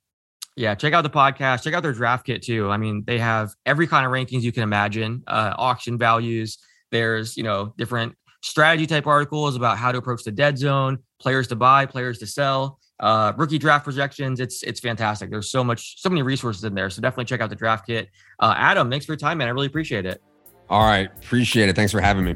Yeah, 0.55 0.73
check 0.73 0.93
out 0.93 1.03
the 1.03 1.09
podcast. 1.11 1.63
Check 1.63 1.75
out 1.75 1.83
their 1.83 1.93
draft 1.93 2.25
kit 2.25 2.41
too. 2.41 2.71
I 2.71 2.77
mean, 2.77 3.03
they 3.05 3.19
have 3.19 3.53
every 3.67 3.85
kind 3.85 4.07
of 4.07 4.11
rankings 4.11 4.41
you 4.41 4.51
can 4.51 4.63
imagine, 4.63 5.23
uh, 5.27 5.53
auction 5.55 5.99
values, 5.99 6.57
there's, 6.91 7.37
you 7.37 7.43
know, 7.43 7.73
different 7.77 8.15
strategy 8.41 8.87
type 8.87 9.07
articles 9.07 9.55
about 9.55 9.77
how 9.77 9.91
to 9.91 9.97
approach 9.97 10.23
the 10.23 10.31
dead 10.31 10.57
zone, 10.57 10.99
players 11.19 11.47
to 11.47 11.55
buy, 11.55 11.85
players 11.85 12.19
to 12.19 12.27
sell, 12.27 12.79
uh, 12.99 13.33
rookie 13.37 13.57
draft 13.57 13.83
projections. 13.83 14.39
It's 14.39 14.63
it's 14.63 14.79
fantastic. 14.79 15.29
There's 15.29 15.51
so 15.51 15.63
much, 15.63 16.01
so 16.01 16.09
many 16.09 16.21
resources 16.21 16.63
in 16.63 16.73
there. 16.73 16.89
So 16.89 17.01
definitely 17.01 17.25
check 17.25 17.41
out 17.41 17.49
the 17.49 17.55
draft 17.55 17.85
kit. 17.85 18.09
Uh, 18.39 18.53
Adam, 18.57 18.89
thanks 18.89 19.05
for 19.05 19.13
your 19.13 19.17
time, 19.17 19.37
man. 19.39 19.47
I 19.47 19.51
really 19.51 19.67
appreciate 19.67 20.05
it. 20.05 20.21
All 20.69 20.83
right, 20.83 21.09
appreciate 21.17 21.69
it. 21.69 21.75
Thanks 21.75 21.91
for 21.91 22.01
having 22.01 22.25
me. 22.25 22.35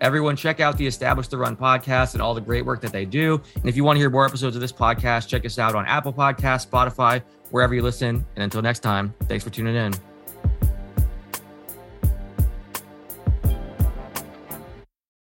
Everyone, 0.00 0.36
check 0.36 0.60
out 0.60 0.76
the 0.76 0.86
Establish 0.86 1.28
the 1.28 1.36
Run 1.36 1.56
podcast 1.56 2.12
and 2.14 2.22
all 2.22 2.32
the 2.32 2.40
great 2.40 2.64
work 2.64 2.80
that 2.82 2.92
they 2.92 3.04
do. 3.04 3.40
And 3.56 3.66
if 3.66 3.76
you 3.76 3.82
want 3.82 3.96
to 3.96 4.00
hear 4.00 4.10
more 4.10 4.24
episodes 4.24 4.54
of 4.54 4.60
this 4.60 4.72
podcast, 4.72 5.28
check 5.28 5.44
us 5.44 5.58
out 5.58 5.74
on 5.74 5.86
Apple 5.86 6.12
Podcasts, 6.12 6.68
Spotify, 6.68 7.20
wherever 7.50 7.74
you 7.74 7.82
listen. 7.82 8.24
And 8.36 8.44
until 8.44 8.62
next 8.62 8.80
time, 8.80 9.12
thanks 9.26 9.42
for 9.42 9.50
tuning 9.50 9.74
in. 9.74 9.92